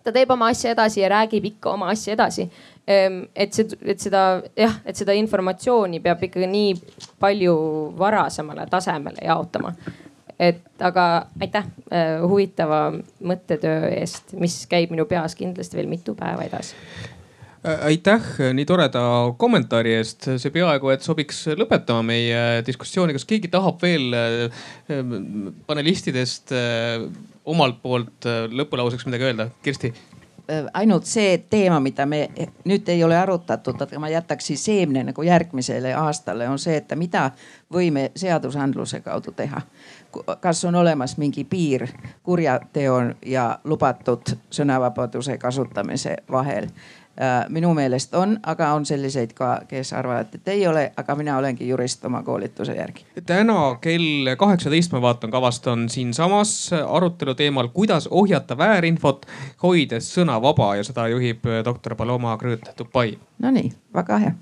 [0.03, 2.49] ta teeb oma asja edasi ja räägib ikka oma asja edasi
[2.87, 6.73] Ehm, et see, et seda jah, et seda informatsiooni peab ikkagi nii
[7.21, 7.55] palju
[7.97, 9.71] varasemale tasemele jaotama.
[10.39, 12.87] Et aga aitäh äh, huvitava
[13.23, 16.75] mõttetöö eest, mis käib minu peas kindlasti veel mitu päeva edasi
[17.63, 19.03] äh, aitäh nii toreda
[19.37, 24.65] kommentaari eest, see peaaegu et sobiks lõpetama meie diskussiooni, kas keegi tahab veel äh,
[25.67, 26.51] panelistidest
[27.45, 29.93] omalt poolt lõpulauseks midagi öelda, Kirsti?
[30.73, 32.27] ainult see teema, mida me
[32.67, 36.93] nüüd ei ole arutatud, aga ma jätaks siis seemne nagu järgmisele aastale, on see, et
[36.99, 37.29] mida
[37.73, 39.61] võime seadusandluse kaudu teha.
[40.39, 41.87] Kas on olemas mingi piir
[42.23, 46.69] kurjateo ja lubatud sõnavabaduse kasutamise vahel
[47.21, 51.37] Äh, minu meelest on, aga on selliseid ka, kes arvavad, et ei ole, aga mina
[51.39, 53.05] olengi jurist oma koolituse järgi.
[53.25, 59.25] täna kell kaheksateist, ma vaatan kavast, on siinsamas arutelu teemal, kuidas ohjata väärinfot,
[59.63, 63.15] hoides sõna vaba ja seda juhib doktor Paloma Krõõt-Tupai.
[63.39, 64.33] Nonii, väga hea.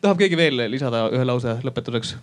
[0.00, 2.16] tahab keegi veel lisada ühe lause lõpetuseks?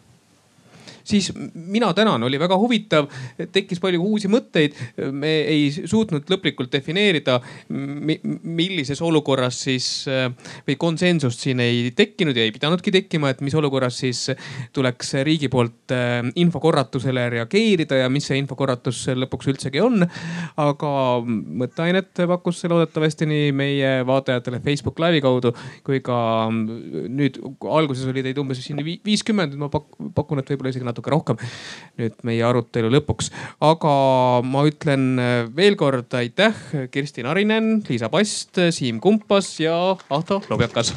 [1.04, 3.10] Siis mina tänan, oli väga huvitav,
[3.52, 4.78] tekkis palju uusi mõtteid.
[5.12, 9.88] me ei suutnud lõplikult defineerida, millises olukorras siis
[10.68, 14.28] või konsensust siin ei tekkinud ja ei pidanudki tekkima, et mis olukorras siis
[14.74, 20.06] tuleks riigi poolt äh, infokorratusele reageerida ja mis see infokorratus lõpuks üldsegi on.
[20.62, 20.92] aga
[21.26, 25.54] mõtteainet pakkus see loodetavasti nii meie vaatajatele Facebook Live'i kaudu
[25.86, 26.18] kui ka
[26.52, 31.38] nüüd alguses oli teid umbes siin viiskümmend, ma pakun, et võib-olla isegi natuke rohkem
[31.98, 33.32] nüüd meie arutelu lõpuks.
[33.62, 33.94] aga
[34.44, 35.16] ma ütlen
[35.56, 36.54] veel kord aitäh,
[36.92, 40.94] Kersti Narinen, Liisa Past, Siim Kumpas ja Ahto Lobjakas